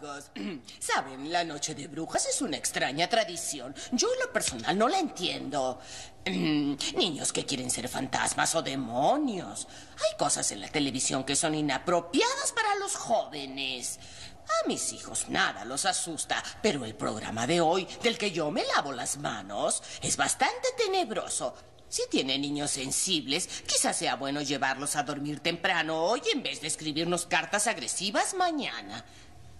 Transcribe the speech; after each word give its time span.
Saben, 0.78 1.30
la 1.30 1.44
noche 1.44 1.74
de 1.74 1.86
brujas 1.86 2.26
es 2.26 2.40
una 2.40 2.56
extraña 2.56 3.08
tradición. 3.08 3.74
Yo 3.92 4.08
en 4.12 4.20
lo 4.20 4.32
personal 4.32 4.76
no 4.76 4.88
la 4.88 4.98
entiendo. 4.98 5.80
Niños 6.24 7.32
que 7.32 7.44
quieren 7.44 7.70
ser 7.70 7.88
fantasmas 7.88 8.54
o 8.54 8.62
demonios. 8.62 9.68
Hay 9.94 10.16
cosas 10.16 10.50
en 10.52 10.60
la 10.60 10.68
televisión 10.68 11.24
que 11.24 11.36
son 11.36 11.54
inapropiadas 11.54 12.52
para 12.52 12.76
los 12.76 12.96
jóvenes. 12.96 13.98
A 14.64 14.68
mis 14.68 14.92
hijos 14.92 15.28
nada 15.28 15.64
los 15.64 15.84
asusta, 15.84 16.42
pero 16.62 16.84
el 16.84 16.94
programa 16.94 17.46
de 17.46 17.60
hoy, 17.60 17.86
del 18.02 18.18
que 18.18 18.32
yo 18.32 18.50
me 18.50 18.64
lavo 18.74 18.92
las 18.92 19.18
manos, 19.18 19.82
es 20.02 20.16
bastante 20.16 20.68
tenebroso. 20.76 21.54
Si 21.88 22.02
tiene 22.08 22.38
niños 22.38 22.70
sensibles, 22.70 23.48
quizás 23.66 23.96
sea 23.96 24.16
bueno 24.16 24.42
llevarlos 24.42 24.96
a 24.96 25.02
dormir 25.02 25.40
temprano 25.40 26.04
hoy 26.04 26.22
en 26.32 26.42
vez 26.42 26.60
de 26.60 26.68
escribirnos 26.68 27.26
cartas 27.26 27.66
agresivas 27.66 28.34
mañana. 28.34 29.04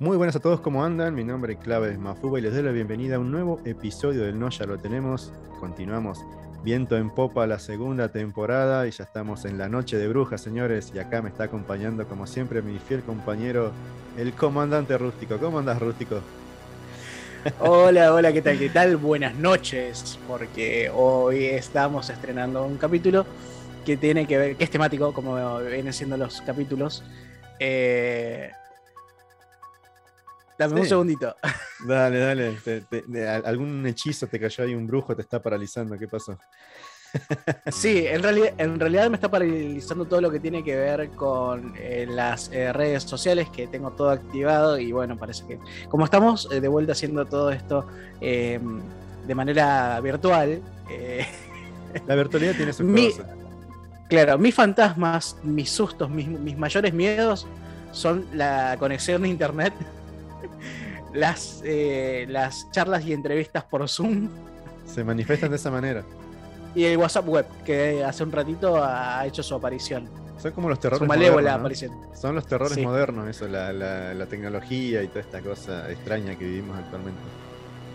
Muy 0.00 0.16
buenas 0.16 0.34
a 0.34 0.40
todos, 0.40 0.62
¿cómo 0.62 0.82
andan? 0.82 1.14
Mi 1.14 1.24
nombre 1.24 1.52
es 1.52 1.58
Clave 1.58 1.98
Mafuba 1.98 2.38
y 2.38 2.42
les 2.42 2.54
doy 2.54 2.62
la 2.62 2.70
bienvenida 2.70 3.16
a 3.16 3.18
un 3.18 3.30
nuevo 3.30 3.60
episodio 3.66 4.22
del 4.22 4.38
No 4.38 4.48
Ya 4.48 4.64
lo 4.64 4.78
tenemos. 4.78 5.30
Continuamos 5.60 6.24
viento 6.64 6.96
en 6.96 7.10
popa 7.10 7.46
la 7.46 7.58
segunda 7.58 8.08
temporada 8.08 8.86
y 8.86 8.92
ya 8.92 9.04
estamos 9.04 9.44
en 9.44 9.58
la 9.58 9.68
noche 9.68 9.98
de 9.98 10.08
brujas, 10.08 10.40
señores. 10.40 10.90
Y 10.94 11.00
acá 11.00 11.20
me 11.20 11.28
está 11.28 11.44
acompañando, 11.44 12.08
como 12.08 12.26
siempre, 12.26 12.62
mi 12.62 12.78
fiel 12.78 13.02
compañero, 13.02 13.72
el 14.16 14.32
comandante 14.32 14.96
rústico. 14.96 15.36
¿Cómo 15.36 15.58
andas, 15.58 15.78
rústico? 15.78 16.22
Hola, 17.58 18.14
hola, 18.14 18.32
¿qué 18.32 18.40
tal? 18.40 18.58
¿Qué 18.58 18.70
tal? 18.70 18.96
Buenas 18.96 19.34
noches, 19.34 20.18
porque 20.26 20.90
hoy 20.94 21.44
estamos 21.44 22.08
estrenando 22.08 22.64
un 22.64 22.78
capítulo 22.78 23.26
que 23.84 23.98
tiene 23.98 24.26
que 24.26 24.38
ver, 24.38 24.56
que 24.56 24.64
es 24.64 24.70
temático, 24.70 25.12
como 25.12 25.58
vienen 25.58 25.92
siendo 25.92 26.16
los 26.16 26.40
capítulos. 26.40 27.04
Eh, 27.58 28.50
Dame 30.60 30.82
un 30.82 30.86
segundito. 30.86 31.34
Dale, 31.86 32.18
dale. 32.18 32.58
algún 33.46 33.86
hechizo 33.86 34.26
te 34.26 34.38
cayó 34.38 34.64
ahí, 34.64 34.74
un 34.74 34.86
brujo 34.86 35.16
te 35.16 35.22
está 35.22 35.40
paralizando. 35.42 35.98
¿Qué 35.98 36.06
pasó? 36.06 36.36
Sí, 37.72 38.06
en 38.06 38.22
realidad, 38.22 38.52
en 38.58 38.78
realidad 38.78 39.10
me 39.10 39.16
está 39.16 39.28
paralizando 39.28 40.04
todo 40.04 40.20
lo 40.20 40.30
que 40.30 40.38
tiene 40.38 40.62
que 40.62 40.76
ver 40.76 41.08
con 41.10 41.74
eh, 41.76 42.06
las 42.08 42.50
eh, 42.52 42.72
redes 42.72 43.02
sociales, 43.02 43.48
que 43.48 43.66
tengo 43.66 43.90
todo 43.92 44.10
activado 44.10 44.78
y 44.78 44.92
bueno, 44.92 45.18
parece 45.18 45.44
que 45.44 45.58
como 45.88 46.04
estamos 46.04 46.48
eh, 46.52 46.60
de 46.60 46.68
vuelta 46.68 46.92
haciendo 46.92 47.24
todo 47.24 47.50
esto 47.50 47.86
em, 48.20 48.80
de 49.26 49.34
manera 49.34 49.98
virtual... 50.00 50.60
La 52.06 52.14
virtualidad 52.14 52.54
tiene 52.54 52.72
su 52.72 52.84
Claro, 54.08 54.38
mis 54.38 54.54
fantasmas, 54.54 55.36
mis 55.42 55.70
sustos, 55.70 56.08
mis, 56.08 56.28
mis 56.28 56.56
mayores 56.56 56.94
miedos 56.94 57.48
son 57.90 58.26
la 58.34 58.76
conexión 58.78 59.22
de 59.22 59.28
internet 59.28 59.72
las, 61.14 61.62
eh, 61.64 62.26
las 62.28 62.70
charlas 62.70 63.04
y 63.04 63.12
entrevistas 63.12 63.64
por 63.64 63.88
Zoom. 63.88 64.28
Se 64.86 65.04
manifiestan 65.04 65.50
de 65.50 65.56
esa 65.56 65.70
manera. 65.70 66.04
Y 66.74 66.84
el 66.84 66.96
WhatsApp 66.98 67.28
Web, 67.28 67.46
que 67.64 68.04
hace 68.04 68.22
un 68.22 68.32
ratito 68.32 68.82
ha 68.82 69.26
hecho 69.26 69.42
su 69.42 69.54
aparición. 69.54 70.08
Son 70.40 70.52
como 70.52 70.68
los 70.70 70.80
terrores 70.80 71.06
modernos. 71.06 71.84
Son 72.14 72.34
los 72.34 72.46
terrores 72.46 72.78
modernos, 72.78 73.28
eso, 73.28 73.46
la, 73.46 73.72
la, 73.72 74.26
tecnología 74.26 75.02
y 75.02 75.08
toda 75.08 75.20
esta 75.20 75.40
cosa 75.40 75.90
extraña 75.90 76.36
que 76.36 76.44
vivimos 76.44 76.78
actualmente. 76.78 77.20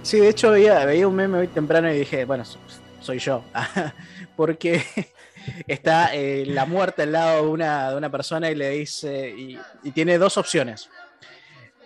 Sí, 0.04 0.20
de 0.20 0.30
hecho 0.30 0.52
veía, 0.52 0.86
veía 0.86 1.08
un 1.08 1.16
meme 1.16 1.40
hoy 1.40 1.48
temprano 1.48 1.92
y 1.92 2.00
dije, 2.00 2.26
bueno, 2.26 2.44
soy 3.02 3.18
yo. 3.18 3.44
Porque 4.36 4.84
está 5.68 6.14
eh, 6.14 6.46
la 6.46 6.66
muerte 6.66 7.04
al 7.04 7.14
lado 7.14 7.46
de 7.46 7.50
una, 7.50 7.90
de 7.90 7.98
una 7.98 8.12
persona 8.12 8.52
y 8.52 8.56
le 8.56 8.70
dice, 8.70 9.30
y, 9.30 9.60
y 9.84 9.92
tiene 9.92 10.20
dos 10.20 10.38
opciones. 10.38 10.90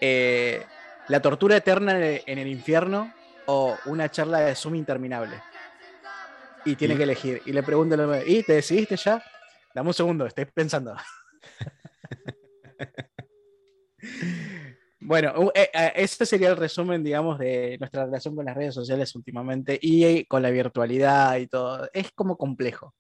Eh, 0.02 0.66
la 1.08 1.22
tortura 1.22 1.58
eterna 1.58 2.00
en 2.00 2.38
el 2.38 2.48
infierno 2.48 3.14
o 3.48 3.76
una 3.86 4.10
charla 4.10 4.42
de 4.42 4.56
Zoom 4.56 4.76
interminable. 4.76 5.42
Y 6.66 6.76
tiene 6.76 6.96
que 6.96 7.04
elegir. 7.04 7.42
Y 7.46 7.52
le 7.52 7.64
pregunto, 7.64 7.96
¿y 8.26 8.44
te 8.44 8.54
decidiste 8.54 8.96
ya? 8.96 9.24
Dame 9.74 9.90
un 9.90 9.94
segundo, 9.94 10.26
estoy 10.26 10.46
pensando. 10.46 10.96
bueno, 15.00 15.52
ese 15.96 16.26
sería 16.26 16.50
el 16.50 16.58
resumen, 16.58 17.04
digamos, 17.04 17.40
de 17.40 17.78
nuestra 17.80 18.06
relación 18.06 18.36
con 18.36 18.46
las 18.46 18.56
redes 18.56 18.76
sociales 18.76 19.16
últimamente 19.16 19.80
y 19.82 20.26
con 20.26 20.44
la 20.44 20.52
virtualidad 20.52 21.38
y 21.38 21.48
todo. 21.48 21.90
Es 21.94 22.12
como 22.12 22.38
complejo. 22.38 22.94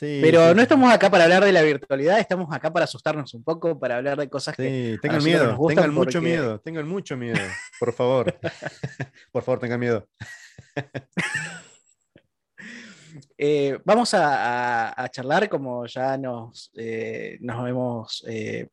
Pero 0.00 0.54
no 0.54 0.62
estamos 0.62 0.92
acá 0.92 1.10
para 1.10 1.24
hablar 1.24 1.44
de 1.44 1.52
la 1.52 1.62
virtualidad, 1.62 2.20
estamos 2.20 2.48
acá 2.52 2.72
para 2.72 2.84
asustarnos 2.84 3.34
un 3.34 3.42
poco, 3.42 3.78
para 3.78 3.96
hablar 3.96 4.18
de 4.18 4.28
cosas 4.28 4.54
que. 4.54 4.98
Tengan 5.02 5.24
miedo, 5.24 5.58
tengan 5.66 5.92
mucho 5.92 6.20
miedo, 6.20 6.60
tengan 6.60 6.88
mucho 6.88 7.16
miedo, 7.16 7.38
por 7.80 7.92
favor. 7.92 8.38
por 9.32 9.42
favor, 9.42 9.58
tengan 9.58 9.80
miedo. 9.80 10.08
Eh, 13.36 13.78
vamos 13.84 14.14
a, 14.14 15.08
charlar, 15.10 15.48
como 15.48 15.86
ya 15.86 16.16
nos, 16.18 16.70
eh, 16.74 17.38
nos 17.40 17.68
hemos 17.68 18.24
eh, 18.28 18.68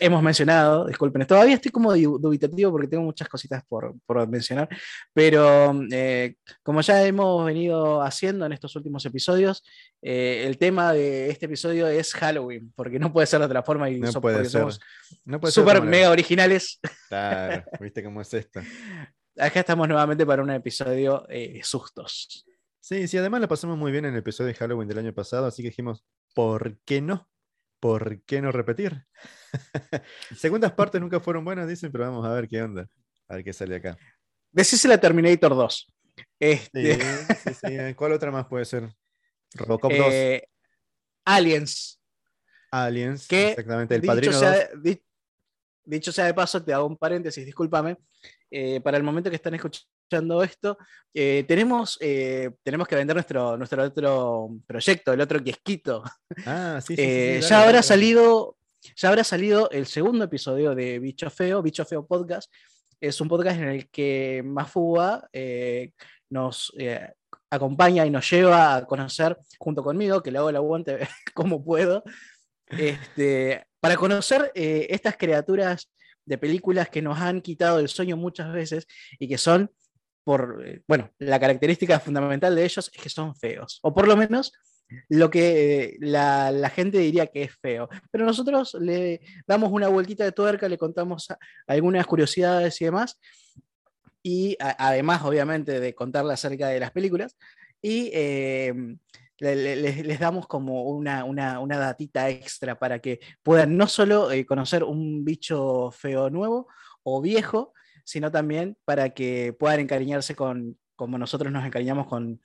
hemos 0.00 0.22
mencionado, 0.22 0.86
disculpen, 0.86 1.26
todavía 1.26 1.54
estoy 1.54 1.70
como 1.70 1.94
dubitativo 1.94 2.70
porque 2.70 2.88
tengo 2.88 3.04
muchas 3.04 3.28
cositas 3.28 3.64
por, 3.66 3.94
mencionar, 4.28 4.68
pero 5.12 5.74
eh, 5.90 6.36
como 6.62 6.80
ya 6.80 7.04
hemos 7.04 7.44
venido 7.44 8.02
haciendo 8.02 8.46
en 8.46 8.52
estos 8.52 8.74
últimos 8.76 9.04
episodios, 9.06 9.64
eh, 10.02 10.44
el 10.46 10.58
tema 10.58 10.92
de 10.92 11.30
este 11.30 11.46
episodio 11.46 11.88
es 11.88 12.12
Halloween, 12.14 12.72
porque 12.74 12.98
no 12.98 13.12
puede 13.12 13.26
ser 13.26 13.40
de 13.40 13.46
otra 13.46 13.62
forma 13.62 13.90
y 13.90 14.00
no 14.00 14.12
somos 14.12 14.80
súper 15.50 15.82
mega 15.82 16.10
originales. 16.10 16.80
Claro, 17.08 17.64
viste 17.80 18.02
cómo 18.02 18.20
es 18.20 18.32
esto. 18.34 18.60
Acá 19.38 19.60
estamos 19.60 19.86
nuevamente 19.86 20.26
para 20.26 20.42
un 20.42 20.50
episodio 20.50 21.24
eh, 21.28 21.60
sustos. 21.62 22.44
Sí, 22.80 23.06
sí, 23.06 23.18
además 23.18 23.40
la 23.40 23.48
pasamos 23.48 23.76
muy 23.76 23.92
bien 23.92 24.04
en 24.04 24.14
el 24.14 24.20
episodio 24.20 24.48
de 24.48 24.54
Halloween 24.54 24.88
del 24.88 24.98
año 24.98 25.12
pasado, 25.12 25.46
así 25.46 25.62
que 25.62 25.68
dijimos, 25.68 26.04
¿por 26.34 26.78
qué 26.84 27.00
no? 27.00 27.28
¿Por 27.80 28.22
qué 28.22 28.40
no 28.40 28.52
repetir? 28.52 29.06
Segundas 30.36 30.72
partes 30.72 31.00
nunca 31.00 31.20
fueron 31.20 31.44
buenas, 31.44 31.68
dicen, 31.68 31.90
pero 31.92 32.04
vamos 32.04 32.26
a 32.26 32.32
ver 32.32 32.48
qué 32.48 32.62
onda. 32.62 32.88
A 33.28 33.34
ver 33.36 33.44
qué 33.44 33.52
sale 33.52 33.76
acá. 33.76 33.96
la 34.84 34.98
Terminator 34.98 35.54
2. 35.54 35.94
Este... 36.40 37.00
Sí, 37.00 37.54
sí, 37.54 37.94
¿Cuál 37.94 38.12
otra 38.12 38.30
más 38.30 38.46
puede 38.46 38.64
ser? 38.64 38.88
Robocop 39.54 39.92
2. 39.92 40.06
Eh, 40.10 40.48
Aliens. 41.24 42.00
Aliens, 42.70 43.26
exactamente. 43.30 43.94
El 43.94 44.02
Padrino 44.02 44.32
sea, 44.32 44.68
dicho 45.84 46.12
sea 46.12 46.26
de 46.26 46.34
paso, 46.34 46.62
te 46.62 46.72
hago 46.72 46.86
un 46.86 46.96
paréntesis, 46.96 47.44
discúlpame. 47.44 47.96
Eh, 48.50 48.80
para 48.80 48.96
el 48.96 49.02
momento 49.02 49.30
que 49.30 49.36
están 49.36 49.54
escuchando 49.54 49.97
escuchando 50.08 50.42
esto, 50.42 50.78
eh, 51.12 51.44
tenemos, 51.46 51.98
eh, 52.00 52.50
tenemos 52.62 52.88
que 52.88 52.96
vender 52.96 53.14
nuestro, 53.14 53.58
nuestro 53.58 53.84
otro 53.84 54.48
proyecto, 54.66 55.12
el 55.12 55.20
otro 55.20 55.42
kiosquito. 55.42 56.02
Ah, 56.46 56.80
sí, 56.80 56.96
sí, 56.96 57.02
eh, 57.02 57.40
ya 57.42 57.62
habrá 57.62 57.82
salido, 57.82 58.56
ya 58.96 59.10
habrá 59.10 59.22
salido 59.22 59.68
el 59.70 59.84
segundo 59.86 60.24
episodio 60.24 60.74
de 60.74 60.98
Bicho 60.98 61.28
Feo, 61.28 61.62
Bicho 61.62 61.84
Feo 61.84 62.06
Podcast. 62.06 62.50
Es 63.00 63.20
un 63.20 63.28
podcast 63.28 63.60
en 63.60 63.68
el 63.68 63.90
que 63.90 64.42
Mafúa 64.42 65.28
nos 66.30 66.72
acompaña 67.50 68.06
y 68.06 68.10
nos 68.10 68.30
lleva 68.30 68.76
a 68.76 68.86
conocer 68.86 69.36
junto 69.58 69.82
conmigo, 69.82 70.22
que 70.22 70.30
le 70.30 70.38
hago 70.38 70.48
el 70.48 70.56
aguante 70.56 70.98
como 71.34 71.62
puedo, 71.62 72.02
este, 72.66 73.66
para 73.78 73.96
conocer 73.96 74.50
estas 74.54 75.18
criaturas 75.18 75.90
de 76.28 76.38
películas 76.38 76.90
que 76.90 77.00
nos 77.02 77.18
han 77.18 77.40
quitado 77.40 77.78
el 77.78 77.88
sueño 77.88 78.16
muchas 78.16 78.52
veces 78.52 78.86
y 79.18 79.28
que 79.28 79.38
son, 79.38 79.70
eh, 80.36 80.82
bueno, 80.86 81.10
la 81.18 81.38
característica 81.38 82.00
fundamental 82.00 82.54
de 82.54 82.64
ellos 82.64 82.90
es 82.92 83.02
que 83.02 83.08
son 83.08 83.34
feos, 83.34 83.78
o 83.82 83.94
por 83.94 84.06
lo 84.06 84.16
menos 84.16 84.52
lo 85.08 85.30
que 85.30 85.84
eh, 85.84 85.96
la, 86.00 86.70
gente 86.74 86.98
diría 86.98 87.26
que 87.26 87.42
es 87.42 87.54
feo. 87.60 87.88
Pero 88.10 88.24
nosotros 88.24 88.76
le 88.80 89.20
damos 89.46 89.70
una 89.70 89.88
vueltita 89.88 90.24
de 90.24 90.32
tuerca, 90.32 90.68
le 90.68 90.78
contamos 90.78 91.28
algunas 91.66 92.06
curiosidades 92.06 92.80
y 92.80 92.86
demás, 92.86 93.20
y 94.22 94.56
además, 94.60 95.22
obviamente, 95.24 95.80
de 95.80 95.94
contarle 95.94 96.32
acerca 96.32 96.68
de 96.68 96.80
las 96.80 96.90
películas, 96.90 97.36
y 97.80 98.10
les, 99.40 100.18
damos 100.18 100.46
como 100.46 100.84
una, 100.84 101.24
una, 101.24 101.78
datita 101.78 102.28
extra 102.28 102.78
para 102.78 102.98
que 102.98 103.20
puedan 103.42 103.76
no 103.76 103.86
solo 103.86 104.30
eh, 104.30 104.44
conocer 104.44 104.82
un 104.82 105.24
bicho 105.24 105.90
feo 105.92 106.30
nuevo 106.30 106.68
o 107.02 107.20
viejo, 107.20 107.72
sino 108.08 108.30
también 108.30 108.78
para 108.86 109.10
que 109.10 109.52
puedan 109.52 109.80
encariñarse 109.80 110.34
con, 110.34 110.78
como 110.96 111.18
nosotros 111.18 111.52
nos 111.52 111.66
encariñamos 111.66 112.06
con 112.06 112.40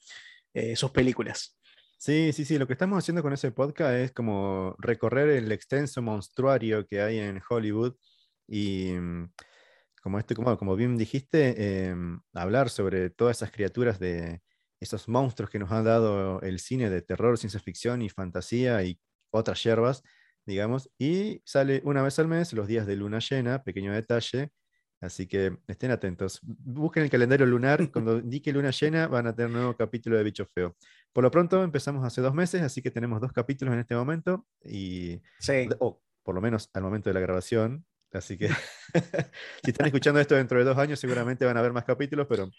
eh, 0.54 0.75
sus 0.75 0.92
películas. 0.92 1.57
Sí, 1.98 2.33
sí, 2.33 2.44
sí, 2.44 2.57
lo 2.57 2.68
que 2.68 2.74
estamos 2.74 2.98
haciendo 2.98 3.21
con 3.21 3.31
ese 3.31 3.51
podcast 3.54 3.94
es 3.94 4.12
como 4.12 4.75
recorrer 4.77 5.30
el 5.30 5.50
extenso 5.54 6.01
monstruario 6.01 6.86
que 6.86 7.01
hay 7.01 7.19
en 7.19 7.42
Hollywood 7.50 7.95
y 8.45 8.92
mm, 8.92 9.31
como, 10.01 10.19
este, 10.19 10.36
como, 10.36 10.57
como 10.57 10.75
bien 10.75 10.98
dijiste, 10.98 11.88
em, 11.88 12.19
hablar 12.33 12.69
sobre 12.69 13.10
todas 13.10 13.38
esas 13.38 13.51
criaturas 13.51 14.00
de, 14.00 14.42
esos 14.81 15.07
monstruos 15.07 15.50
que 15.50 15.60
nos 15.60 15.71
ha 15.71 15.81
dado 15.81 16.42
el 16.42 16.60
cine 16.60 16.89
de 16.89 17.01
terror, 17.01 17.38
ciencia 17.38 17.62
ficción 17.62 18.01
y 18.01 18.10
fantasía 18.10 18.83
y 18.83 19.00
otras 19.31 19.63
hierbas, 19.63 20.04
digamos, 20.45 20.92
y 21.00 21.42
sale 21.45 21.81
una 21.86 22.04
vez 22.04 22.19
al 22.19 22.27
mes, 22.27 22.51
los 22.51 22.68
días 22.68 22.86
de 22.86 22.98
luna 22.98 23.19
llena, 23.19 23.63
pequeño 23.63 23.94
detalle, 23.94 24.51
así 25.03 25.27
que 25.27 25.57
estén 25.67 25.91
atentos. 25.91 26.39
Busquen 26.44 27.03
el 27.03 27.09
calendario 27.09 27.45
lunar, 27.45 27.79
cuando 27.91 28.17
indique 28.17 28.51
luna 28.51 28.71
llena 28.71 29.07
van 29.07 29.27
a 29.27 29.35
tener 29.35 29.47
un 29.47 29.53
nuevo 29.53 29.75
capítulo 29.75 30.17
de 30.17 30.23
Bicho 30.23 30.45
Feo. 30.45 30.75
Por 31.11 31.23
lo 31.23 31.31
pronto 31.31 31.63
empezamos 31.63 32.05
hace 32.05 32.21
dos 32.21 32.33
meses, 32.33 32.61
así 32.61 32.81
que 32.81 32.91
tenemos 32.91 33.21
dos 33.21 33.31
capítulos 33.31 33.73
en 33.73 33.81
este 33.81 33.95
momento, 33.95 34.45
y, 34.63 35.21
o 35.79 36.01
por 36.23 36.35
lo 36.35 36.41
menos 36.41 36.69
al 36.73 36.83
momento 36.83 37.09
de 37.09 37.13
la 37.13 37.19
grabación, 37.19 37.85
así 38.13 38.38
que 38.38 38.50
si 39.63 39.71
están 39.71 39.88
escuchando 39.88 40.19
esto 40.19 40.35
dentro 40.35 40.57
de 40.57 40.65
dos 40.65 40.77
años 40.77 41.00
seguramente 41.00 41.45
van 41.45 41.57
a 41.57 41.61
ver 41.61 41.73
más 41.73 41.83
capítulos, 41.83 42.25
pero 42.27 42.50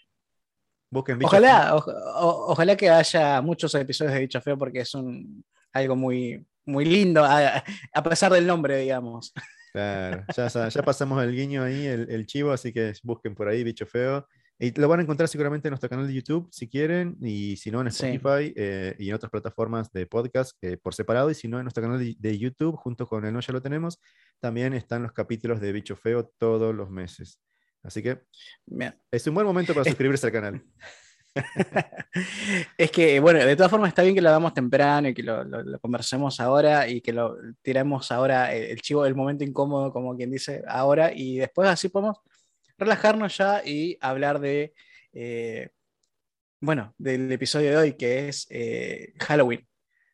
ojalá, 1.23 1.75
ojalá 1.75 2.77
que 2.77 2.89
haya 2.89 3.41
muchos 3.41 3.73
episodios 3.75 4.13
de 4.13 4.21
Bicho 4.21 4.41
Feo 4.41 4.57
porque 4.57 4.81
es 4.81 4.93
un, 4.93 5.43
algo 5.73 5.95
muy, 5.95 6.45
muy 6.65 6.85
lindo, 6.85 7.23
a, 7.23 7.63
pesar 8.03 8.31
del 8.31 8.47
nombre, 8.47 8.77
digamos. 8.77 9.33
Claro, 9.75 10.23
ya, 10.69 10.83
pasamos 10.83 11.21
el 11.21 11.35
guiño 11.35 11.61
ahí, 11.61 11.85
el, 11.85 12.25
chivo, 12.25 12.51
así 12.51 12.71
que 12.71 12.93
busquen 13.03 13.35
por 13.35 13.49
ahí 13.49 13.61
Bicho 13.61 13.85
Feo. 13.85 14.25
Y 14.57 14.71
lo 14.79 14.87
van 14.87 15.01
a 15.01 15.03
encontrar 15.03 15.27
seguramente 15.27 15.67
en 15.67 15.71
nuestro 15.71 15.89
canal 15.89 16.07
de 16.07 16.13
YouTube 16.13 16.47
si 16.49 16.69
quieren, 16.69 17.17
y 17.21 17.57
si 17.57 17.71
no 17.71 17.81
en 17.81 17.87
Spotify 17.87 18.53
eh, 18.55 18.95
y 18.97 19.09
en 19.09 19.15
otras 19.15 19.29
plataformas 19.29 19.91
de 19.91 20.07
podcast 20.07 20.55
eh, 20.61 20.77
por 20.77 20.95
separado, 20.95 21.29
y 21.29 21.33
si 21.33 21.49
no 21.49 21.57
en 21.57 21.65
nuestro 21.65 21.83
canal 21.83 21.99
de, 21.99 22.37
YouTube, 22.37 22.77
junto 22.77 23.05
con 23.05 23.25
el 23.25 23.33
No 23.33 23.41
Ya 23.41 23.51
lo 23.51 23.61
tenemos, 23.61 23.99
también 24.39 24.73
están 24.73 25.03
los 25.03 25.11
capítulos 25.11 25.59
de 25.59 25.73
Bicho 25.73 25.97
Feo 25.97 26.31
todos 26.37 26.73
los 26.73 26.89
meses. 26.89 27.41
Así 27.83 28.01
que 28.01 28.21
es 29.11 29.27
un 29.27 29.33
buen 29.33 29.45
momento 29.45 29.73
para 29.73 29.83
suscribirse 29.89 30.27
al 30.27 30.31
canal. 30.31 30.63
es 32.77 32.91
que, 32.91 33.19
bueno, 33.19 33.39
de 33.39 33.55
todas 33.55 33.69
formas 33.69 33.89
está 33.89 34.03
bien 34.03 34.15
que 34.15 34.21
lo 34.21 34.29
hagamos 34.29 34.53
temprano 34.53 35.09
y 35.09 35.13
que 35.13 35.23
lo, 35.23 35.45
conversemos 35.81 36.39
ahora 36.39 36.87
y 36.87 37.01
que 37.01 37.13
lo 37.13 37.37
tiremos 37.61 38.11
ahora 38.11 38.53
el, 38.53 38.81
chivo 38.81 39.03
del 39.03 39.15
momento 39.15 39.43
incómodo, 39.43 39.91
como 39.91 40.15
quien 40.15 40.31
dice, 40.31 40.63
ahora 40.67 41.11
y 41.13 41.37
después 41.37 41.67
así 41.67 41.89
podemos 41.89 42.17
relajarnos 42.77 43.37
ya 43.37 43.61
y 43.65 43.97
hablar 44.01 44.39
de, 44.39 44.73
eh, 45.13 45.69
bueno, 46.61 46.93
del 46.97 47.31
episodio 47.31 47.71
de 47.71 47.77
hoy 47.77 47.93
que 47.93 48.29
es 48.29 48.47
eh, 48.49 49.13
Halloween. 49.19 49.67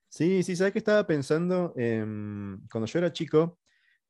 Sí, 0.10 0.44
sí, 0.44 0.56
¿sabes 0.56 0.74
qué 0.74 0.80
estaba 0.80 1.08
pensando? 1.08 1.74
cuando 1.74 2.86
yo 2.86 3.00
era 3.00 3.14
chico, 3.14 3.60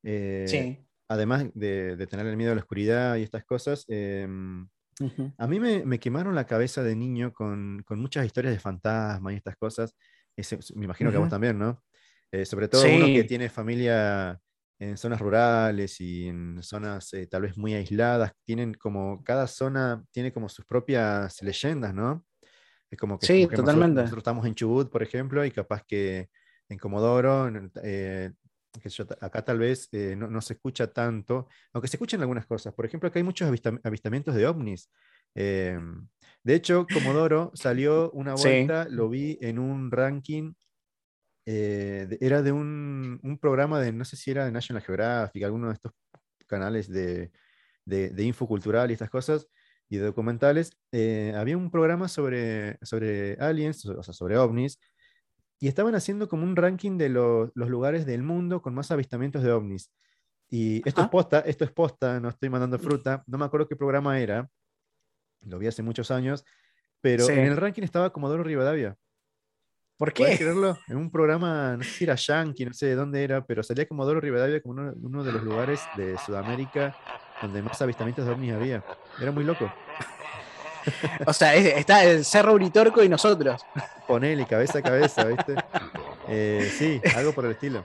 eh, 0.02 0.44
sí 0.48 0.84
además 1.12 1.46
de, 1.54 2.06
tener 2.08 2.26
el 2.26 2.36
miedo 2.36 2.52
a 2.52 2.54
la 2.54 2.62
oscuridad 2.62 3.16
y 3.16 3.22
estas 3.22 3.44
cosas, 3.44 3.84
em, 5.02 5.32
a 5.36 5.46
mí 5.46 5.60
me, 5.60 5.98
quemaron 5.98 6.34
la 6.34 6.46
cabeza 6.46 6.82
de 6.82 6.96
niño 6.96 7.32
con, 7.32 7.84
muchas 7.90 8.26
historias 8.26 8.54
de 8.54 8.60
fantasmas 8.60 9.32
y 9.32 9.36
estas 9.36 9.56
cosas. 9.56 9.96
me 10.74 10.84
imagino 10.84 11.10
que 11.10 11.16
a 11.16 11.20
vos 11.20 11.28
también, 11.28 11.58
¿no? 11.58 11.82
Eh, 12.30 12.46
sobre 12.46 12.68
todo 12.68 12.84
uno 12.84 13.06
que 13.06 13.24
tiene 13.24 13.50
familia 13.50 14.40
en 14.78 14.96
zonas 14.96 15.20
rurales 15.20 16.00
y 16.00 16.28
en 16.28 16.62
zonas 16.62 17.12
eh, 17.14 17.26
tal 17.26 17.42
vez 17.42 17.56
muy 17.56 17.74
aisladas, 17.74 18.32
tienen 18.42 18.74
como, 18.74 19.22
cada 19.22 19.46
zona 19.46 20.02
tiene 20.10 20.32
como 20.32 20.48
sus 20.48 20.64
propias 20.64 21.40
leyendas, 21.42 21.94
¿no? 21.94 22.24
Es 22.90 22.98
como 22.98 23.18
que, 23.18 23.26
sí, 23.26 23.46
totalmente. 23.46 24.00
Nosotros, 24.00 24.22
estamos 24.22 24.46
en 24.46 24.54
Chubut, 24.54 24.90
por 24.90 25.02
ejemplo, 25.02 25.44
y 25.44 25.50
capaz 25.50 25.82
que 25.86 26.28
en 26.68 26.78
Comodoro 26.78 27.50
eh, 27.82 28.32
acá 29.20 29.44
tal 29.44 29.58
vez 29.58 29.88
eh, 29.92 30.14
no, 30.16 30.40
se 30.40 30.54
escucha 30.54 30.92
tanto, 30.92 31.48
aunque 31.72 31.88
se 31.88 31.96
escuchan 31.96 32.20
algunas 32.20 32.46
cosas. 32.46 32.74
Por 32.74 32.86
ejemplo, 32.86 33.08
acá 33.08 33.18
hay 33.18 33.24
muchos 33.24 33.48
avistamientos 33.82 34.34
de 34.34 34.46
ovnis. 34.46 34.90
Em, 35.34 36.06
de 36.42 36.54
hecho, 36.54 36.86
Comodoro 36.92 37.52
salió 37.54 38.10
una 38.12 38.34
vuelta, 38.34 38.86
lo 38.88 39.08
vi 39.08 39.38
en 39.40 39.58
un 39.58 39.90
ranking, 39.90 40.52
eh, 41.44 42.18
era 42.20 42.42
de 42.42 42.52
un, 42.52 43.38
programa 43.40 43.80
de, 43.80 43.92
no 43.92 44.04
sé 44.04 44.16
si 44.16 44.30
era 44.30 44.44
de 44.44 44.52
National 44.52 44.82
Geographic, 44.82 45.42
alguno 45.42 45.68
de 45.68 45.74
estos 45.74 45.92
canales 46.46 46.88
de, 46.88 47.32
de, 47.84 48.22
info 48.22 48.46
cultural 48.46 48.90
y 48.90 48.94
estas 48.94 49.10
cosas, 49.10 49.48
y 49.88 49.96
de 49.96 50.04
documentales. 50.04 50.72
Eh, 50.92 51.32
había 51.36 51.56
un 51.56 51.70
programa 51.70 52.08
sobre, 52.08 52.78
sobre 52.82 53.34
aliens, 53.40 53.84
o 53.86 54.02
sea, 54.02 54.14
sobre 54.14 54.38
ovnis, 54.38 54.78
y 55.62 55.68
estaban 55.68 55.94
haciendo 55.94 56.28
como 56.28 56.42
un 56.42 56.56
ranking 56.56 56.98
de 56.98 57.08
los 57.08 57.52
lugares 57.54 58.04
del 58.04 58.24
mundo 58.24 58.60
con 58.60 58.74
más 58.74 58.90
avistamientos 58.90 59.44
de 59.44 59.52
ovnis. 59.52 59.92
Y 60.50 60.86
esto 60.86 61.02
es 61.02 61.06
posta, 61.06 61.38
esto 61.46 61.64
es 61.64 61.70
posta, 61.70 62.18
no 62.18 62.30
estoy 62.30 62.50
mandando 62.50 62.80
fruta, 62.80 63.22
no 63.28 63.38
me 63.38 63.44
acuerdo 63.44 63.68
qué 63.68 63.76
programa 63.76 64.18
era, 64.18 64.50
lo 65.42 65.60
vi 65.60 65.68
hace 65.68 65.84
muchos 65.84 66.10
años, 66.10 66.44
pero 67.00 67.28
en 67.28 67.46
el 67.46 67.56
ranking 67.56 67.84
estaba 67.84 68.12
Comodoro 68.12 68.42
Rivadavia. 68.42 68.96
¿Por 69.96 70.12
qué? 70.12 70.24
¿Puedes 70.24 70.38
creerlo? 70.40 70.76
En 70.88 70.96
un 70.96 71.12
programa, 71.12 71.76
no 71.76 71.84
sé 71.84 71.90
si 71.90 72.04
era 72.04 72.16
Yankee, 72.16 72.64
no 72.64 72.74
sé 72.74 72.86
de 72.86 72.96
dónde 72.96 73.22
era, 73.22 73.46
pero 73.46 73.62
salía 73.62 73.86
Comodoro 73.86 74.20
Rivadavia 74.20 74.60
como 74.60 74.72
uno, 74.72 74.94
uno 75.00 75.22
de 75.22 75.30
los 75.30 75.44
lugares 75.44 75.80
de 75.96 76.18
Sudamérica 76.18 76.96
donde 77.40 77.62
más 77.62 77.80
avistamientos 77.80 78.26
de 78.26 78.32
ovnis 78.32 78.52
había. 78.52 78.84
Era 79.20 79.30
muy 79.30 79.44
loco. 79.44 79.72
o 81.26 81.32
sea, 81.32 81.54
está 81.54 82.04
el 82.04 82.24
Cerro 82.24 82.54
Uritorco 82.54 83.02
y 83.02 83.08
nosotros. 83.08 83.62
Ponele 84.06 84.46
cabeza 84.46 84.78
a 84.78 84.82
cabeza, 84.82 85.24
¿viste? 85.24 85.54
Eh, 86.28 86.70
sí, 86.76 87.00
algo 87.16 87.32
por 87.32 87.44
el 87.44 87.52
estilo. 87.52 87.84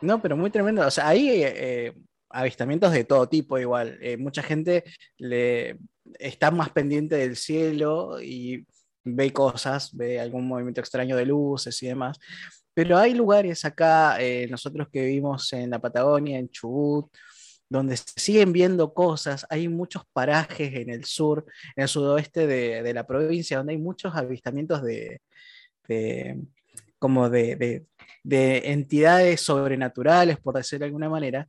No, 0.00 0.20
pero 0.20 0.36
muy 0.36 0.50
tremendo. 0.50 0.86
O 0.86 0.90
sea, 0.90 1.08
hay 1.08 1.42
eh, 1.42 1.94
avistamientos 2.30 2.92
de 2.92 3.04
todo 3.04 3.28
tipo 3.28 3.58
igual. 3.58 3.98
Eh, 4.02 4.16
mucha 4.16 4.42
gente 4.42 4.84
le 5.18 5.78
está 6.18 6.50
más 6.50 6.70
pendiente 6.70 7.16
del 7.16 7.36
cielo 7.36 8.20
y 8.20 8.66
ve 9.04 9.32
cosas, 9.32 9.94
ve 9.94 10.20
algún 10.20 10.46
movimiento 10.46 10.80
extraño 10.80 11.16
de 11.16 11.26
luces 11.26 11.82
y 11.82 11.86
demás. 11.86 12.18
Pero 12.74 12.98
hay 12.98 13.14
lugares 13.14 13.64
acá, 13.64 14.18
nosotros 14.50 14.88
que 14.92 15.02
vivimos 15.02 15.52
en 15.52 15.70
la 15.70 15.78
Patagonia, 15.78 16.38
en 16.38 16.48
Chubut, 16.48 17.08
donde 17.74 17.96
se 17.96 18.04
siguen 18.16 18.52
viendo 18.52 18.94
cosas. 18.94 19.46
Hay 19.50 19.66
muchos 19.66 20.04
parajes 20.12 20.74
en 20.74 20.90
el 20.90 21.04
sur, 21.04 21.44
en 21.74 21.82
el 21.82 21.88
sudoeste 21.88 22.46
de, 22.46 22.94
la 22.94 23.04
provincia, 23.04 23.56
donde 23.56 23.72
hay 23.72 23.78
muchos 23.80 24.14
avistamientos 24.14 24.80
de, 24.82 25.20
como 27.00 27.28
de, 27.28 27.84
entidades 28.22 29.40
sobrenaturales, 29.40 30.38
por 30.38 30.54
decirlo 30.54 30.84
de 30.84 30.86
alguna 30.86 31.08
manera, 31.08 31.48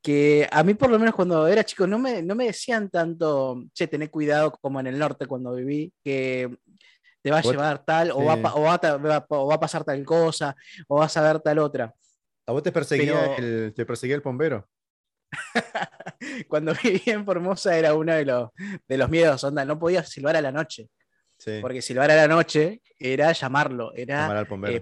que 0.00 0.48
a 0.52 0.62
mí 0.62 0.74
por 0.74 0.90
lo 0.90 0.98
menos 1.00 1.16
cuando 1.16 1.48
era 1.48 1.64
chico 1.64 1.88
no 1.88 1.98
me, 1.98 2.22
no 2.22 2.36
me 2.36 2.46
decían 2.46 2.88
tanto, 2.88 3.64
che, 3.74 3.88
tené 3.88 4.10
cuidado 4.10 4.52
como 4.52 4.78
en 4.78 4.86
el 4.86 4.96
norte 4.96 5.26
cuando 5.26 5.54
viví, 5.56 5.92
que 6.04 6.56
te 7.20 7.32
va 7.32 7.38
a 7.38 7.42
llevar 7.42 7.84
tal, 7.84 8.12
o, 8.12 8.24
va, 8.24 8.36
va, 8.36 9.54
a 9.54 9.60
pasar 9.60 9.82
tal 9.82 10.04
cosa, 10.04 10.54
o 10.86 11.00
vas 11.00 11.16
a 11.16 11.22
ver 11.22 11.40
tal 11.40 11.58
otra. 11.58 11.92
¿A 12.46 12.52
vos 12.52 12.62
te 12.62 12.70
perseguía, 12.70 13.34
el, 13.34 13.74
te 13.74 13.84
perseguía 13.84 14.14
el 14.14 14.22
bombero? 14.22 14.68
Cuando 16.48 16.72
viví 16.82 17.02
en 17.06 17.24
Formosa 17.24 17.76
era 17.76 17.94
uno 17.94 18.14
de 18.14 18.24
los, 18.24 18.50
de 18.88 18.98
los 18.98 19.10
miedos, 19.10 19.42
onda, 19.44 19.64
no 19.64 19.78
podía 19.78 20.02
silbar 20.04 20.36
a 20.36 20.40
la 20.42 20.52
noche. 20.52 20.88
Porque 21.60 21.82
silbar 21.82 22.10
a 22.10 22.16
la 22.16 22.26
noche 22.28 22.82
era 22.98 23.30
llamarlo, 23.32 23.92
era 23.94 24.26
eh, 24.74 24.80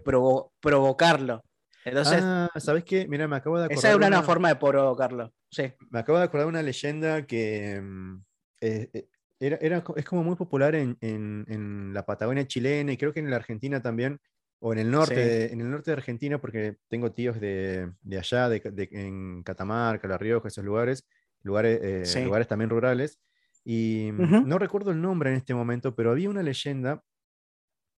provocarlo. 0.60 1.42
Entonces, 1.84 2.20
ah, 2.22 2.50
¿sabes 2.56 2.82
qué? 2.84 3.06
Mira, 3.06 3.28
me 3.28 3.36
acabo 3.36 3.58
de 3.58 3.66
acordar. 3.66 3.78
esa 3.78 3.90
es 3.90 3.96
una, 3.96 4.06
una- 4.08 4.22
forma 4.22 4.48
de 4.48 4.56
poro, 4.56 4.96
Carlos. 4.96 5.30
Sí. 5.50 5.72
Me 5.90 6.00
acabo 6.00 6.18
de 6.18 6.24
acordar 6.24 6.46
de 6.46 6.50
una 6.50 6.62
leyenda 6.62 7.26
que 7.26 7.80
mm, 7.80 8.22
eh, 8.62 8.90
eh, 8.92 9.08
era, 9.38 9.58
era 9.60 9.84
es 9.96 10.04
como 10.04 10.24
muy 10.24 10.34
popular 10.34 10.74
en, 10.74 10.96
en- 11.00 11.44
en 11.48 11.92
la 11.94 12.04
Patagonia 12.06 12.46
chilena 12.46 12.90
y 12.92 12.96
creo 12.96 13.12
que 13.12 13.20
en 13.20 13.30
la 13.30 13.36
Argentina 13.36 13.80
también, 13.82 14.18
o 14.58 14.72
en 14.72 14.78
el 14.78 14.90
norte, 14.90 15.14
Sí. 15.14 15.20
de, 15.20 15.46
en 15.52 15.60
el 15.60 15.70
norte 15.70 15.90
de 15.90 15.96
Argentina, 15.96 16.40
porque 16.40 16.78
tengo 16.88 17.12
tíos 17.12 17.38
de, 17.40 17.92
de 18.02 18.18
allá, 18.18 18.48
de, 18.48 18.60
de- 18.60 18.88
en 18.92 19.42
Catamarca, 19.42 20.08
La 20.08 20.18
Rioja, 20.18 20.48
esos 20.48 20.64
lugares, 20.64 21.06
lugares, 21.42 21.78
eh, 21.82 22.04
Sí. 22.06 22.24
lugares 22.24 22.48
también 22.48 22.70
rurales. 22.70 23.20
Y 23.64 24.10
mm, 24.12 24.46
no 24.46 24.58
recuerdo 24.58 24.90
el 24.92 25.00
nombre 25.02 25.30
en 25.30 25.36
este 25.36 25.54
momento, 25.54 25.94
pero 25.94 26.10
había 26.12 26.30
una 26.30 26.42
leyenda 26.42 27.02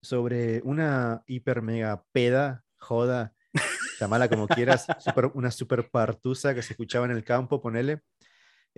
sobre 0.02 0.60
una 0.64 1.22
hiper 1.26 1.62
mega 1.62 2.04
peda, 2.12 2.64
joda, 2.78 3.34
llamala 4.00 4.28
como 4.28 4.46
quieras, 4.48 4.86
super- 5.00 5.30
una 5.34 5.50
super 5.50 5.90
partusa 5.90 6.54
que 6.54 6.62
se 6.62 6.72
escuchaba 6.74 7.04
en 7.06 7.12
el 7.12 7.24
campo, 7.24 7.60
ponele. 7.60 8.02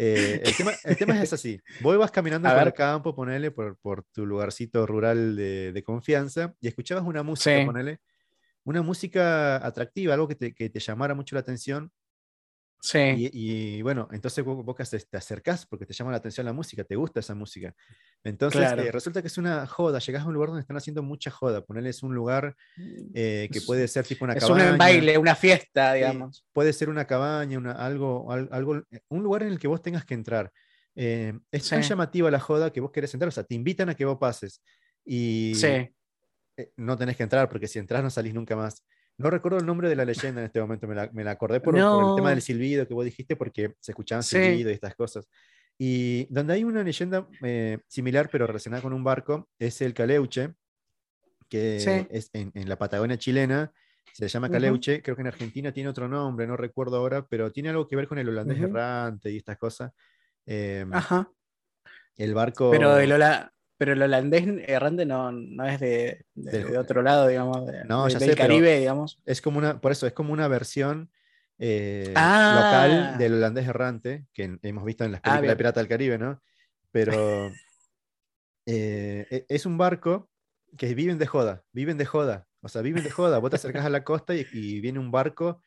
Eh, 0.03 0.41
el, 0.45 0.55
tema, 0.57 0.73
el 0.85 0.97
tema 0.97 1.23
es 1.23 1.31
así, 1.35 1.61
vos 1.83 1.99
vas 1.99 2.11
caminando 2.11 2.49
A 2.49 2.53
por 2.53 2.59
el 2.61 2.65
ver. 2.67 2.75
campo, 2.75 3.15
ponele, 3.15 3.51
por, 3.51 3.77
por 3.79 4.03
tu 4.05 4.25
lugarcito 4.25 4.87
rural 4.87 5.37
de, 5.37 5.73
de 5.73 5.83
confianza, 5.83 6.55
y 6.59 6.69
escuchabas 6.69 7.05
una 7.05 7.23
música, 7.23 7.51
Sí. 7.61 7.67
ponele, 7.67 7.99
una 8.65 8.81
música 8.83 9.57
atractiva, 9.67 10.15
algo 10.15 10.27
que 10.29 10.37
te, 10.37 10.55
que 10.55 10.71
te 10.71 10.81
llamara 10.81 11.15
mucho 11.15 11.35
la 11.37 11.41
atención, 11.41 11.93
Sí. 12.83 12.99
y, 12.99 13.31
y, 13.79 13.83
bueno, 13.83 14.09
entonces 14.11 14.43
vos, 14.43 14.65
vos 14.65 14.75
te 14.91 15.17
acercás 15.17 15.67
porque 15.67 15.85
te 15.85 15.93
llama 15.93 16.11
la 16.13 16.17
atención 16.17 16.47
la 16.47 16.55
música, 16.55 16.83
te 16.83 16.97
gusta 16.97 17.21
esa 17.21 17.35
música. 17.35 17.75
Entonces 18.25 18.61
Claro. 18.63 18.83
eh, 18.83 18.91
resulta 18.91 19.21
que 19.21 19.29
es 19.29 19.37
una 19.37 19.67
joda, 19.67 19.99
llegás 19.99 20.23
a 20.23 20.27
un 20.27 20.33
lugar 20.35 20.49
donde 20.49 20.63
están 20.63 20.77
haciendo 20.79 21.03
mucha 21.03 21.31
joda, 21.31 21.63
ponerle 21.65 21.91
es 21.91 22.03
un 22.03 22.15
lugar 22.15 22.57
eh, 23.15 23.49
que 23.53 23.59
Es- 23.59 23.67
puede 23.67 23.87
ser 23.87 24.07
tipo 24.07 24.25
una 24.25 24.33
es 24.35 24.41
cabaña. 24.45 24.73
un 24.73 24.79
baile, 24.79 25.19
una 25.19 25.35
fiesta, 25.35 25.93
digamos. 25.93 26.47
puede 26.53 26.73
ser 26.73 26.89
una 26.89 27.07
cabaña, 27.07 27.59
una, 27.59 27.73
algo, 27.73 28.33
al- 28.33 28.49
algo, 28.51 28.77
eh, 28.91 29.01
un 29.09 29.23
lugar 29.23 29.43
en 29.43 29.51
el 29.51 29.59
que 29.59 29.69
vos 29.69 29.83
tengas 29.83 30.05
que 30.07 30.15
entrar. 30.15 30.51
Eh, 30.95 31.39
es 31.53 31.69
tan 31.69 31.83
Sí. 31.83 31.89
llamativa 31.91 32.31
la 32.31 32.41
joda 32.41 32.73
que 32.73 32.81
vos 32.81 32.91
querés 32.93 33.13
entrar, 33.15 33.29
o 33.29 33.33
sea, 33.33 33.45
te 33.45 33.55
invitan 33.55 33.91
a 33.91 33.95
que 33.95 34.05
vos 34.07 34.17
pases 34.19 34.63
y 35.05 35.53
Sí. 35.55 35.89
no 36.77 36.97
tenés 36.97 37.17
que 37.17 37.23
entrar 37.25 37.49
porque 37.49 37.69
si 37.69 37.79
entras 37.79 38.03
no 38.03 38.11
salís 38.11 38.33
nunca 38.35 38.57
más. 38.57 38.85
No 39.21 39.31
recuerdo 39.31 39.59
el 39.59 39.67
nombre 39.67 39.89
de 39.89 39.97
la 39.97 40.05
leyenda 40.05 40.41
en 40.41 40.47
este 40.47 40.61
momento, 40.61 40.87
me 40.89 40.95
la, 40.95 41.11
me 41.13 41.23
la 41.25 41.33
acordé 41.33 41.61
por, 41.61 41.75
por 41.75 42.05
el 42.11 42.17
tema 42.17 42.31
del 42.31 42.41
silbido 42.43 42.87
que 42.89 42.95
vos 42.95 43.05
dijiste 43.05 43.37
porque 43.37 43.75
se 43.81 43.93
escuchaban 43.93 44.23
Sí. 44.23 44.37
silbido 44.37 44.71
y 44.71 44.75
estas 44.75 44.95
cosas. 44.95 45.29
Y 45.79 46.27
donde 46.33 46.55
hay 46.55 46.65
una 46.65 46.83
leyenda 46.83 47.27
eh, 47.43 47.79
similar 47.87 48.29
pero 48.33 48.47
relacionada 48.47 48.83
con 48.83 48.93
un 48.93 49.05
barco 49.05 49.49
es 49.59 49.81
el 49.83 49.95
Caleuche, 49.95 50.55
que 51.49 51.81
Sí. 51.81 52.07
es 52.11 52.31
en, 52.33 52.51
en 52.55 52.69
la 52.69 52.77
Patagonia 52.79 53.19
chilena, 53.19 53.73
se 54.13 54.27
llama. 54.29 54.51
Caleuche, 54.51 55.03
creo 55.03 55.15
que 55.17 55.23
en 55.23 55.29
Argentina 55.29 55.73
tiene 55.73 55.89
otro 55.91 56.09
nombre, 56.09 56.47
no 56.47 56.57
recuerdo 56.57 56.97
ahora, 56.97 57.27
pero 57.27 57.53
tiene 57.53 57.69
algo 57.71 57.87
que 57.87 57.97
ver 57.97 58.09
con 58.09 58.19
el 58.19 58.29
holandés 58.29 58.59
errante 58.61 59.31
y 59.31 59.37
estas 59.37 59.57
cosas. 59.59 59.93
Eh, 60.47 60.85
Ajá. 60.93 61.31
el 62.17 62.35
barco... 62.35 62.71
Pero 62.71 62.97
el, 62.99 63.13
hola- 63.13 63.53
pero 63.81 63.95
el 63.95 64.03
holandés 64.03 64.45
errante 64.69 65.07
no, 65.07 65.33
no 65.33 65.65
es 65.67 65.81
de, 65.81 66.27
de- 66.35 66.51
Del- 66.53 66.71
de 66.73 66.77
otro 66.77 67.01
lado, 67.01 67.27
digamos, 67.29 67.67
de- 67.67 67.83
No, 67.87 68.05
de- 68.05 68.13
ya 68.13 68.19
del 68.19 68.29
sé, 68.29 68.37
Caribe, 68.37 68.79
digamos. 68.79 69.19
Es 69.25 69.41
como 69.41 69.57
una, 69.57 69.81
por 69.81 69.91
eso, 69.91 70.07
es 70.07 70.13
como 70.13 70.35
una 70.35 70.49
versión 70.49 71.11
eh, 71.59 72.13
Ah. 72.15 72.53
local 72.57 73.17
del 73.19 73.35
holandés 73.35 73.67
errante, 73.67 74.27
que 74.35 74.59
hemos 74.63 74.85
visto 74.85 75.05
en 75.05 75.13
las 75.13 75.21
Ah, 75.21 75.23
películas 75.23 75.41
de 75.41 75.47
bien. 75.47 75.57
Pirata 75.57 75.81
del 75.81 75.89
Caribe, 75.89 76.19
¿no? 76.19 76.43
Pero 76.93 77.13
eh, 78.67 79.27
e- 79.31 79.47
es 79.49 79.65
un 79.65 79.79
barco 79.79 80.29
que 80.77 80.95
viven 80.95 81.17
de 81.19 81.27
joda, 81.27 81.65
viven 81.73 81.97
de 81.97 82.05
joda, 82.05 82.47
o 82.61 82.69
sea, 82.69 82.83
viven 82.83 83.03
de 83.03 83.11
joda. 83.11 83.39
Vos 83.39 83.49
te 83.51 83.57
acercás 83.57 83.85
a 83.87 83.91
la 83.91 84.05
costa 84.05 84.35
y, 84.35 84.47
y 84.53 84.81
viene 84.81 84.99
un 84.99 85.11
barco 85.11 85.63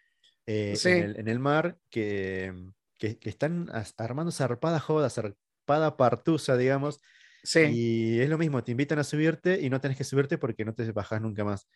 eh, 0.46 0.76
Sí. 0.76 0.90
en, 0.90 1.04
el, 1.04 1.20
en 1.20 1.28
el 1.30 1.40
mar 1.40 1.78
que, 1.90 2.54
que, 3.00 3.18
que 3.18 3.30
están 3.30 3.70
armando 3.98 4.32
zarpada 4.32 4.80
joda, 4.80 5.10
zarpada 5.10 5.98
partusa, 5.98 6.58
digamos, 6.58 7.00
Sí. 7.44 7.60
y 7.72 8.20
es 8.22 8.30
lo 8.30 8.38
mismo, 8.38 8.64
te 8.64 8.72
invitan 8.72 9.00
a 9.00 9.04
subirte 9.04 9.60
y 9.62 9.70
no 9.70 9.82
tenés 9.82 9.98
que 9.98 10.04
subirte 10.06 10.38
porque 10.38 10.64
no 10.64 10.74
te 10.74 10.90
bajás 10.94 11.22
nunca 11.22 11.44
más. 11.44 11.68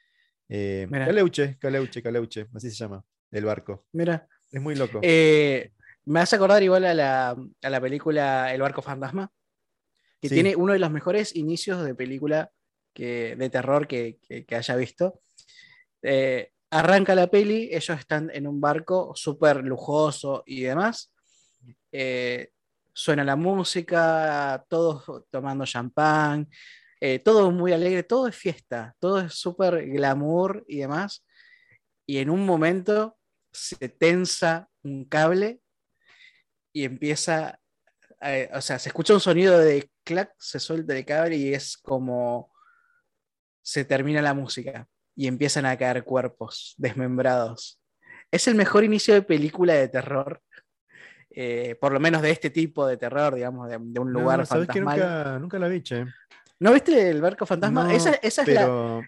Eh. 0.50 0.88
Caleuche, 0.90 1.58
Caleuche, 1.60 2.02
Caleuche, 2.02 2.48
así 2.56 2.70
se 2.70 2.76
llama, 2.78 3.04
el 3.32 3.44
barco. 3.46 3.86
Mira. 3.92 4.28
Es 4.50 4.62
muy 4.62 4.76
loco. 4.76 5.00
Eh, 5.04 5.72
me 6.06 6.22
hace 6.22 6.38
acordar 6.38 6.64
igual 6.64 6.86
a 6.86 6.94
la, 6.94 7.36
a 7.62 7.70
la 7.70 7.82
película 7.82 8.54
El 8.54 8.62
barco 8.62 8.82
fantasma, 8.82 9.30
que 10.22 10.30
Sí. 10.30 10.36
tiene 10.36 10.56
uno 10.56 10.72
de 10.72 10.80
los 10.80 10.90
mejores 10.90 11.36
inicios 11.36 11.84
de 11.84 11.94
película 11.96 12.50
que, 12.94 13.36
de 13.36 13.50
terror 13.50 13.88
que, 13.88 14.18
que- 14.28 14.46
que 14.46 14.56
haya 14.56 14.76
visto. 14.78 15.20
Eh, 16.02 16.52
arranca 16.70 17.14
la 17.14 17.28
peli, 17.28 17.70
ellos 17.74 18.00
están 18.00 18.32
en 18.34 18.48
un 18.48 18.62
barco 18.62 19.12
súper 19.16 19.58
lujoso 19.66 20.44
y 20.46 20.62
demás. 20.62 21.14
Eh, 21.92 22.52
suena 22.98 23.24
la 23.24 23.36
música, 23.36 24.66
todos 24.68 25.24
tomando 25.30 25.66
champán, 25.66 26.50
eh, 27.00 27.20
todo 27.20 27.52
muy 27.52 27.72
alegre, 27.72 28.02
todo 28.02 28.28
es 28.28 28.36
fiesta, 28.36 28.96
todo 29.00 29.20
es 29.20 29.36
súper 29.36 29.86
glamour 29.86 30.66
y 30.68 30.80
demás. 30.80 31.24
Y 32.08 32.18
en 32.18 32.32
un 32.32 32.44
momento 32.44 33.16
se 33.52 33.88
tensa 33.90 34.68
un 34.82 35.06
cable 35.06 35.62
y 36.74 36.86
empieza, 36.86 37.60
eh, 38.22 38.50
o 38.52 38.62
sea, 38.62 38.80
se 38.80 38.90
escucha 38.90 39.14
un 39.14 39.20
sonido 39.20 39.60
de 39.60 39.92
clac, 40.04 40.34
se 40.40 40.60
suelta 40.60 40.98
el 40.98 41.06
cable 41.06 41.36
y 41.36 41.54
es 41.54 41.78
como 41.78 42.52
se 43.62 43.86
termina 43.86 44.24
la 44.24 44.34
música 44.34 44.88
y 45.16 45.28
empiezan 45.28 45.68
a 45.68 45.78
caer 45.78 46.04
cuerpos 46.04 46.74
desmembrados. 46.78 47.80
Es 48.32 48.48
el 48.48 48.56
mejor 48.56 48.84
inicio 48.84 49.14
de 49.14 49.22
película 49.22 49.76
de 49.76 49.88
terror, 49.88 50.42
eh, 51.40 51.76
por 51.80 51.92
lo 51.94 52.00
menos 52.00 52.24
de 52.24 52.32
este 52.32 52.50
tipo 52.50 52.88
de 52.88 52.98
terror, 52.98 53.36
digamos, 53.36 53.70
de, 53.70 53.78
de 53.80 54.00
un 54.00 54.12
No, 54.12 54.20
lugar 54.22 54.44
¿sabes 54.48 54.68
que 54.68 54.82
nunca, 54.82 55.38
nunca 55.40 55.60
la 55.60 55.68
vi, 55.68 55.84
che? 55.84 56.04
¿No 56.60 56.74
viste 56.74 57.12
el 57.12 57.22
barco 57.22 57.46
fantasma? 57.46 57.84
No, 57.84 57.90
esa, 57.92 58.16
esa 58.16 58.42
es 58.42 58.48
la. 58.48 58.62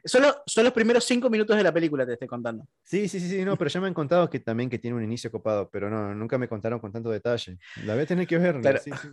Son 0.05 0.21
los, 0.21 0.37
son 0.45 0.63
los 0.63 0.71
primeros 0.71 1.03
cinco 1.05 1.27
minutos 1.31 1.57
de 1.57 1.63
la 1.63 1.73
película, 1.73 2.05
te 2.05 2.13
estoy 2.13 2.27
contando. 2.27 2.67
Sí, 2.83 3.07
sí, 3.07 3.19
sí, 3.19 3.27
sí, 3.27 3.43
no, 3.43 3.57
pero 3.57 3.71
ya 3.71 3.81
me 3.81 3.87
han 3.87 3.95
contado 3.95 4.29
que 4.29 4.39
también 4.39 4.69
que 4.69 4.77
tiene 4.77 4.95
un 4.95 5.03
inicio 5.03 5.31
copado, 5.31 5.67
pero 5.71 5.89
no, 5.89 6.13
nunca 6.13 6.37
me 6.37 6.47
contaron 6.47 6.79
con 6.79 6.91
tanto 6.91 7.09
detalle. 7.09 7.57
La 7.83 7.95
voy 7.95 8.03
a 8.03 8.05
tener 8.05 8.27
que 8.27 8.37
ver. 8.37 8.59
Pero- 8.61 8.77
sí, 8.79 8.91
sí. 9.01 9.07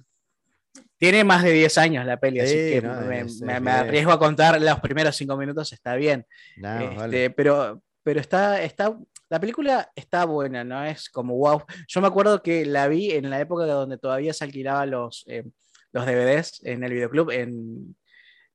Tiene 0.99 1.25
más 1.25 1.42
de 1.42 1.52
10 1.52 1.78
años 1.78 2.04
la 2.04 2.18
peli, 2.20 2.40
así 2.40 2.52
Sí, 2.52 2.70
que 2.75 2.82
no, 2.82 3.00
me, 3.00 3.61
me- 3.61 3.70
arriesgo 3.70 4.12
a 4.12 4.18
contar 4.18 4.61
los 4.61 4.80
primeros 4.80 5.16
cinco 5.16 5.37
minutos, 5.38 5.73
está 5.73 5.94
bien. 5.94 6.26
Nah, 6.58 6.82
Este, 6.82 6.96
vale. 6.96 7.30
pero, 7.30 7.82
pero 8.02 8.20
está, 8.20 8.61
está, 8.62 8.94
la 9.28 9.40
película 9.40 9.90
está 9.97 10.25
buena, 10.25 10.62
no 10.64 10.85
es 10.85 11.09
como 11.11 11.37
wow. 11.37 11.62
Yo 11.88 12.00
me 12.00 12.06
acuerdo 12.06 12.42
que 12.42 12.64
la 12.66 12.88
vi 12.88 13.11
en 13.12 13.28
la 13.30 13.40
época 13.40 13.64
donde 13.66 13.99
todavía 13.99 14.33
se 14.33 14.45
alquilaban 14.45 14.90
los, 14.90 15.25
eh, 15.26 15.45
los 15.92 16.06
DVDs 16.06 16.61
en 16.64 16.85
el 16.85 16.92
videoclub, 16.92 17.30
en, 17.30 17.97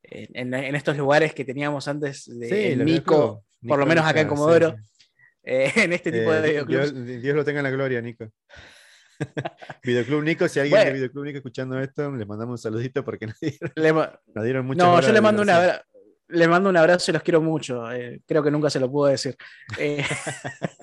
en, 0.03 0.53
en 0.53 0.75
estos 0.75 0.95
lugares 0.97 1.33
que 1.33 1.45
teníamos 1.45 1.87
antes 1.87 2.25
de 2.39 2.47
Sí, 2.47 2.75
Nico, 2.77 3.43
por 3.67 3.79
lo 3.79 3.85
menos 3.85 4.05
acá 4.05 4.21
en 4.21 4.27
Comodoro, 4.27 4.71
sí. 4.71 5.07
eh, 5.43 5.71
en 5.75 5.93
este 5.93 6.11
tipo 6.11 6.31
Eh, 6.33 6.41
de 6.41 6.51
Dios, 6.51 6.67
videoclubs. 6.67 7.21
Dios 7.21 7.35
lo 7.35 7.43
tenga 7.45 7.59
en 7.59 7.63
la 7.65 7.71
gloria, 7.71 8.01
Nico. 8.01 8.27
Videoclub 9.83 10.23
Nico, 10.23 10.47
si 10.47 10.59
alguien 10.59 10.77
Bueno. 10.77 10.85
de 10.87 10.93
Videoclub 10.93 11.25
Nico 11.25 11.37
escuchando 11.37 11.79
esto, 11.79 12.11
le 12.11 12.25
mandamos 12.25 12.53
un 12.53 12.57
saludito 12.57 13.03
porque 13.05 13.27
nos 13.27 13.39
dieron, 13.39 13.71
Le 13.75 13.93
nos 13.93 14.43
dieron 14.43 14.65
muchas 14.65 14.83
no, 14.85 14.99
yo 15.01 15.07
de 15.07 15.13
le 15.13 15.21
mando, 15.21 15.41
un 15.41 15.47
diversión. 15.47 15.69
abra- 15.75 15.85
le 16.31 16.47
mando 16.47 16.69
un 16.69 16.77
abrazo 16.77 17.11
y 17.11 17.13
los 17.13 17.23
quiero 17.23 17.41
mucho. 17.41 17.91
eh, 17.91 18.21
creo 18.25 18.43
que 18.43 18.51
nunca 18.51 18.69
se 18.69 18.79
lo 18.79 18.91
puedo 18.91 19.11
decir. 19.11 19.35
Eh, 19.77 20.03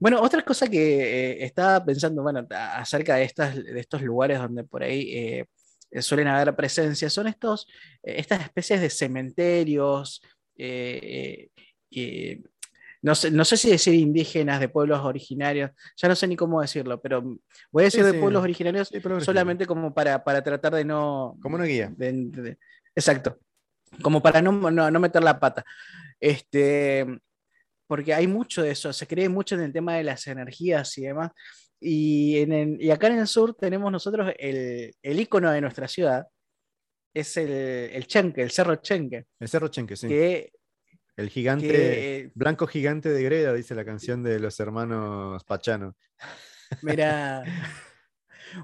bueno, 0.00 0.20
otra 0.20 0.42
cosa 0.42 0.68
que 0.68 1.32
eh, 1.32 1.44
estaba 1.44 1.84
pensando, 1.84 2.22
bueno, 2.22 2.46
acerca 2.50 3.16
de, 3.16 3.24
estas, 3.24 3.54
de 3.56 3.80
estos 3.80 4.02
lugares 4.02 4.38
donde 4.38 4.64
por 4.64 4.82
ahí 4.82 5.44
suelen 6.00 6.28
haber 6.28 6.54
presencia, 6.54 7.10
son 7.10 7.26
estos, 7.26 7.66
estas 8.02 8.40
especies 8.42 8.80
de 8.80 8.90
cementerios, 8.90 10.22
no, 13.02 13.14
sé, 13.14 13.30
no 13.30 13.44
sé 13.44 13.56
si 13.56 13.70
decir 13.70 13.94
indígenas, 13.94 14.60
de 14.60 14.68
pueblos 14.68 15.00
originarios, 15.00 15.70
ya 15.96 16.08
no 16.08 16.14
sé 16.14 16.26
ni 16.26 16.36
cómo 16.36 16.60
decirlo, 16.60 17.00
pero 17.00 17.22
voy 17.72 17.82
a 17.82 17.84
decir 17.86 18.00
Sí, 18.02 18.06
de 18.06 18.12
sí. 18.12 18.18
pueblos 18.20 18.42
originarios 18.42 18.88
Sí, 18.88 19.00
solamente 19.20 19.66
como 19.66 19.92
para, 19.94 20.22
para 20.22 20.42
tratar 20.42 20.74
de 20.74 20.84
no... 20.84 21.36
Como 21.42 21.56
una 21.56 21.64
guía. 21.64 21.92
de- 21.96 22.12
de- 22.12 22.58
exacto. 23.00 23.38
Como 24.02 24.22
para 24.22 24.40
no, 24.40 24.52
no, 24.70 24.90
no 24.90 25.00
meter 25.00 25.22
la 25.22 25.38
pata. 25.40 25.64
Este, 26.20 27.06
porque 27.86 28.14
hay 28.14 28.26
mucho 28.26 28.62
de 28.62 28.70
eso, 28.70 28.92
se 28.92 29.06
cree 29.06 29.28
mucho 29.28 29.56
en 29.56 29.62
el 29.62 29.72
tema 29.72 29.96
de 29.96 30.04
las 30.04 30.26
energías 30.26 30.96
y 30.98 31.02
demás. 31.02 31.30
Y, 31.80 32.38
en 32.38 32.52
el- 32.52 32.80
y 32.82 32.90
acá 32.90 33.08
en 33.08 33.18
el 33.18 33.26
sur 33.26 33.54
tenemos 33.54 33.90
nosotros 33.90 34.32
el, 34.38 34.92
el 35.02 35.20
icono 35.20 35.50
de 35.50 35.60
nuestra 35.60 35.88
ciudad, 35.88 36.26
es 37.12 37.36
el, 37.36 37.50
el 37.50 38.06
Chenque, 38.06 38.42
el 38.42 38.50
Cerro 38.52 38.76
Chenque, 38.76 39.24
El 39.40 39.48
Cerro 39.48 39.68
Chenque, 39.68 39.96
sí. 39.96 40.06
que, 40.06 40.52
El 41.16 41.28
gigante, 41.30 41.66
que, 41.66 42.30
blanco 42.34 42.66
gigante 42.68 43.08
de 43.08 43.22
Greda, 43.24 43.52
dice 43.54 43.74
la 43.74 43.84
canción 43.84 44.22
de 44.22 44.38
los 44.38 44.60
hermanos 44.60 45.42
Pachano. 45.44 45.96
mira, 46.82 47.42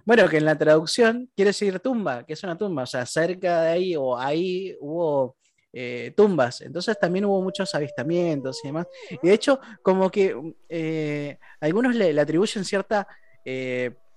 bueno, 0.04 0.28
que 0.28 0.38
en 0.38 0.44
la 0.44 0.56
traducción 0.56 1.30
quiere 1.34 1.50
decir 1.50 1.80
tumba, 1.80 2.24
que 2.24 2.32
es 2.32 2.42
una 2.42 2.56
tumba, 2.56 2.84
o 2.84 2.86
sea, 2.86 3.06
cerca 3.06 3.62
de 3.62 3.68
ahí 3.70 3.96
o 3.96 4.16
ahí 4.16 4.76
hubo 4.80 5.36
eh, 5.72 6.12
tumbas. 6.16 6.60
Entonces 6.60 6.98
también 6.98 7.24
hubo 7.24 7.42
muchos 7.42 7.74
avistamientos 7.74 8.60
y 8.64 8.68
demás. 8.68 8.86
Y 9.10 9.26
de 9.26 9.34
hecho, 9.34 9.60
como 9.82 10.10
que 10.10 10.34
eh, 10.68 11.38
algunos 11.60 11.94
le, 11.94 12.18
atribuyen 12.20 12.64
cierta, 12.64 13.06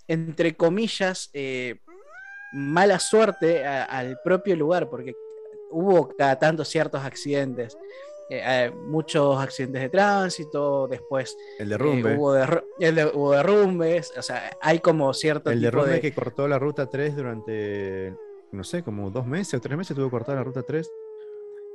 entre 0.08 0.56
comillas, 0.56 1.32
mala 2.52 3.00
suerte 3.00 3.66
al 3.66 4.18
propio 4.24 4.56
lugar, 4.56 4.90
porque 4.90 5.14
hubo 5.72 6.10
cada 6.18 6.38
tanto 6.38 6.66
ciertos 6.66 7.04
accidentes. 7.04 7.78
Eh, 8.32 8.72
muchos 8.86 9.40
accidentes 9.40 9.82
de 9.82 9.90
tránsito, 9.90 10.88
después 10.88 11.36
el 11.58 11.70
derrumbe. 11.70 12.14
Eh, 12.14 12.16
hubo, 12.16 13.32
derrumbes, 13.32 14.14
o 14.16 14.22
sea, 14.22 14.56
hay 14.62 14.80
como 14.80 15.12
cierto... 15.16 15.50
El 15.50 15.62
derrumbe 15.62 16.00
que 16.00 16.14
cortó 16.14 16.48
la 16.48 16.60
ruta 16.60 16.88
3 16.88 17.16
durante, 17.16 18.16
no 18.52 18.64
sé, 18.64 18.84
como 18.84 19.10
dos 19.10 19.26
meses 19.26 19.56
o 19.56 19.62
tres 19.62 19.76
meses 19.76 19.96
tuvo 19.96 20.12
cortar 20.12 20.36
la 20.36 20.44
ruta 20.44 20.62
3. 20.62 20.88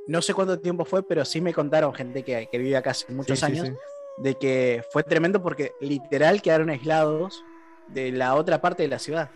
No 0.07 0.21
sé 0.21 0.33
cuánto 0.33 0.57
tiempo 0.57 0.85
fue, 0.85 1.05
pero 1.05 1.25
sí 1.25 1.41
me 1.41 1.53
contaron 1.53 1.93
gente 1.93 2.23
que, 2.23 2.47
que 2.49 2.57
vive 2.57 2.77
acá 2.77 2.91
hace 2.91 3.11
muchos 3.11 3.43
años, 3.43 3.71
de 4.17 4.35
que 4.35 4.81
fue 4.91 5.03
tremendo 5.03 5.43
porque 5.43 5.73
literal 5.81 6.41
quedaron 6.41 6.69
aislados 6.69 7.43
de 7.89 8.13
la 8.13 8.35
otra 8.35 8.61
parte 8.61 8.83
de 8.83 8.89
la 8.89 8.99
ciudad. 8.99 9.29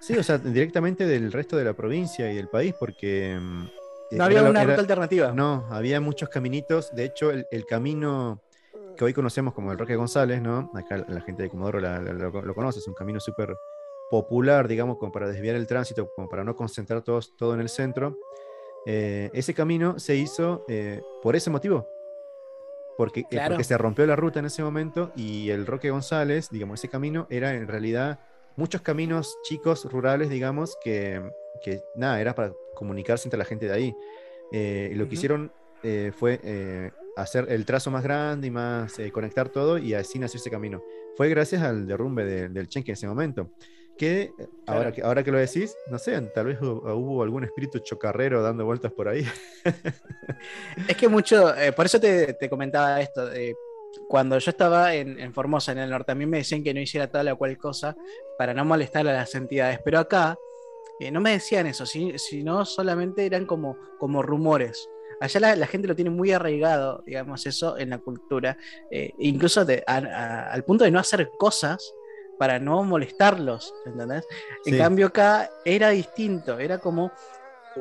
Sí, 0.00 0.16
o 0.16 0.22
sea, 0.22 0.38
directamente 0.38 1.04
del 1.04 1.32
resto 1.32 1.56
de 1.56 1.64
la 1.64 1.72
provincia 1.72 2.30
y 2.30 2.36
del 2.36 2.46
país, 2.46 2.74
porque 2.78 3.36
mm, 3.40 3.66
no 4.10 4.24
había 4.24 4.42
una 4.42 4.64
ruta 4.64 4.80
alternativa. 4.80 5.32
No, 5.32 5.66
había 5.70 6.00
muchos 6.00 6.28
caminitos. 6.28 6.94
De 6.94 7.04
hecho, 7.04 7.30
el, 7.30 7.66
camino 7.66 8.42
que 8.96 9.04
hoy 9.04 9.12
conocemos 9.12 9.54
como 9.54 9.72
el 9.72 9.78
Roque 9.78 9.96
González, 9.96 10.40
¿no? 10.40 10.70
Acá 10.74 11.04
la 11.08 11.20
gente 11.20 11.42
de 11.42 11.50
Comodoro 11.50 11.80
lo, 11.80 12.54
conoce, 12.54 12.78
es 12.78 12.88
un 12.88 12.94
camino 12.94 13.20
súper 13.20 13.56
popular, 14.10 14.68
digamos, 14.68 14.98
como 14.98 15.12
para 15.12 15.28
desviar 15.28 15.56
el 15.56 15.66
tránsito, 15.66 16.10
como 16.14 16.28
para 16.28 16.44
no 16.44 16.56
concentrar 16.56 17.02
todos, 17.02 17.36
todo 17.36 17.54
en 17.54 17.60
el 17.60 17.68
centro. 17.68 18.16
Eh, 18.86 19.30
ese 19.34 19.54
camino 19.54 19.98
se 19.98 20.16
hizo 20.16 20.64
eh, 20.68 21.02
por 21.22 21.36
ese 21.36 21.50
motivo, 21.50 21.88
porque, 22.96 23.26
eh, 23.30 23.40
porque 23.46 23.64
se 23.64 23.76
rompió 23.76 24.06
la 24.06 24.16
ruta 24.16 24.38
en 24.38 24.46
ese 24.46 24.62
momento 24.62 25.12
y 25.14 25.50
el 25.50 25.66
Roque 25.66 25.90
González, 25.90 26.48
digamos, 26.50 26.80
ese 26.80 26.88
camino 26.88 27.26
era 27.28 27.54
en 27.54 27.68
realidad 27.68 28.18
muchos 28.56 28.80
caminos 28.80 29.36
chicos, 29.42 29.84
rurales, 29.84 30.30
digamos, 30.30 30.76
que, 30.82 31.22
que 31.62 31.82
nada, 31.94 32.20
era 32.20 32.34
para 32.34 32.52
comunicarse 32.78 33.26
entre 33.26 33.38
la 33.38 33.44
gente 33.44 33.66
de 33.66 33.72
ahí. 33.72 33.96
Eh, 34.52 34.90
y 34.92 34.94
lo 34.94 35.08
que 35.08 35.16
hicieron 35.16 35.52
eh, 35.82 36.12
fue 36.16 36.40
eh, 36.42 36.90
hacer 37.16 37.46
el 37.50 37.66
trazo 37.66 37.90
más 37.90 38.02
grande 38.02 38.46
y 38.46 38.50
más 38.50 38.96
conectar 39.12 39.50
todo 39.50 39.76
y 39.76 39.94
así 39.94 40.18
nació 40.18 40.38
ese 40.38 40.50
camino. 40.50 40.82
Fue 41.16 41.28
gracias 41.28 41.62
al 41.62 41.86
derrumbe 41.86 42.48
del 42.48 42.68
Chenque 42.68 42.92
en 42.92 42.94
ese 42.94 43.08
momento. 43.08 43.50
Que, 43.98 44.30
ahora 44.66 44.92
que 44.92 45.02
ahora 45.02 45.24
que 45.24 45.32
lo 45.32 45.38
decís, 45.38 45.74
no 45.90 45.98
sé, 45.98 46.20
tal 46.32 46.46
vez 46.46 46.62
hubo, 46.62 47.20
algún 47.24 47.42
espíritu 47.42 47.80
chocarrero 47.80 48.40
dando 48.42 48.64
vueltas 48.64 48.92
por 48.92 49.08
ahí. 49.08 49.26
es 50.88 50.96
que 50.96 51.08
mucho, 51.08 51.52
por 51.74 51.86
eso 51.86 51.98
te, 51.98 52.34
te 52.34 52.48
comentaba 52.48 53.00
esto, 53.00 53.28
cuando 54.08 54.38
yo 54.38 54.50
estaba 54.50 54.94
en, 54.94 55.18
en, 55.18 55.34
Formosa, 55.34 55.72
en 55.72 55.78
el 55.78 55.90
norte, 55.90 56.12
a 56.12 56.14
mí 56.14 56.26
me 56.26 56.38
decían 56.38 56.62
que 56.62 56.72
no 56.72 56.80
hiciera 56.80 57.10
tal 57.10 57.26
o 57.28 57.36
cual 57.36 57.58
cosa 57.58 57.96
para 58.38 58.54
no 58.54 58.64
molestar 58.64 59.08
a 59.08 59.12
las 59.12 59.34
entidades, 59.34 59.80
pero 59.84 59.98
acá 59.98 60.38
eh, 61.00 61.10
no 61.10 61.20
me 61.20 61.32
decían 61.32 61.66
eso, 61.66 61.86
sino 61.86 62.64
solamente 62.64 63.24
eran 63.26 63.46
como, 63.46 63.76
como 63.98 64.22
rumores. 64.22 64.88
Allá 65.20 65.56
la, 65.56 65.66
gente 65.66 65.88
lo 65.88 65.96
tiene 65.96 66.10
muy 66.10 66.30
arraigado, 66.30 67.02
digamos, 67.04 67.44
eso 67.46 67.76
en 67.76 67.90
la 67.90 67.98
cultura, 67.98 68.56
eh, 68.90 69.12
incluso 69.18 69.66
al 69.86 70.64
punto 70.64 70.84
de 70.84 70.92
no 70.92 71.00
hacer 71.00 71.30
cosas 71.38 71.92
para 72.38 72.60
no 72.60 72.84
molestarlos, 72.84 73.74
¿entendés? 73.84 74.24
En 74.64 74.78
cambio 74.78 75.06
acá 75.06 75.50
era 75.64 75.90
distinto, 75.90 76.58
era 76.58 76.78
como 76.78 77.10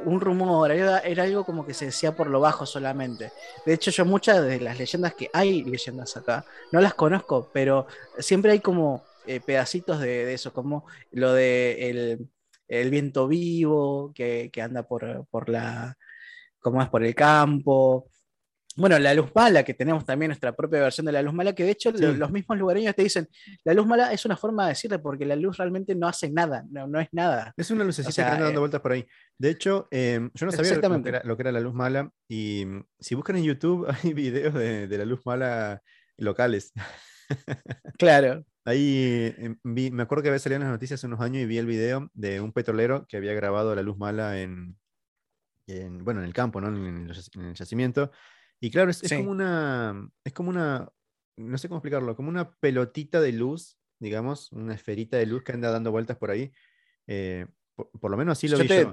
un 0.05 0.19
rumor, 0.19 0.71
era, 0.71 1.23
algo 1.23 1.43
como 1.43 1.65
que 1.65 1.73
se 1.73 1.85
decía 1.85 2.15
por 2.15 2.27
lo 2.27 2.39
bajo 2.39 2.65
solamente. 2.65 3.31
De 3.65 3.73
hecho, 3.73 3.91
yo 3.91 4.05
muchas 4.05 4.43
de 4.43 4.59
las 4.59 4.77
leyendas 4.77 5.13
que 5.13 5.29
hay 5.33 5.63
leyendas 5.63 6.17
acá, 6.17 6.45
no 6.71 6.81
las 6.81 6.93
conozco, 6.93 7.49
pero 7.53 7.87
siempre 8.17 8.51
hay 8.51 8.59
como 8.59 9.03
eh, 9.25 9.39
pedacitos 9.39 9.99
de, 9.99 10.33
eso, 10.33 10.53
como 10.53 10.85
lo 11.11 11.33
de 11.33 11.89
el, 11.89 12.27
el 12.67 12.89
viento 12.89 13.27
vivo 13.27 14.11
que, 14.13 14.51
anda 14.61 14.83
por, 14.83 15.25
por, 15.29 15.49
la, 15.49 15.97
como 16.59 16.81
es, 16.81 16.89
por 16.89 17.03
el 17.03 17.15
campo. 17.15 18.09
Bueno, 18.75 18.99
la 18.99 19.15
luz 19.15 19.31
mala, 19.33 19.63
que 19.63 19.73
tenemos 19.73 20.05
también 20.05 20.29
nuestra 20.29 20.55
propia 20.55 20.81
versión 20.81 21.07
de 21.07 21.11
la 21.11 21.23
luz 21.23 21.33
mala, 21.33 21.55
que 21.55 21.63
de 21.63 21.71
hecho 21.71 21.91
los 21.91 22.31
mismos 22.31 22.59
lugareños 22.59 22.93
te 22.93 23.01
dicen, 23.01 23.27
la 23.63 23.73
luz 23.73 23.87
mala 23.87 24.13
es 24.13 24.23
una 24.23 24.37
forma 24.37 24.65
de 24.65 24.69
decirle, 24.69 24.99
porque 24.99 25.25
la 25.25 25.35
luz 25.35 25.57
realmente 25.57 25.95
no 25.95 26.07
hace 26.07 26.29
nada, 26.29 26.63
no, 26.69 26.99
es 26.99 27.07
nada. 27.11 27.53
Es 27.57 27.71
una 27.71 27.83
lucecita 27.83 28.23
que 28.23 28.29
anda 28.29 28.45
dando 28.45 28.59
eh, 28.59 28.61
vueltas 28.61 28.81
por 28.81 28.91
ahí. 28.91 29.07
De 29.35 29.49
hecho, 29.49 29.87
em, 29.89 30.29
yo 30.35 30.45
no 30.45 30.51
sabía 30.51 30.75
lo 30.75 31.01
que, 31.01 31.09
era, 31.09 31.21
lo 31.23 31.35
que, 31.35 31.41
era, 31.41 31.51
la 31.51 31.59
luz 31.59 31.73
mala, 31.73 32.11
y 32.27 32.65
mm, 32.65 32.85
si 32.99 33.15
buscan 33.15 33.37
en 33.37 33.45
YouTube 33.45 33.87
hay 34.03 34.13
videos 34.13 34.53
de, 34.53 34.87
de 34.87 34.97
la 34.97 35.05
luz 35.05 35.25
mala 35.25 35.81
locales. 36.17 36.71
Claro. 37.97 38.45
Ahí 38.67 39.33
em, 39.37 39.57
vi, 39.63 39.91
me 39.91 40.03
acuerdo 40.03 40.23
que 40.23 40.27
había 40.27 40.39
salido 40.39 40.57
en 40.57 40.63
las 40.63 40.71
noticias 40.71 40.99
hace 40.99 41.07
unos 41.07 41.21
años 41.21 41.41
y 41.41 41.45
vi 41.45 41.57
el 41.57 41.65
video 41.65 42.11
de 42.13 42.41
un 42.41 42.51
petrolero 42.51 43.07
que 43.07 43.15
había 43.15 43.33
grabado 43.33 43.73
la 43.73 43.81
luz 43.81 43.97
mala 43.97 44.41
en, 44.41 44.77
bueno, 46.03 46.19
en 46.19 46.25
el 46.25 46.33
campo, 46.33 46.59
¿no? 46.59 46.67
En, 46.67 47.09
el 47.09 47.53
yacimiento. 47.53 48.11
Y 48.59 48.69
claro, 48.69 48.91
es, 48.91 49.01
como 49.07 49.31
una, 49.31 50.11
es 50.21 50.33
como 50.33 50.49
una, 50.49 50.85
no 51.37 51.57
sé 51.57 51.69
cómo 51.69 51.77
explicarlo, 51.77 52.17
como 52.17 52.27
una 52.27 52.51
pelotita 52.59 53.21
de 53.21 53.31
luz, 53.31 53.77
digamos, 53.99 54.51
una 54.51 54.73
esferita 54.73 55.15
de 55.15 55.27
luz 55.27 55.43
que 55.43 55.53
anda 55.53 55.71
dando 55.71 55.91
vueltas 55.91 56.17
por 56.17 56.31
ahí. 56.31 56.51
Eh, 57.07 57.45
por, 57.73 58.11
lo 58.11 58.17
menos 58.17 58.33
así 58.33 58.49
lo 58.49 58.57
vi 58.57 58.67
yo. 58.67 58.91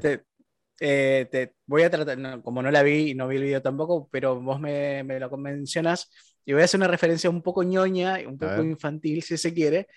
Eh, 0.80 1.26
te, 1.32 1.56
voy 1.66 1.82
a 1.82 1.90
tratar, 1.90 2.42
como 2.42 2.62
no 2.62 2.70
la 2.70 2.84
vi 2.84 3.10
y 3.10 3.14
no 3.14 3.26
vi 3.26 3.38
el 3.38 3.42
video 3.42 3.62
tampoco, 3.62 4.08
pero 4.12 4.40
vos 4.40 4.60
me, 4.60 5.02
me 5.02 5.18
lo 5.18 5.36
mencionas 5.36 6.08
y 6.44 6.52
voy 6.52 6.62
a 6.62 6.64
hacer 6.64 6.78
una 6.78 6.88
referencia 6.88 7.30
un 7.30 7.42
poco 7.42 7.62
ñoña, 7.62 8.18
un 8.26 8.38
poco 8.38 8.62
infantil 8.62 9.22
si 9.22 9.36
se 9.36 9.52
quiere, 9.52 9.88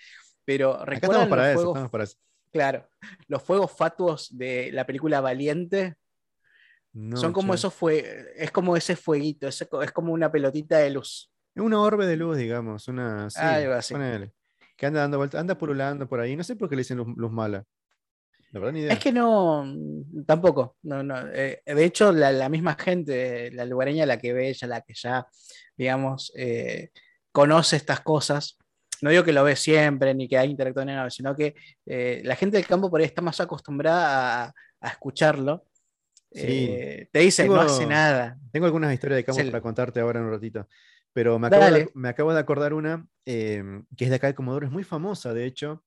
pero 0.44 0.84
recuerdan 0.84 1.28
para 1.28 1.52
los 1.52 1.62
fuegos, 1.62 2.18
Claro, 2.50 2.88
los 3.26 3.42
fuegos 3.42 3.72
fatuos 3.76 4.28
de 4.36 4.70
la 4.72 4.86
película 4.86 5.20
Valiente. 5.20 5.96
son 7.14 7.32
como 7.32 7.52
eso 7.52 7.70
fue, 7.70 8.32
es 8.36 8.50
como 8.50 8.76
ese 8.76 8.96
fueguito, 8.96 9.48
es, 9.48 9.60
es 9.60 9.92
como 9.92 10.12
una 10.12 10.32
pelotita 10.32 10.78
de 10.78 10.90
luz. 10.90 11.30
Una 11.54 11.80
orbe 11.82 12.06
de 12.06 12.16
luz, 12.16 12.38
digamos, 12.38 12.88
una 12.88 13.28
sí, 13.28 13.40
Algo 13.40 13.74
así. 13.74 13.94
que 14.76 14.86
anda 14.86 15.00
dando 15.00 15.18
vueltas, 15.18 15.40
anda 15.40 15.58
purulando 15.58 16.08
por 16.08 16.20
ahí, 16.20 16.36
no 16.36 16.44
sé 16.44 16.56
por 16.56 16.68
qué 16.68 16.76
le 16.76 16.80
dicen 16.80 16.98
luz, 16.98 17.32
mala. 17.32 17.64
Idea. 18.50 18.92
Es 18.92 18.98
que 18.98 19.12
no, 19.12 19.64
tampoco. 20.26 20.76
No, 20.82 21.02
no. 21.02 21.16
Eh, 21.32 21.62
de 21.66 21.84
hecho, 21.84 22.12
la, 22.12 22.32
la, 22.32 22.48
misma 22.48 22.76
gente, 22.76 23.50
la 23.52 23.64
lugareña, 23.64 24.06
la 24.06 24.18
que 24.18 24.32
ve 24.32 24.48
ella, 24.48 24.66
la 24.66 24.80
que 24.80 24.94
ya 24.94 25.26
digamos, 25.78 26.32
eh, 26.36 26.90
conoce 27.32 27.76
estas 27.76 28.00
cosas. 28.00 28.58
No 29.00 29.10
digo 29.10 29.22
que 29.22 29.32
lo 29.32 29.44
ve 29.44 29.54
siempre 29.54 30.12
ni 30.12 30.28
que 30.28 30.36
hay 30.36 30.50
interactuado 30.50 30.90
en 30.90 30.96
nada, 30.96 31.08
sino 31.08 31.34
que 31.34 31.54
eh, 31.86 32.20
la 32.24 32.34
gente 32.34 32.56
del 32.56 32.66
campo 32.66 32.90
por 32.90 33.00
ahí 33.00 33.06
está 33.06 33.22
más 33.22 33.40
acostumbrada 33.40 34.52
a, 34.80 34.88
escucharlo. 34.88 35.64
Eh, 36.32 37.08
te 37.12 37.20
dice, 37.20 37.46
no 37.46 37.60
hace 37.60 37.86
nada. 37.86 38.36
Tengo 38.50 38.66
algunas 38.66 38.92
historias 38.92 39.18
de 39.18 39.24
campo 39.24 39.42
para 39.44 39.62
contarte 39.62 40.00
ahora 40.00 40.18
en 40.18 40.26
un 40.26 40.32
ratito. 40.32 40.68
Pero 41.12 41.38
me 41.38 41.46
acabo, 41.46 41.70
de, 41.70 41.90
me 41.94 42.08
acabo 42.08 42.34
de, 42.34 42.40
acordar 42.40 42.74
una 42.74 43.06
que 43.24 43.74
es 43.98 44.10
de 44.10 44.16
acá 44.16 44.26
de 44.26 44.34
Comodoro, 44.34 44.66
es 44.66 44.72
muy 44.72 44.84
famosa, 44.84 45.32
de 45.32 45.46
hecho. 45.46 45.84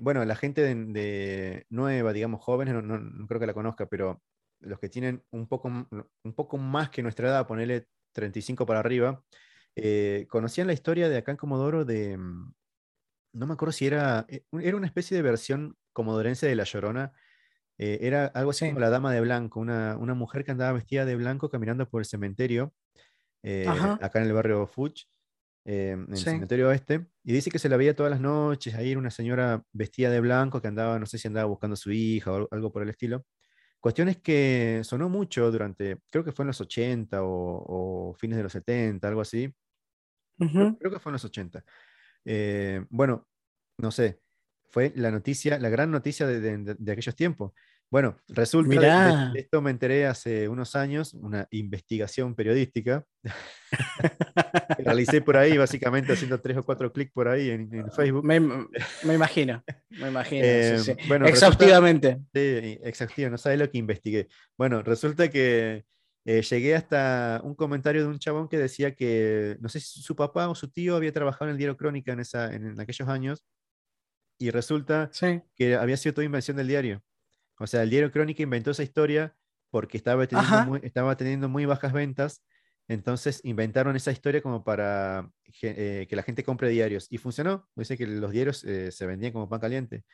Bueno, 0.00 0.24
la 0.24 0.36
gente 0.36 0.62
de, 0.62 1.66
nueva, 1.68 2.12
digamos, 2.12 2.40
jóvenes, 2.40 2.74
no, 2.74 2.82
no, 2.82 3.26
creo 3.26 3.40
que 3.40 3.46
la 3.46 3.54
conozca, 3.54 3.86
pero 3.86 4.22
los 4.60 4.78
que 4.78 4.88
tienen 4.88 5.22
un 5.30 5.46
poco, 5.48 5.68
un 5.68 6.34
poco 6.34 6.58
más 6.58 6.90
que 6.90 7.02
nuestra 7.02 7.28
edad, 7.28 7.46
ponerle 7.46 7.86
35 8.12 8.66
para 8.66 8.80
arriba, 8.80 9.22
eh, 9.76 10.26
conocían 10.30 10.66
la 10.66 10.72
historia 10.72 11.08
de 11.08 11.18
acá 11.18 11.32
en 11.32 11.36
Comodoro 11.36 11.84
de, 11.84 12.16
mm, 12.16 12.54
no 13.34 13.46
me 13.46 13.52
acuerdo 13.52 13.72
si 13.72 13.86
era, 13.86 14.24
eh, 14.28 14.44
era 14.62 14.76
una 14.76 14.86
especie 14.86 15.16
de 15.16 15.22
versión 15.22 15.76
comodorense 15.92 16.46
de 16.46 16.56
La 16.56 16.64
Llorona, 16.64 17.12
eh, 17.78 17.98
era 18.00 18.26
algo 18.26 18.50
así 18.50 18.66
como 18.68 18.80
la 18.80 18.88
Dama 18.88 19.12
de 19.12 19.20
Blanco, 19.20 19.60
una, 19.60 19.96
mujer 20.14 20.44
que 20.44 20.52
andaba 20.52 20.72
vestida 20.72 21.04
de 21.04 21.16
blanco 21.16 21.50
caminando 21.50 21.88
por 21.88 22.00
el 22.00 22.06
cementerio, 22.06 22.74
acá 24.00 24.18
en 24.18 24.24
el 24.26 24.32
barrio 24.32 24.66
Fuch, 24.66 25.04
en 25.66 26.06
el 26.08 26.16
cementerio 26.16 26.68
oeste, 26.68 27.06
y 27.24 27.32
dice 27.32 27.50
que 27.50 27.58
se 27.58 27.68
la 27.68 27.76
veía 27.76 27.96
todas 27.96 28.10
las 28.10 28.20
noches, 28.20 28.74
ahí 28.74 28.92
era 28.92 29.00
una 29.00 29.10
señora 29.10 29.64
vestida 29.72 30.10
de 30.10 30.20
blanco 30.20 30.62
que 30.62 30.68
andaba, 30.68 30.98
no 31.00 31.06
sé 31.06 31.18
si 31.18 31.26
andaba 31.26 31.46
buscando 31.46 31.74
a 31.74 31.76
su 31.76 31.90
hija 31.90 32.32
o 32.32 32.48
algo 32.52 32.72
por 32.72 32.82
el 32.82 32.88
estilo. 32.88 33.26
Cuestión 33.80 34.08
es 34.08 34.18
que 34.18 34.82
sonó 34.84 35.08
mucho 35.08 35.50
durante, 35.50 35.98
creo 36.08 36.24
que 36.24 36.30
fue 36.30 36.44
en 36.44 36.48
los 36.48 36.60
80 36.60 37.18
o, 37.22 38.14
fines 38.16 38.36
de 38.36 38.44
los 38.44 38.52
70, 38.52 39.08
algo 39.08 39.20
así. 39.20 39.52
creo, 40.38 40.90
que 40.90 41.00
fue 41.00 41.10
en 41.10 41.14
los 41.14 41.24
80. 41.24 41.64
Eh, 42.24 42.84
bueno, 42.88 43.26
no 43.78 43.90
sé, 43.90 44.20
fue 44.68 44.92
la 44.94 45.10
noticia, 45.10 45.58
la 45.58 45.68
gran 45.68 45.90
noticia 45.90 46.28
de 46.28 46.92
aquellos 46.92 47.16
tiempos. 47.16 47.52
Bueno, 47.88 48.16
resulta, 48.28 49.30
de, 49.32 49.40
esto 49.40 49.62
me 49.62 49.70
enteré 49.70 50.06
hace 50.06 50.48
unos 50.48 50.74
años, 50.74 51.14
una 51.14 51.46
investigación 51.50 52.34
periodística 52.34 53.04
que 53.22 53.30
realicé 54.84 55.20
por 55.20 55.36
ahí, 55.36 55.56
básicamente 55.56 56.12
haciendo 56.12 56.40
tres 56.40 56.56
o 56.56 56.64
cuatro 56.64 56.92
clics 56.92 57.12
por 57.12 57.28
ahí 57.28 57.50
en, 57.50 57.90
Facebook. 57.92 58.24
Me, 58.24 58.36
imagino, 59.14 59.62
me 59.90 60.08
imagino. 60.08 60.44
Eh, 60.44 60.96
Bueno, 61.06 61.26
Exhaustivamente. 61.26 62.18
sí, 62.34 63.26
no 63.30 63.38
sabes 63.38 63.58
lo 63.58 63.70
que 63.70 63.78
investigué. 63.78 64.26
Bueno, 64.58 64.82
resulta 64.82 65.28
que 65.28 65.84
eh, 66.28 66.42
llegué 66.42 66.74
hasta 66.74 67.40
un 67.44 67.54
comentario 67.54 68.02
de 68.02 68.08
un 68.08 68.18
chabón 68.18 68.48
que 68.48 68.58
decía 68.58 68.96
que, 68.96 69.56
no 69.60 69.68
sé 69.68 69.78
si 69.78 70.02
su 70.02 70.16
papá 70.16 70.48
o 70.48 70.56
su 70.56 70.68
tío 70.68 70.96
había 70.96 71.12
trabajado 71.12 71.44
en 71.44 71.52
el 71.52 71.58
diario 71.58 71.76
Crónica 71.76 72.12
en, 72.12 72.18
esa, 72.18 72.52
en, 72.52 72.80
aquellos 72.80 73.08
años, 73.08 73.44
y 74.36 74.50
resulta 74.50 75.08
que 75.54 75.76
había 75.76 75.96
sido 75.96 76.14
toda 76.14 76.24
invención 76.24 76.56
del 76.56 76.66
diario. 76.66 77.00
O 77.58 77.66
sea, 77.66 77.82
el 77.82 77.90
diario 77.90 78.12
Crónica 78.12 78.42
inventó 78.42 78.70
esa 78.70 78.82
historia 78.82 79.34
porque 79.70 79.96
estaba 79.96 80.26
teniendo, 80.26 80.64
muy, 80.66 80.80
estaba 80.82 81.16
teniendo 81.16 81.48
muy 81.48 81.66
bajas 81.66 81.92
ventas, 81.92 82.42
entonces 82.88 83.40
inventaron 83.44 83.96
esa 83.96 84.12
historia 84.12 84.40
como 84.40 84.62
para 84.62 85.28
eh, 85.62 86.06
que 86.08 86.16
la 86.16 86.22
gente 86.22 86.44
compre 86.44 86.68
diarios. 86.68 87.08
Y 87.10 87.18
funcionó. 87.18 87.68
Dice 87.74 87.96
que 87.96 88.06
los 88.06 88.30
diarios 88.30 88.64
eh, 88.64 88.92
se 88.92 89.06
vendían 89.06 89.32
como 89.32 89.48
pan 89.48 89.60
caliente. 89.60 90.04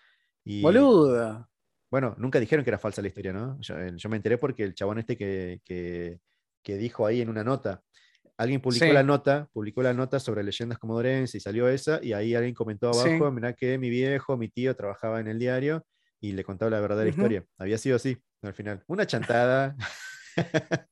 Y, 0.44 0.62
Boluda. 0.62 1.48
Bueno, 1.90 2.14
nunca 2.16 2.40
dijeron 2.40 2.64
que 2.64 2.70
era 2.70 2.78
falsa 2.78 3.02
la 3.02 3.09
historia, 3.09 3.35
¿no? 3.35 3.61
Yo, 3.61 3.78
eh, 3.78 3.94
me 4.09 4.16
enteré 4.16 4.38
porque 4.38 4.64
el 4.64 4.74
chabón 4.74 4.98
este 4.98 5.16
que, 5.16 5.61
que, 5.62 6.76
dijo 6.78 7.05
ahí 7.05 7.20
en 7.20 7.28
una 7.28 7.44
nota, 7.44 7.83
alguien 8.38 8.62
publicó 8.62 8.87
la 8.87 9.02
nota, 9.02 9.50
publicó 9.52 9.83
la 9.83 9.92
nota 9.92 10.18
sobre 10.18 10.42
leyendas 10.42 10.78
comodorenses 10.78 11.35
y 11.35 11.40
salió 11.40 11.68
esa, 11.68 12.00
y 12.02 12.14
ahí 12.14 12.35
alguien 12.35 12.55
comentó 12.55 12.88
abajo, 12.88 13.31
mira 13.31 13.52
que 13.52 13.76
mi 13.76 13.90
viejo, 13.90 14.38
mi 14.38 14.48
tío 14.48 14.74
trabajaba 14.74 15.20
en 15.20 15.28
el 15.28 15.38
diario 15.38 15.85
y 16.22 16.32
le 16.32 16.44
contaba 16.44 16.70
la 16.70 16.80
verdadera 16.80 17.11
historia. 17.11 17.44
Había 17.58 17.76
sido 17.76 17.96
así 17.96 18.16
al 18.40 18.54
final. 18.54 18.82
Una 18.87 19.06
chantada. 19.06 19.76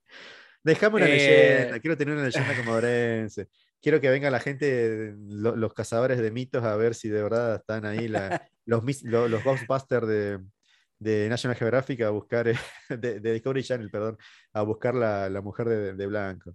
Déjame 0.62 0.96
una 0.96 1.06
eh, 1.06 1.16
leyenda, 1.16 1.80
quiero 1.80 1.96
tener 1.96 2.14
una 2.14 2.24
leyenda 2.24 2.54
comodorense. 2.54 3.48
Quiero 3.80 3.98
que 3.98 4.10
venga 4.10 4.30
la 4.30 4.40
gente, 4.40 5.14
los 5.16 5.72
cazadores 5.72 6.18
de 6.18 6.30
mitos, 6.30 6.62
a 6.64 6.76
ver 6.76 6.94
si 6.94 7.08
de 7.08 7.22
verdad 7.22 7.54
están 7.54 7.86
ahí 7.86 8.08
los, 8.66 9.02
los 9.02 9.44
Ghostbusters 9.44 10.06
de, 10.06 10.40
de 11.00 11.28
National 11.28 11.56
Geographic 11.56 12.02
a 12.02 12.10
buscar, 12.10 12.46
eh, 12.46 12.56
de, 12.88 13.20
Discovery 13.20 13.64
Channel, 13.64 13.90
perdón, 13.90 14.18
a 14.52 14.62
buscar 14.62 14.94
la, 14.94 15.40
mujer 15.42 15.96
de, 15.96 16.06
Blanco. 16.06 16.54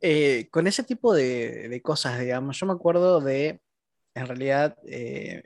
Eh, 0.00 0.48
con 0.50 0.66
ese 0.66 0.84
tipo 0.84 1.14
de, 1.14 1.80
cosas, 1.82 2.20
digamos, 2.20 2.58
yo 2.58 2.66
me 2.66 2.74
acuerdo 2.74 3.20
de, 3.20 3.60
en 4.14 4.26
realidad, 4.26 4.76
eh, 4.86 5.44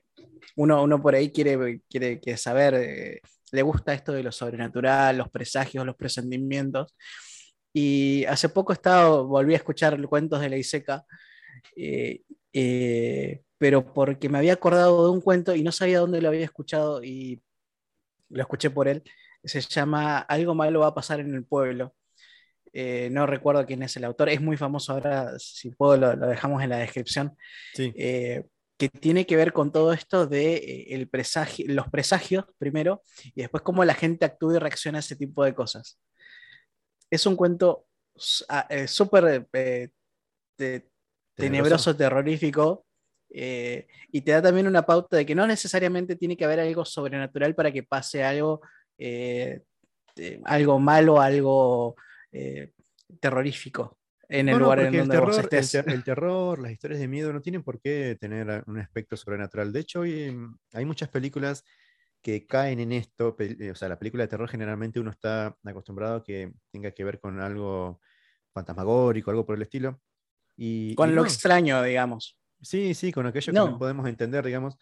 uno, 0.56 0.82
uno, 0.82 1.00
por 1.02 1.14
ahí 1.14 1.30
quiere, 1.30 1.80
quiere, 1.88 2.36
saber, 2.36 3.20
le 3.52 3.62
gusta 3.62 3.94
esto 3.94 4.12
de 4.12 4.22
lo 4.22 4.32
sobrenatural, 4.32 5.18
los 5.18 5.30
presagios, 5.30 5.86
los 5.86 5.96
presentimientos. 5.96 6.94
Y 7.72 8.24
hace 8.26 8.48
poco 8.48 8.72
estado, 8.72 9.26
volví 9.26 9.54
a 9.54 9.56
escuchar 9.58 10.00
cuentos 10.06 10.40
de 10.40 10.50
la 10.50 10.56
Iseca, 10.56 11.04
pero 13.58 13.92
porque 13.92 14.28
me 14.28 14.38
había 14.38 14.54
acordado 14.54 15.04
de 15.04 15.12
un 15.12 15.20
cuento 15.20 15.54
y 15.54 15.62
no 15.62 15.72
sabía 15.72 16.00
dónde 16.00 16.20
lo 16.20 16.28
había 16.28 16.44
escuchado 16.44 17.02
y 17.04 17.40
lo 18.28 18.42
escuché 18.42 18.70
por 18.70 18.88
él, 18.88 19.02
se 19.44 19.60
llama 19.60 20.18
Algo 20.18 20.54
malo 20.54 20.80
va 20.80 20.88
a 20.88 20.94
pasar 20.94 21.20
en 21.20 21.34
el 21.34 21.44
pueblo. 21.44 21.94
Eh, 22.72 23.10
no 23.12 23.26
recuerdo 23.26 23.66
quién 23.66 23.82
es 23.82 23.96
el 23.96 24.04
autor, 24.04 24.30
es 24.30 24.40
muy 24.40 24.56
famoso 24.56 24.92
ahora, 24.92 25.38
si 25.38 25.70
puedo 25.70 25.96
lo, 25.96 26.16
dejamos 26.16 26.62
en 26.62 26.70
la 26.70 26.78
descripción, 26.78 27.36
eh, 27.76 28.44
que 28.82 28.98
tiene 28.98 29.26
que 29.26 29.36
ver 29.36 29.52
con 29.52 29.70
todo 29.70 29.92
esto 29.92 30.26
de 30.26 30.54
eh, 30.56 30.86
el 30.90 31.08
presagio, 31.08 31.66
los 31.68 31.88
presagios 31.88 32.46
primero 32.58 33.00
y 33.32 33.42
después 33.42 33.62
cómo 33.62 33.84
la 33.84 33.94
gente 33.94 34.24
actúa 34.24 34.56
y 34.56 34.58
reacciona 34.58 34.98
a 34.98 35.00
ese 35.00 35.14
tipo 35.14 35.44
de 35.44 35.54
cosas. 35.54 36.00
Es 37.08 37.24
un 37.26 37.36
cuento 37.36 37.86
ah, 38.48 38.66
súper 38.88 39.46
tenebroso, 41.36 41.94
terrorífico, 41.96 42.84
eh, 43.30 43.86
y 44.10 44.22
te 44.22 44.32
da 44.32 44.42
también 44.42 44.66
una 44.66 44.84
pauta 44.84 45.16
de 45.16 45.24
que 45.24 45.36
no 45.36 45.46
necesariamente 45.46 46.16
tiene 46.16 46.36
que 46.36 46.44
haber 46.44 46.58
algo 46.58 46.84
sobrenatural 46.84 47.54
para 47.54 47.70
que 47.70 47.84
pase 47.84 48.24
algo, 48.24 48.62
eh, 48.98 49.62
algo 50.44 50.80
malo, 50.80 51.20
algo 51.20 51.94
eh, 52.32 52.72
terrorífico 53.20 53.96
en 54.28 54.48
el 54.48 54.58
lugar 54.58 54.80
en 54.80 54.84
donde 54.86 55.00
el 55.00 55.08
terror, 55.08 55.40
estés. 55.40 55.74
El, 55.74 56.04
terror, 56.04 56.58
las 56.58 56.72
historias 56.72 57.00
de 57.00 57.08
miedo 57.08 57.32
no 57.32 57.42
tienen 57.42 57.62
por 57.62 57.80
qué 57.80 58.16
tener 58.20 58.64
un 58.66 58.78
aspecto 58.78 59.16
sobrenatural. 59.16 59.72
De 59.72 59.80
hecho, 59.80 60.00
hoy 60.00 60.36
hay 60.72 60.84
muchas 60.84 61.08
películas 61.08 61.64
que 62.22 62.46
caen 62.46 62.80
en 62.80 62.92
esto. 62.92 63.36
O 63.70 63.74
sea, 63.74 63.88
la 63.88 63.98
película 63.98 64.22
de 64.22 64.28
terror 64.28 64.48
generalmente 64.48 65.00
uno 65.00 65.10
está 65.10 65.56
acostumbrado 65.64 66.16
a 66.16 66.24
que 66.24 66.52
tenga 66.70 66.92
que 66.92 67.04
ver 67.04 67.20
con 67.20 67.40
algo 67.40 68.00
fantasmagórico, 68.52 69.30
algo 69.30 69.44
por 69.44 69.56
el 69.56 69.62
estilo. 69.62 70.00
Y, 70.56 70.94
con 70.94 71.14
lo 71.14 71.24
extraño, 71.24 71.82
digamos. 71.82 72.38
Sí, 72.60 72.94
sí, 72.94 73.12
con 73.12 73.26
aquello 73.26 73.52
que 73.52 73.58
no 73.58 73.78
podemos 73.78 74.08
entender, 74.08 74.44
digamos, 74.46 74.76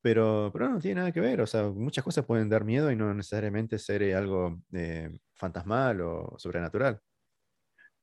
pero, 0.00 0.50
pero 0.52 0.70
no 0.70 0.78
tiene 0.78 1.00
nada 1.00 1.12
que 1.12 1.20
ver. 1.20 1.40
O 1.42 1.46
sea, 1.46 1.64
muchas 1.64 2.02
cosas 2.02 2.24
pueden 2.24 2.48
dar 2.48 2.64
miedo 2.64 2.90
y 2.90 2.96
no 2.96 3.12
necesariamente 3.12 3.78
ser 3.78 4.02
eh, 4.02 4.14
algo 4.14 4.62
eh, 4.72 5.10
fantasmal 5.34 6.00
o 6.00 6.34
sobrenatural. 6.38 7.00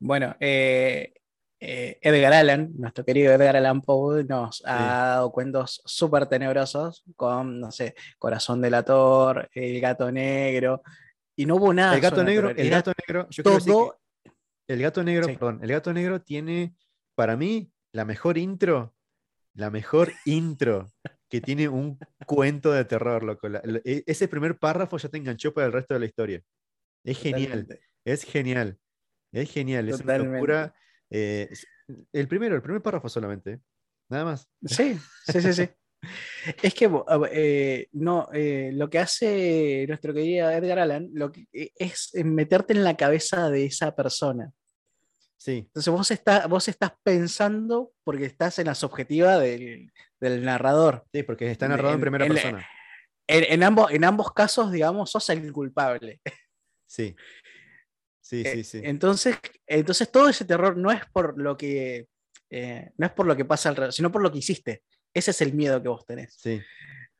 Bueno, 0.06 0.36
eh, 0.40 1.14
Edgar 1.60 2.34
Allan, 2.34 2.72
nuestro 2.76 3.06
querido 3.06 3.32
Edgar 3.32 3.56
Allan 3.56 3.82
Poe, 3.82 4.26
nos 4.26 4.62
ha 4.66 5.06
dado 5.08 5.32
cuentos 5.32 5.82
súper 5.86 6.28
tenebrosos 6.28 7.06
con, 7.16 7.62
no 7.62 7.72
sé, 7.72 7.96
Corazón 8.20 8.62
del 8.62 8.74
Ator, 8.74 9.50
El 9.54 9.80
Gato 9.80 10.12
Negro, 10.12 10.84
y 11.38 11.46
no 11.46 11.56
hubo 11.56 11.74
nada. 11.74 11.96
El 11.96 12.02
Gato 12.02 12.24
Negro, 12.24 12.50
el 12.50 12.70
Gato 12.70 12.92
Negro, 13.08 13.28
yo 13.30 13.44
todo... 13.44 14.00
el 14.68 14.82
Gato 14.82 15.04
Negro, 15.04 15.28
perdón, 15.28 15.60
el 15.64 15.72
Gato 15.72 15.94
Negro 15.94 16.22
tiene, 16.22 16.76
para 17.16 17.38
mí, 17.38 17.72
la 17.94 18.04
mejor 18.04 18.38
intro 18.38 18.94
la 19.56 19.70
mejor 19.70 20.12
intro 20.26 20.92
que 21.30 21.42
tiene 21.42 21.68
un 21.70 21.98
cuento 22.26 22.72
de 22.72 22.86
terror, 22.86 23.24
loco. 23.24 23.48
E, 23.86 24.04
ese 24.06 24.28
primer 24.28 24.58
párrafo 24.58 24.98
ya 24.98 25.10
te 25.10 25.18
enganchó 25.18 25.54
para 25.54 25.68
el 25.68 25.74
resto 25.74 25.94
de 25.94 26.00
la 26.00 26.06
historia. 26.06 26.42
Es 27.04 27.20
genial, 27.20 27.68
es 28.06 28.24
genial, 28.24 28.78
es 29.34 29.52
genial, 29.52 29.90
es 29.90 30.00
una 30.02 30.18
locura. 30.18 30.76
Eh, 31.10 31.50
el 32.14 32.28
primero, 32.28 32.56
el 32.56 32.62
primer 32.62 32.82
párrafo 32.82 33.10
solamente, 33.10 33.60
nada 34.10 34.26
más. 34.26 34.50
Sí, 34.66 34.98
sí, 35.28 35.42
sí, 35.42 35.54
sí. 35.54 35.70
Es 36.62 36.74
que 36.74 36.90
eh, 37.32 37.88
no, 37.94 38.30
eh, 38.34 38.72
lo 38.74 38.90
que 38.90 39.00
hace 39.00 39.86
nuestro 39.88 40.14
querido 40.14 40.50
Edgar 40.50 40.80
Allan 40.80 41.10
lo 41.14 41.32
que, 41.32 41.48
es 41.52 42.12
meterte 42.26 42.74
en 42.74 42.84
la 42.84 42.98
cabeza 42.98 43.50
de 43.50 43.66
esa 43.66 43.96
persona. 43.96 44.52
Entonces 45.46 45.92
vos, 45.92 46.10
está, 46.12 46.48
vos 46.48 46.68
estás 46.68 46.94
pensando 47.04 47.92
porque 48.04 48.26
estás 48.26 48.60
en 48.60 48.68
la 48.68 48.76
subjetiva 48.76 49.38
del, 49.40 49.92
narrador. 50.22 51.06
Sí, 51.12 51.24
porque 51.24 51.52
está 51.52 51.68
narrado 51.68 51.96
en, 51.96 52.02
primera 52.02 52.26
persona. 52.26 52.66
En, 53.28 53.64
ambos, 53.64 53.92
en 53.92 54.06
ambos 54.06 54.32
casos, 54.34 54.72
digamos, 54.72 55.12
sos 55.12 55.30
el 55.30 55.52
culpable. 55.52 56.22
Sí. 56.86 57.16
Sí, 58.24 58.42
eh, 58.46 58.54
sí, 58.54 58.64
sí. 58.64 58.82
Entonces, 58.84 59.38
entonces 59.68 60.10
todo 60.10 60.30
ese 60.30 60.46
terror 60.46 60.78
no 60.78 60.92
es 60.92 61.02
por 61.12 61.38
lo 61.38 61.58
que 61.58 62.08
eh, 62.50 62.92
no 62.98 63.06
es 63.06 63.12
por 63.12 63.26
lo 63.26 63.36
que 63.36 63.46
pasa 63.46 63.70
alrededor, 63.70 63.94
sino 63.94 64.12
por 64.12 64.22
lo 64.22 64.32
que 64.32 64.38
hiciste. 64.38 64.84
Ese 65.14 65.32
es 65.32 65.42
el 65.42 65.54
miedo 65.54 65.82
que 65.82 65.90
vos 65.90 66.06
tenés. 66.06 66.34
Sí. 66.34 66.62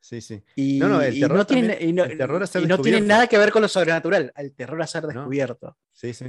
Sí, 0.00 0.20
sí. 0.20 0.42
Y 0.54 0.78
no, 0.78 1.00
tiene, 1.46 1.78
no 1.92 2.78
tiene 2.82 3.00
nada 3.00 3.26
que 3.26 3.38
ver 3.38 3.50
con 3.50 3.62
lo 3.62 3.68
sobrenatural, 3.68 4.30
el 4.36 4.54
terror 4.54 4.80
a 4.82 4.86
ser 4.86 5.04
descubierto. 5.06 5.78
Sí, 5.92 6.12
sí. 6.12 6.26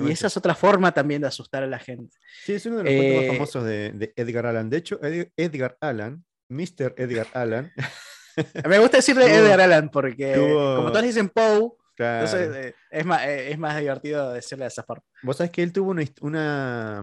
Y 0.00 0.10
esa 0.10 0.26
es 0.26 0.36
otra 0.36 0.54
forma 0.54 0.92
también 0.92 1.22
de 1.22 1.28
asustar 1.28 1.62
a 1.62 1.66
la 1.66 1.78
gente. 1.78 2.16
Sí, 2.44 2.54
es 2.54 2.66
uno 2.66 2.78
de 2.78 2.84
los 2.84 2.92
cuentos 2.92 3.16
más 3.16 3.24
eh, 3.24 3.32
famosos 3.32 3.64
de, 3.64 4.12
Edgar 4.16 4.46
Allan. 4.46 4.68
De 4.68 4.76
hecho, 4.76 5.00
Edgar 5.02 5.78
Allan, 5.80 6.24
Mr. 6.48 6.94
Edgar 6.96 7.28
Allan. 7.32 7.72
Me 8.68 8.78
gusta 8.78 8.98
decirle 8.98 9.32
Edgar 9.32 9.60
Allan 9.60 9.88
porque, 9.88 10.34
como 10.34 10.90
todos 10.90 11.02
dicen 11.02 11.28
Poe, 11.28 11.72
entonces 12.04 12.56
eh, 12.56 12.74
es, 12.90 13.06
más, 13.06 13.22
eh, 13.24 13.50
es 13.50 13.58
más 13.58 13.78
divertido 13.78 14.32
decirle 14.32 14.64
de 14.64 14.68
esa 14.68 14.82
forma. 14.82 15.04
Vos 15.22 15.36
sabés 15.36 15.50
que 15.52 15.62
él 15.62 15.72
tuvo 15.72 15.90
una, 15.90 17.02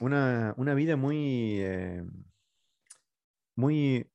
una, 0.00 0.54
una, 0.56 0.74
vida 0.74 0.96
muy. 0.96 1.62
muy 3.56 4.10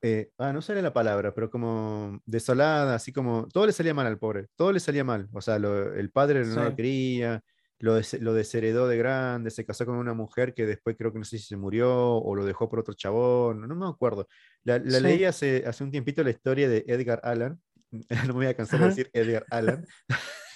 eh, 0.00 0.30
ah, 0.38 0.52
no 0.52 0.62
sale 0.62 0.80
la 0.80 0.92
palabra, 0.92 1.34
pero 1.34 1.50
como 1.50 2.20
desolada, 2.24 2.94
así 2.94 3.12
como, 3.12 3.48
todo 3.48 3.66
le 3.66 3.72
salía 3.72 3.94
mal 3.94 4.06
al 4.06 4.18
pobre, 4.18 4.46
todo 4.54 4.72
le 4.72 4.80
salía 4.80 5.04
mal. 5.04 5.28
O 5.32 5.40
sea, 5.40 5.56
el 5.56 6.10
padre 6.12 6.44
no 6.44 6.64
lo 6.64 6.76
quería, 6.76 7.42
lo, 7.80 7.98
lo, 8.20 8.34
desheredó 8.34 8.86
de 8.86 8.96
grande, 8.96 9.50
se 9.50 9.64
casó 9.64 9.86
con 9.86 9.96
una 9.96 10.14
mujer 10.14 10.54
que 10.54 10.66
después 10.66 10.96
creo 10.96 11.12
que 11.12 11.18
no 11.18 11.24
sé 11.24 11.38
si 11.38 11.44
se 11.44 11.56
murió 11.56 12.16
o 12.16 12.34
lo 12.36 12.44
dejó 12.44 12.68
por 12.68 12.78
otro 12.78 12.94
chabón, 12.94 13.66
no, 13.66 13.74
me 13.74 13.88
acuerdo. 13.88 14.28
La, 14.62 14.78
leí 14.78 15.24
hace, 15.24 15.64
hace 15.66 15.82
un 15.82 15.90
tiempito 15.90 16.22
la 16.22 16.30
historia 16.30 16.68
de 16.68 16.84
Edgar 16.86 17.20
Allan, 17.24 17.60
no 18.26 18.26
me 18.26 18.32
voy 18.32 18.46
a 18.46 18.54
cansar 18.54 18.80
de 18.80 18.86
decir 18.88 19.10
Edgar 19.12 19.46
Allan. 19.50 19.86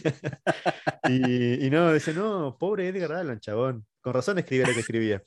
y, 1.08 1.66
y, 1.66 1.70
no, 1.70 1.92
dice, 1.92 2.12
no, 2.12 2.56
pobre 2.58 2.88
Edgar 2.88 3.12
Allan, 3.12 3.40
chabón. 3.40 3.86
Con 4.00 4.14
razón 4.14 4.38
escribía 4.38 4.66
lo 4.66 4.74
que 4.74 4.80
escribía. 4.80 5.22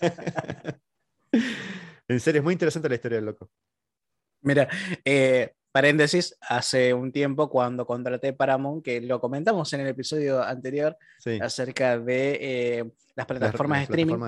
En 2.10 2.20
serio, 2.20 2.40
es 2.40 2.44
muy 2.44 2.54
interesante 2.54 2.88
la 2.88 2.94
historia 2.94 3.16
del 3.16 3.26
loco. 3.26 3.50
Mira, 4.40 4.66
eh, 5.04 5.52
paréntesis, 5.70 6.34
hace 6.40 6.94
un 6.94 7.12
tiempo 7.12 7.50
cuando 7.50 7.86
contraté 7.86 8.32
Paramount, 8.32 8.82
que 8.82 9.00
lo 9.02 9.20
comentamos 9.20 9.70
en 9.74 9.80
el 9.80 9.88
episodio 9.88 10.42
anterior 10.42 10.96
acerca 11.40 11.98
de 11.98 12.38
eh, 12.40 12.90
las 13.14 13.26
plataformas, 13.26 13.80
de, 13.80 13.82
streaming. 13.84 14.18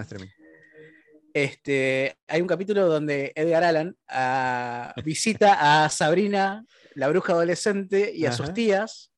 Este, 1.33 2.19
hay 2.29 2.43
un 2.43 2.49
capítulo 2.49 2.87
donde 2.87 3.33
Edgar 3.35 3.65
Allan 3.65 3.97
ah, 4.09 4.93
visita 5.05 5.85
a 5.85 5.89
Sabrina, 5.89 6.67
la 6.95 7.09
bruja 7.09 7.33
adolescente, 7.33 8.13
y 8.15 8.27
a 8.27 8.33
sus 8.33 8.53
tías 8.53 9.11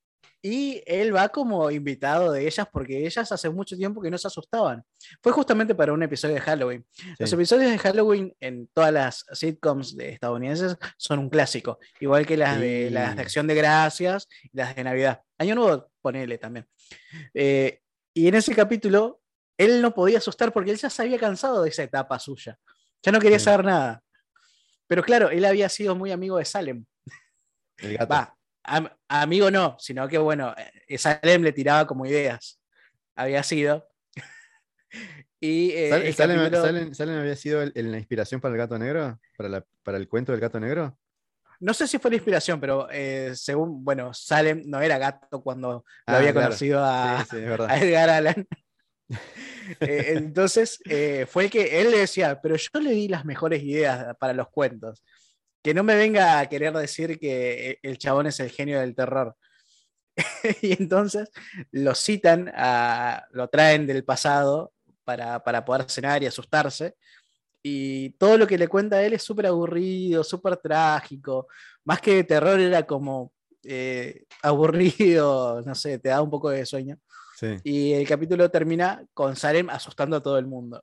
y 0.44 0.82
él 0.87 1.14
va 1.14 1.28
como 1.28 1.70
invitado 1.70 2.32
de 2.32 2.44
ellas 2.44 2.66
porque 2.70 3.06
ellas 3.06 3.30
hace 3.30 3.48
mucho 3.48 3.76
tiempo 3.76 4.02
que 4.02 4.11
no 4.11 4.18
se 4.18 4.26
asustaban. 4.26 4.82
Fue 5.22 5.30
justamente 5.30 5.72
para 5.72 5.92
un 5.92 6.02
episodio 6.02 6.35
de 6.35 6.40
Halloween. 6.40 6.85
Los 7.18 7.32
episodios 7.32 7.70
de 7.70 7.78
Halloween 7.78 8.35
en 8.40 8.68
todas 8.74 8.92
las 8.92 9.24
sitcoms 9.32 9.96
de 9.96 10.11
estadounidenses 10.11 10.76
son 10.96 11.20
un 11.20 11.30
clásico, 11.30 11.78
igual 12.00 12.26
que 12.26 12.37
las, 12.37 12.58
de, 12.58 12.90
las 12.90 13.14
de 13.14 13.22
Acción 13.22 13.46
de 13.46 13.54
Gracias 13.54 14.28
y 14.42 14.56
las 14.56 14.74
de 14.74 14.82
Navidad. 14.82 15.22
Año 15.38 15.54
Nuevo, 15.54 15.92
ponele 16.00 16.38
también. 16.38 16.66
Eh, 17.35 17.80
y 18.12 18.26
en 18.26 18.35
ese 18.35 18.52
capítulo, 18.52 19.20
él 19.56 19.80
no 19.80 19.94
podía 19.94 20.18
asustar 20.18 20.52
porque 20.52 20.72
él 20.72 20.76
ya 20.76 20.90
se 20.90 21.02
había 21.02 21.18
cansado 21.20 21.62
de 21.62 21.70
esa 21.70 21.85
etapa 21.85 22.18
suya. 22.18 22.58
Ya 23.00 23.12
no 23.12 23.20
quería 23.20 23.38
saber 23.38 23.64
nada. 23.64 24.02
Pero 24.88 25.04
claro, 25.04 25.30
él 25.30 25.44
había 25.44 25.68
sido 25.68 25.94
muy 25.94 26.11
amigo 26.11 26.38
de 26.38 26.44
Salem. 26.44 26.85
El 27.78 27.96
gato. 27.96 28.12
Va, 28.12 28.37
amigo 29.08 29.50
no, 29.50 29.76
sino 29.78 30.08
que 30.08 30.18
bueno, 30.18 30.54
eh, 30.88 30.98
Salem 30.98 31.42
le 31.42 31.52
tiraba 31.52 31.87
como 31.87 32.06
ideas. 32.06 32.61
Había 33.14 33.42
sido. 33.42 33.88
y 35.40 35.70
eh, 35.72 36.12
Salem, 36.12 37.18
había 37.18 37.37
sido 37.37 37.64
la 37.64 37.98
inspiración 37.98 38.40
para 38.40 38.54
el 38.54 38.58
gato 38.58 38.78
negro, 38.78 39.18
para, 39.37 39.64
para, 39.82 39.98
el 39.98 40.08
cuento 40.08 40.32
del 40.32 40.40
gato 40.40 40.61
negro. 40.61 40.96
No 41.61 41.74
sé 41.74 41.87
si 41.87 41.98
fue 41.98 42.11
la 42.11 42.16
inspiración, 42.16 42.61
pero 42.61 42.88
eh, 42.90 43.32
según, 43.37 43.85
bueno, 43.85 44.12
Salem 44.12 44.62
no 44.66 44.80
era 44.80 44.98
gato 44.98 45.42
cuando 45.42 45.72
lo 45.72 45.85
ah, 46.06 46.16
había 46.16 46.35
conocido 46.35 46.80
a, 46.82 47.20
a, 47.68 47.78
Edgar 47.78 48.11
Allan. 48.11 48.46
entonces, 49.80 50.80
fue 51.28 51.44
el 51.44 51.50
que 51.50 51.80
él 51.80 51.90
le 51.92 51.98
decía, 51.98 52.40
pero 52.40 52.56
yo 52.56 52.80
le 52.80 52.90
di 52.90 53.08
las 53.08 53.24
mejores 53.24 53.62
ideas 53.62 54.16
para 54.18 54.32
los 54.32 54.48
cuentos 54.48 55.04
que 55.62 55.75
no 55.75 55.83
me 55.83 55.94
venga 55.94 56.40
a 56.40 56.48
querer 56.48 56.72
decir 56.75 57.18
que 57.18 57.70
e, 57.70 57.79
el 57.83 57.98
chabón 57.98 58.27
es 58.27 58.40
el 58.40 58.51
genio 58.51 58.81
del 58.81 58.94
terror. 58.94 59.37
y 60.62 60.72
entonces 60.72 61.31
lo 61.70 61.94
citan, 61.94 62.53
lo 63.31 63.48
traen 63.48 63.87
del 63.87 64.05
pasado 64.05 64.72
para, 65.05 65.64
poder 65.64 65.90
cenar 65.90 66.22
y 66.22 66.27
asustarse. 66.27 66.96
Y 67.62 68.11
todo 68.11 68.37
lo 68.38 68.46
que 68.46 68.59
le 68.59 68.68
cuenta 68.68 68.96
a 68.96 69.03
él 69.03 69.12
es 69.12 69.22
súper 69.22 69.46
aburrido, 69.46 70.25
súper 70.25 70.57
trágico. 70.57 71.46
Más 71.85 72.01
que 72.01 72.16
de 72.16 72.25
terror 72.25 72.59
era 72.59 72.85
como 72.85 73.33
eh, 73.64 74.25
aburrido, 74.42 75.62
no 75.62 75.75
sé, 75.75 75.98
te 75.98 76.09
da 76.09 76.22
un 76.22 76.31
poco 76.31 76.51
de 76.51 76.66
sueño. 76.66 76.98
Y 77.64 77.92
el 77.92 78.07
capítulo 78.07 78.48
termina 78.53 79.05
con 79.14 79.35
Salem 79.35 79.68
asustando 79.68 80.16
a 80.16 80.22
todo 80.22 80.38
el 80.38 80.46
mundo 80.46 80.81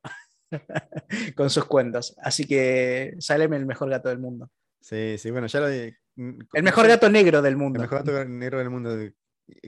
con 1.36 1.50
sus 1.50 1.63
cuentos. 1.65 2.15
Así 2.22 2.46
que 2.46 3.15
Salem 3.20 3.54
el 3.54 3.65
mejor 3.65 3.89
gato 3.89 4.10
del 4.10 4.20
mundo. 4.20 4.50
Sí, 4.80 5.18
sí, 5.18 5.32
bueno, 5.32 5.48
ya 5.48 5.60
lo 5.60 5.68
mm, 6.15 6.39
El 6.54 6.63
mejor 6.63 6.88
gato 6.88 7.10
negro 7.10 7.42
del 7.42 7.58
mundo. 7.58 7.78
El 7.78 7.82
mejor 7.82 8.00
gato 8.00 8.26
negro 8.26 8.60
del 8.60 8.70
mundo. 8.70 8.98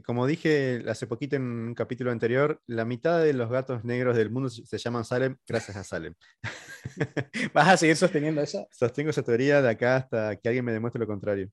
Como 0.06 0.28
dije 0.28 0.84
hace 0.88 1.08
poquito 1.08 1.36
en 1.36 1.44
un 1.44 1.74
capítulo 1.74 2.12
anterior, 2.12 2.62
la 2.68 2.86
mitad 2.86 3.22
de 3.22 3.34
los 3.34 3.50
gatos 3.50 3.84
negros 3.84 4.16
del 4.16 4.30
mundo 4.30 4.50
se 4.50 4.78
llaman 4.78 5.04
Salem 5.04 5.38
gracias 5.48 5.76
a 5.76 5.84
Salem. 5.84 6.14
¿Vas 7.54 7.68
a 7.68 7.78
seguir 7.78 7.96
sosteniendo 7.96 8.42
eso? 8.42 8.68
Sostengo 8.72 9.10
esa 9.10 9.24
teoría 9.24 9.62
de 9.62 9.70
acá 9.70 9.96
hasta 9.96 10.36
que 10.36 10.48
alguien 10.50 10.66
me 10.66 10.72
demuestre 10.72 11.00
lo 11.00 11.08
contrario. 11.08 11.50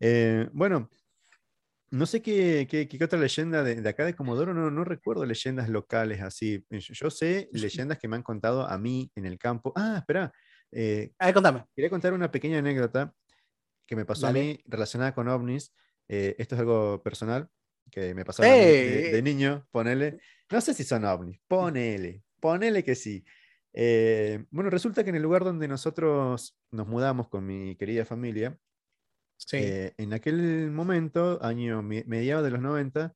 Eh, 0.00 0.48
bueno, 0.52 0.88
no 1.90 2.06
sé 2.06 2.20
qué, 2.20 2.66
qué, 2.68 3.04
otra 3.04 3.18
leyenda 3.18 3.62
de, 3.62 3.86
acá 3.88 4.04
de 4.04 4.14
Comodoro, 4.14 4.52
no, 4.52 4.70
no 4.70 4.84
recuerdo 4.84 5.24
leyendas 5.24 5.68
locales 5.68 6.20
así. 6.20 6.64
Yo, 6.70 7.10
sé 7.10 7.48
leyendas 7.52 7.98
que 7.98 8.08
me 8.08 8.16
han 8.16 8.22
contado 8.22 8.66
a 8.68 8.78
mí 8.78 9.10
en 9.14 9.24
el 9.24 9.38
campo. 9.38 9.72
Ah, 9.74 9.96
espera, 9.98 10.32
eh, 10.72 11.12
a 11.18 11.26
ver, 11.26 11.34
contame. 11.34 11.64
Quería 11.74 11.90
contar 11.90 12.12
una 12.12 12.30
pequeña 12.30 12.58
anécdota 12.58 13.14
que 13.86 13.96
me 13.96 14.04
pasó 14.04 14.26
a 14.26 14.32
mí 14.32 14.60
relacionada 14.66 15.14
con 15.14 15.28
ovnis. 15.28 15.72
Eh, 16.08 16.36
esto 16.38 16.54
es 16.54 16.60
algo 16.60 17.02
personal 17.02 17.48
que 17.90 18.14
me 18.14 18.24
pasó 18.24 18.42
de, 18.42 19.20
niño. 19.22 19.66
Ponele. 19.70 20.20
No 20.50 20.60
sé 20.60 20.74
si 20.74 20.84
son 20.84 21.04
ovnis. 21.04 21.40
Ponele. 21.48 22.22
Ponele 22.40 22.84
que 22.84 22.94
sí. 22.94 23.24
Eh, 23.72 24.44
bueno, 24.50 24.70
resulta 24.70 25.04
que 25.04 25.10
en 25.10 25.16
el 25.16 25.22
lugar 25.22 25.44
donde 25.44 25.68
nosotros 25.68 26.58
nos 26.70 26.86
mudamos 26.86 27.28
con 27.28 27.46
mi 27.46 27.76
querida 27.76 28.04
familia, 28.04 28.58
en 29.52 30.12
aquel 30.12 30.70
momento, 30.70 31.38
año 31.42 31.82
mediados 31.82 32.44
de 32.44 32.50
los 32.50 32.60
90, 32.60 33.14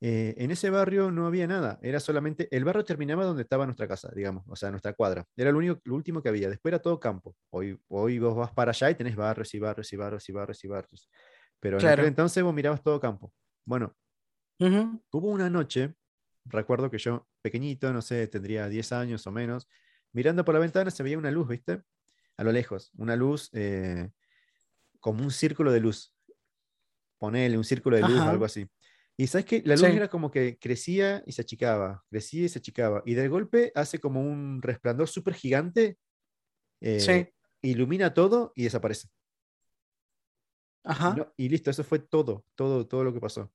eh, 0.00 0.34
en 0.38 0.52
ese 0.52 0.70
barrio 0.70 1.10
no 1.10 1.26
había 1.26 1.48
nada, 1.48 1.78
era 1.82 1.98
solamente, 1.98 2.48
el 2.54 2.64
barrio 2.64 2.84
terminaba 2.84 3.24
donde 3.24 3.42
estaba 3.42 3.64
nuestra 3.64 3.88
casa, 3.88 4.10
digamos, 4.14 4.44
o 4.46 4.54
sea, 4.54 4.70
nuestra 4.70 4.92
cuadra. 4.92 5.24
Era 5.36 5.50
lo, 5.50 5.58
único, 5.58 5.80
lo 5.84 5.94
último 5.96 6.22
que 6.22 6.28
había, 6.28 6.48
después 6.48 6.70
era 6.70 6.80
todo 6.80 7.00
campo. 7.00 7.34
Hoy, 7.50 7.78
hoy 7.88 8.18
vos 8.20 8.36
vas 8.36 8.52
para 8.52 8.70
allá 8.70 8.90
y 8.90 8.94
tenés 8.94 9.16
barrios 9.16 9.52
y 9.54 9.58
barrios 9.58 9.92
y 9.92 9.96
barrios 9.96 10.28
y 10.28 10.32
barrios 10.32 10.64
y 10.64 10.68
barrios. 10.68 11.10
Pero 11.58 11.80
en 11.80 11.86
aquel 11.86 12.04
entonces 12.06 12.42
vos 12.44 12.54
mirabas 12.54 12.80
todo 12.80 13.00
campo. 13.00 13.32
Bueno, 13.64 13.96
hubo 14.60 15.28
una 15.28 15.50
noche, 15.50 15.94
recuerdo 16.44 16.90
que 16.90 16.98
yo, 16.98 17.26
pequeñito, 17.42 17.92
no 17.92 18.00
sé, 18.00 18.28
tendría 18.28 18.68
10 18.68 18.92
años 18.92 19.26
o 19.26 19.32
menos, 19.32 19.68
mirando 20.12 20.44
por 20.44 20.54
la 20.54 20.60
ventana 20.60 20.92
se 20.92 21.02
veía 21.02 21.18
una 21.18 21.32
luz, 21.32 21.48
¿viste? 21.48 21.82
A 22.36 22.44
lo 22.44 22.52
lejos, 22.52 22.92
una 22.96 23.16
luz 23.16 23.50
eh, 23.52 24.10
como 25.00 25.24
un 25.24 25.32
círculo 25.32 25.72
de 25.72 25.80
luz. 25.80 26.14
Ponele 27.18 27.58
un 27.58 27.64
círculo 27.64 27.96
de 27.96 28.02
luz, 28.02 28.20
algo 28.20 28.44
así. 28.44 28.68
Y 29.20 29.26
sabes 29.26 29.46
que 29.46 29.62
la 29.64 29.74
luz 29.74 29.84
era 29.84 30.08
como 30.08 30.30
que 30.30 30.58
crecía 30.58 31.24
y 31.26 31.32
se 31.32 31.42
achicaba, 31.42 32.04
crecía 32.08 32.44
y 32.44 32.48
se 32.48 32.60
achicaba. 32.60 33.02
Y 33.04 33.14
de 33.14 33.26
golpe 33.26 33.72
hace 33.74 33.98
como 33.98 34.22
un 34.22 34.62
resplandor 34.62 35.08
súper 35.08 35.34
gigante, 35.34 35.98
eh, 36.80 37.32
ilumina 37.60 38.14
todo 38.14 38.52
y 38.54 38.62
desaparece. 38.62 39.08
Ajá. 40.84 41.32
y 41.36 41.48
listo, 41.48 41.68
eso 41.68 41.82
fue 41.82 41.98
todo, 41.98 42.44
todo, 42.54 42.86
todo 42.86 43.02
lo 43.02 43.12
que 43.12 43.18
pasó. 43.18 43.52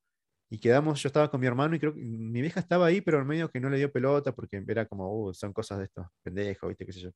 Y 0.50 0.60
quedamos, 0.60 1.02
yo 1.02 1.08
estaba 1.08 1.32
con 1.32 1.40
mi 1.40 1.48
hermano 1.48 1.76
y 1.76 1.80
creo 1.80 1.96
que 1.96 2.02
mi 2.02 2.42
vieja 2.42 2.60
estaba 2.60 2.86
ahí, 2.86 3.00
pero 3.00 3.22
en 3.22 3.28
medio 3.28 3.50
que 3.50 3.62
no 3.62 3.70
le 3.70 3.78
dio 3.78 3.90
pelota 3.90 4.36
porque 4.36 4.62
era 4.68 4.86
como, 4.86 5.28
uh, 5.28 5.34
son 5.34 5.54
cosas 5.54 5.80
de 5.80 5.86
estos 5.86 6.06
pendejos, 6.22 6.68
¿viste? 6.68 6.86
¿Qué 6.86 6.92
sé 6.92 7.00
yo? 7.00 7.12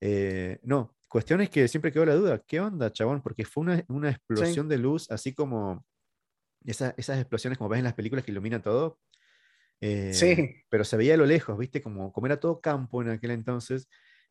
Eh, 0.00 0.58
no, 0.62 0.96
cuestión 1.08 1.42
es 1.42 1.50
que 1.50 1.68
siempre 1.68 1.92
quedó 1.92 2.06
la 2.06 2.14
duda, 2.14 2.42
¿qué 2.46 2.58
onda, 2.58 2.90
chabón? 2.90 3.20
Porque 3.20 3.44
fue 3.44 3.64
una, 3.64 3.84
una 3.88 4.10
explosión 4.10 4.66
de 4.66 4.78
luz, 4.78 5.10
así 5.10 5.34
como 5.34 5.84
esas 6.66 7.18
explosiones 7.18 7.58
como 7.58 7.70
ves 7.70 7.78
en 7.78 7.84
las 7.84 7.94
películas 7.94 8.24
que 8.24 8.32
iluminan 8.32 8.62
todo. 8.62 8.98
Eh, 9.80 10.12
sí. 10.12 10.56
Pero 10.68 10.84
se 10.84 10.96
veía 10.96 11.14
a 11.14 11.18
lo 11.18 11.26
lejos, 11.26 11.56
¿viste? 11.58 11.82
Como, 11.82 12.12
como 12.12 12.26
era 12.26 12.40
todo 12.40 12.60
campo 12.60 13.02
en 13.02 13.10
aquel 13.10 13.30
entonces. 13.32 13.88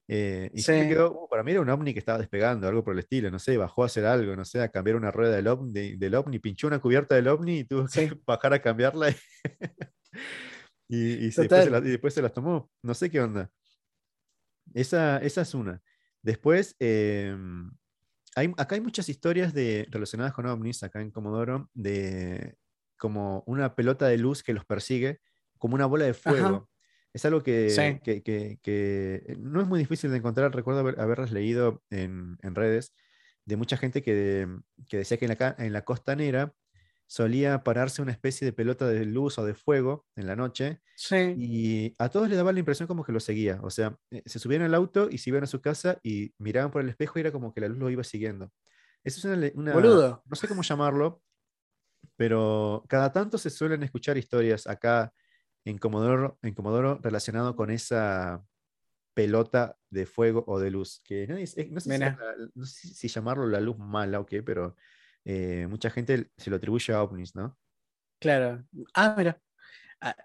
Eh, 0.08 0.52
y 0.54 0.62
sí. 0.62 0.71
quedó, 0.71 1.12
uh, 1.12 1.28
para 1.28 1.41
mí 1.41 1.52
era 1.52 1.62
un 1.62 1.69
ovni 1.69 1.91
que 1.93 2.00
estaba 2.00 2.19
despegando, 2.19 2.67
algo 2.67 2.84
por 2.84 2.93
el 2.93 3.00
estilo, 3.00 3.32
no 3.32 3.39
sé, 3.39 3.58
bajó 3.58 3.82
a 3.82 3.88
hacer 3.88 4.06
algo, 4.06 4.36
no 4.36 4.45
sé, 4.45 4.62
a 4.62 4.69
cambiar 4.69 4.98
una 4.98 5.10
rueda 5.10 5.36
del 5.36 5.48
ovni, 5.48 5.95
del 5.98 6.13
ovni 6.13 6.38
pinchó 6.38 6.67
una 6.67 6.78
cubierta 6.78 7.15
del 7.15 7.28
ovni 7.28 7.60
y 7.60 7.63
tuvo 7.63 7.88
que 7.88 8.15
bajar 8.26 8.54
a 8.54 8.62
cambiarla 8.62 9.15
y, 10.88 11.30
después 11.30 12.13
se 12.13 12.21
las 12.21 12.34
tomó, 12.34 12.69
no 12.84 12.93
sé 12.93 13.10
qué 13.10 13.19
onda. 13.19 13.50
Esa, 14.74 15.17
esa 15.19 15.41
es 15.41 15.54
una. 15.56 15.82
Después, 16.21 16.76
eh, 16.80 17.36
acá 18.58 18.76
hay 18.76 18.82
muchas 18.82 19.10
historias 19.10 19.54
de, 19.54 19.88
relacionadas 19.89 20.34
con 20.34 20.45
ovnis, 20.45 20.84
acá 20.84 21.02
en 21.02 21.12
Comodoro, 21.12 21.69
de 21.74 22.58
como 22.98 23.43
una 23.45 23.76
pelota 23.76 24.08
de 24.08 24.17
luz 24.17 24.43
que 24.43 24.54
los 24.54 24.65
persigue, 24.65 25.19
como 25.58 25.76
una 25.76 25.86
bola 25.86 26.06
de 26.06 26.13
fuego. 26.13 26.69
Es 27.13 27.24
algo 27.24 27.43
que, 27.43 28.02
que, 28.04 29.38
no 29.39 29.62
es 29.62 29.67
muy 29.67 29.80
difícil 29.80 30.12
de 30.12 30.17
encontrar. 30.17 30.54
Recuerdo 30.54 30.82
haberlas 31.02 31.32
leído 31.32 31.82
en, 31.89 32.38
redes 32.41 32.93
de 33.45 33.56
mucha 33.56 33.78
gente 33.78 34.04
que, 34.04 34.48
decía 34.91 35.17
que 35.17 35.26
en 35.26 35.38
la, 35.39 35.56
en 35.58 35.71
la 35.71 35.86
costanera 35.86 36.54
solía 37.08 37.63
pararse 37.63 38.02
una 38.02 38.12
especie 38.12 38.46
de 38.46 38.54
pelota 38.54 38.88
de 38.88 39.06
luz 39.06 39.38
o 39.38 39.46
de 39.46 39.54
fuego 39.54 40.06
en 40.15 40.28
la 40.28 40.36
noche. 40.36 40.82
Y 41.38 41.94
a 42.00 42.10
todos 42.10 42.30
les 42.30 42.38
daba 42.38 42.54
la 42.54 42.60
impresión 42.60 42.88
como 42.88 43.04
que 43.04 43.12
lo 43.12 43.20
seguía. 43.20 43.60
O 43.62 43.70
sea, 43.70 43.98
eh, 44.12 44.24
se 44.26 44.39
subían 44.39 44.62
al 44.62 44.74
auto 44.74 45.10
y 45.10 45.18
se 45.18 45.30
iban 45.30 45.44
a 45.44 45.48
su 45.48 45.62
casa 45.62 46.00
y 46.04 46.34
miraban 46.38 46.72
por 46.72 46.82
el 46.82 46.89
espejo 46.89 47.20
y 47.20 47.22
era 47.22 47.32
como 47.32 47.54
que 47.54 47.62
la 47.62 47.68
luz 47.68 47.78
lo 47.78 47.89
iba 47.89 48.04
siguiendo. 48.04 48.52
Eso 49.04 49.32
es 49.32 49.54
una, 49.54 49.74
Boludo. 49.74 50.24
no 50.26 50.36
sé 50.36 50.48
cómo 50.48 50.63
llamarlo, 50.63 51.22
pero 52.15 52.84
cada 52.89 53.12
tanto 53.12 53.38
se 53.38 53.50
suelen 53.50 53.84
escuchar 53.84 54.18
historias 54.18 54.65
acá 54.65 55.13
en 55.63 55.78
Comodoro, 55.78 56.39
en 56.41 56.54
Comodoro 56.54 57.00
relacionado 57.04 57.56
con 57.56 57.70
esa 57.70 58.44
pelota 59.13 59.78
de 59.89 60.06
fuego 60.06 60.44
o 60.48 60.60
de 60.60 60.72
luz, 60.72 61.02
que 61.04 61.28
no, 61.28 61.38
sé, 61.38 61.70
si, 62.65 63.08
llamarlo 63.08 63.48
la 63.48 63.62
luz 63.62 63.78
mala 63.78 64.20
o 64.20 64.26
qué, 64.26 64.44
pero 64.44 64.76
eh, 65.26 65.66
mucha 65.68 65.90
gente 65.90 66.30
se 66.38 66.50
lo 66.50 66.58
atribuye 66.58 66.94
a 66.94 67.02
ovnis, 67.02 67.36
¿no? 67.36 67.58
Claro. 68.20 68.64
Ah, 68.94 69.16
mira. 69.18 69.40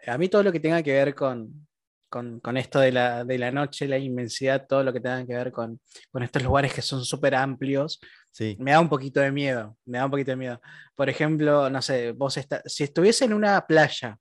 A, 0.06 0.18
mí 0.18 0.28
todo 0.28 0.42
lo 0.42 0.52
que 0.52 0.60
tenga 0.60 0.82
que 0.82 0.92
ver 0.92 1.14
con, 1.14 1.66
con, 2.10 2.56
esto 2.58 2.80
de 2.80 2.92
la, 2.92 3.24
de 3.24 3.38
la, 3.38 3.50
noche, 3.50 3.88
la 3.88 3.96
inmensidad, 3.96 4.66
todo 4.66 4.84
lo 4.84 4.92
que 4.92 5.00
tenga 5.00 5.24
que 5.24 5.34
ver 5.34 5.50
con, 5.52 5.80
con 6.10 6.22
estos 6.22 6.42
lugares 6.42 6.74
que 6.74 6.82
son 6.82 7.02
súper 7.04 7.34
amplios, 7.34 7.98
sí. 8.30 8.56
me 8.60 8.72
da 8.72 8.80
un 8.80 8.90
poquito 8.90 9.20
de 9.20 9.32
miedo. 9.32 9.78
Me 9.86 9.98
da 9.98 10.04
un 10.04 10.10
poquito 10.10 10.32
de 10.32 10.36
miedo. 10.36 10.60
Por 10.94 11.08
ejemplo, 11.08 11.70
no 11.70 11.80
sé, 11.80 12.12
vos 12.12 12.36
está, 12.36 12.62
si 12.66 12.84
estuviese 12.84 13.24
en 13.24 13.32
una 13.32 13.66
playa 13.66 14.18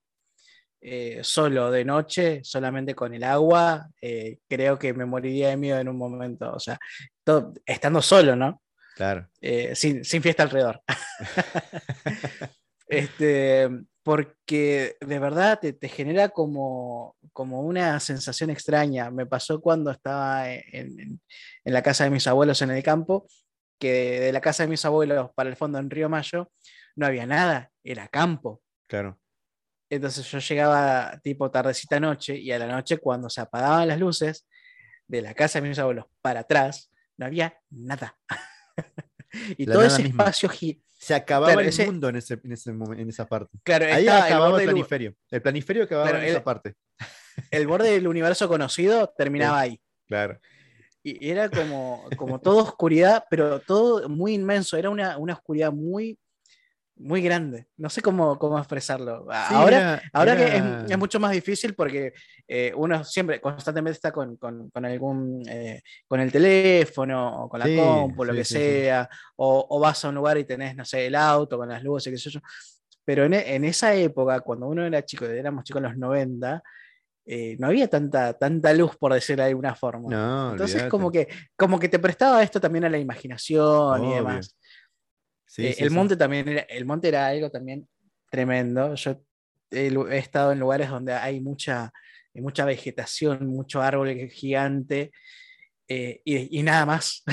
eh, 0.82 1.20
solo 1.24 1.72
de 1.72 1.84
noche, 1.84 2.42
solamente 2.44 2.96
con 2.96 3.14
el 3.14 3.24
agua, 3.26 3.90
eh, 4.02 4.40
creo 4.48 4.80
que 4.80 4.94
me 4.94 5.06
moriría 5.06 5.50
de 5.50 5.58
miedo 5.58 5.80
en 5.80 5.90
un 5.90 5.98
momento. 5.98 6.54
O 6.54 6.60
sea, 6.60 6.80
estando 7.66 8.02
solo, 8.02 8.36
¿no? 8.36 8.62
Claro. 9.00 9.30
Eh, 9.40 9.76
sin, 9.78 10.04
fiesta 10.04 10.44
alrededor. 10.44 10.82
Este, 12.92 13.70
porque 14.02 14.96
de 15.00 15.20
verdad 15.20 15.60
te, 15.62 15.74
te 15.74 15.88
genera 15.88 16.30
como, 16.30 17.16
como 17.34 17.62
una 17.62 18.00
sensación 18.00 18.50
extraña. 18.50 19.12
Me 19.12 19.28
pasó 19.28 19.62
cuando 19.62 19.92
estaba 19.92 20.52
en, 20.52 21.00
en- 21.00 21.22
en 21.66 21.74
la 21.74 21.84
casa 21.84 22.04
de 22.06 22.10
mis 22.10 22.26
abuelos 22.26 22.64
en 22.64 22.72
el 22.72 22.82
campo, 22.82 23.28
que 23.80 24.20
de 24.20 24.34
la 24.34 24.42
casa 24.42 24.64
de 24.64 24.70
mis 24.70 24.84
abuelos 24.86 25.30
para 25.36 25.50
el 25.52 25.56
fondo 25.56 25.78
en 25.78 25.92
Río 25.92 26.10
Mayo 26.10 26.52
no 26.96 27.06
había 27.06 27.28
nada, 27.28 27.70
era 27.84 28.08
campo. 28.08 28.60
Claro. 28.88 29.20
Entonces 29.92 30.26
yo 30.32 30.40
llegaba 30.40 31.20
tipo 31.24 31.52
tardecita 31.52 32.00
noche 32.00 32.36
y 32.40 32.52
a 32.52 32.58
la 32.58 32.66
noche 32.68 32.98
cuando 32.98 33.30
se 33.30 33.42
apagaban 33.42 33.88
las 33.88 34.00
luces 34.00 34.48
de 35.08 35.22
la 35.22 35.36
casa 35.36 35.62
de 35.62 35.68
mis 35.70 35.78
abuelos 35.78 36.06
para 36.22 36.40
atrás, 36.40 36.92
no 37.18 37.28
había 37.28 37.56
nada. 37.70 38.18
y 39.58 39.66
La 39.66 39.74
todo 39.74 39.84
ese 39.84 40.04
misma. 40.04 40.24
espacio, 40.26 40.50
Se 40.98 41.14
acababa 41.14 41.48
Claro, 41.48 41.62
el 41.62 41.68
ese- 41.68 41.86
mundo 41.86 42.10
en, 42.10 42.16
ese, 42.18 42.40
en, 42.44 42.52
ese 42.52 42.72
en 42.72 43.10
esa 43.10 43.28
parte. 43.28 43.58
claro, 43.64 43.86
Ahí 43.86 44.04
el 44.04 44.10
acababa 44.10 44.60
el 44.60 44.66
del, 44.66 44.70
u- 44.70 44.72
planiferio. 44.72 45.16
El 45.32 45.42
planiferio 45.42 45.84
acababa 45.84 46.10
Claro, 46.10 46.24
en 46.24 46.30
esa 46.30 46.38
el- 46.38 46.44
parte. 46.44 46.74
el 47.52 47.68
borde 47.68 47.92
del 47.92 48.08
universo 48.08 48.48
conocido 48.48 49.14
terminaba 49.18 49.60
ahí. 49.60 49.80
Claro. 50.08 50.40
Y 51.02 51.30
era 51.30 51.50
como, 51.50 52.04
como 52.18 52.42
todo 52.42 52.58
oscuridad, 52.64 53.24
pero 53.30 53.62
todo 53.62 54.10
muy 54.10 54.34
inmenso. 54.34 54.76
Era 54.76 54.90
una, 54.90 55.18
una 55.18 55.34
oscuridad 55.34 55.72
muy, 55.72 56.20
muy 57.00 57.22
grande. 57.22 57.68
No 57.78 57.90
sé 57.90 58.02
cómo, 58.02 58.38
cómo 58.38 58.58
expresarlo. 58.58 59.26
Sí, 59.48 59.56
ahora 59.56 59.78
era- 59.78 60.02
ahora 60.14 60.36
que 60.36 60.44
era- 60.58 60.84
es, 60.86 60.92
es 60.92 60.98
mucho 60.98 61.20
más 61.20 61.32
difícil 61.32 61.74
porque 61.74 62.14
eh, 62.48 62.74
uno 62.76 63.04
siempre 63.04 63.40
constantemente 63.40 63.96
está 63.96 64.12
con, 64.12 64.36
con- 64.38 64.70
con 64.70 64.86
algún 64.86 65.42
eh, 65.50 65.82
con 66.08 66.20
el 66.20 66.32
teléfono 66.32 67.44
o 67.46 67.50
con 67.50 67.60
la 67.60 67.66
Sí, 67.66 67.76
compu, 67.76 68.26
lo 68.26 68.34
sí, 68.34 68.38
que 68.40 68.44
sea, 68.46 69.10
o, 69.38 69.66
o 69.70 69.80
vas 69.80 70.04
a 70.04 70.10
un 70.10 70.16
lugar 70.16 70.38
y 70.38 70.44
tenés, 70.44 70.76
no 70.76 70.84
sé, 70.86 71.08
el 71.08 71.16
auto 71.16 71.58
con 71.58 71.70
las 71.70 71.82
luces, 71.84 72.12
qué 72.12 72.18
sé 72.20 72.30
yo. 72.30 72.40
Pero 73.06 73.26
en, 73.26 73.34
en 73.34 73.64
esa 73.66 73.94
época, 73.96 74.40
cuando 74.42 74.68
uno 74.68 74.86
era 74.86 75.04
chico, 75.04 75.26
éramos 75.26 75.64
chicos 75.64 75.80
en 75.82 75.90
los 75.90 75.98
90, 75.98 76.62
eh, 77.26 77.56
no 77.60 77.68
había 77.68 77.88
tanta, 77.88 78.34
tanta 78.34 78.74
luz, 78.74 78.98
por 78.98 79.14
decirlo 79.14 79.44
de 79.44 79.50
alguna 79.50 79.74
forma. 79.76 80.10
No, 80.10 80.52
Entonces, 80.52 80.84
como 80.90 81.12
que, 81.12 81.28
como 81.56 81.80
que 81.80 81.88
te 81.90 82.00
prestaba 82.00 82.42
esto 82.44 82.60
también 82.60 82.86
a 82.86 82.90
la 82.90 82.98
imaginación 82.98 84.04
y 84.04 84.08
Obvio. 84.08 84.16
demás. 84.16 84.56
Sí, 85.50 85.66
Eh, 85.66 85.74
sí, 85.74 85.84
el 85.84 85.90
sí. 85.90 85.96
monte 85.96 86.16
también 86.16 86.48
era, 86.48 86.62
el 86.62 86.86
monte 86.86 87.08
era 87.08 87.26
algo 87.26 87.50
también 87.50 87.88
tremendo. 88.30 88.94
Yo 88.94 89.20
he, 89.72 90.18
estado 90.18 90.52
en 90.52 90.60
lugares 90.60 90.90
donde 90.90 91.14
hay 91.14 91.42
mucha, 91.42 91.92
hay 92.36 92.42
mucha 92.42 92.66
vegetación, 92.66 93.48
mucho 93.48 93.82
árbol 93.82 94.16
gigante 94.30 95.12
eh, 95.88 96.22
y, 96.24 96.60
y 96.60 96.64
nada 96.64 96.86
más. 96.86 97.24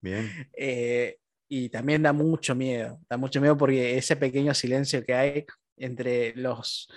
Bien. 0.00 0.28
Eh, 0.56 1.18
y 1.48 1.68
también 1.68 2.02
da 2.02 2.14
mucho 2.14 2.54
miedo, 2.54 2.98
da 3.10 3.18
mucho 3.18 3.38
miedo 3.40 3.56
porque 3.58 3.98
ese 3.98 4.16
pequeño 4.16 4.54
silencio 4.54 5.04
que 5.04 5.12
hay 5.14 5.44
entre 5.76 6.34
los, 6.34 6.88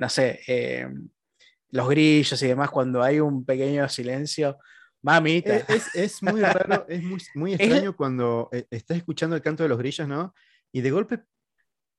no 0.00 0.08
sé, 0.08 0.40
los 1.70 1.88
grillos 1.88 2.42
y 2.42 2.48
demás, 2.48 2.70
cuando 2.70 3.00
hay 3.00 3.20
un 3.20 3.44
pequeño 3.44 3.88
silencio, 3.88 4.58
mamita. 5.02 5.56
Es, 5.56 5.94
es- 5.94 6.22
muy 6.22 6.40
raro, 6.40 6.86
es 6.88 7.02
muy, 7.02 7.20
muy 7.34 7.54
extraño 7.86 7.96
cuando 7.96 8.48
eh, 8.52 8.66
estás 8.70 8.96
escuchando 8.96 9.36
el 9.36 9.42
canto 9.42 9.62
de 9.62 9.68
los 9.68 9.78
grillos, 9.78 10.06
¿no? 10.08 10.34
Y 10.72 10.80
de 10.80 10.90
golpe 10.90 11.22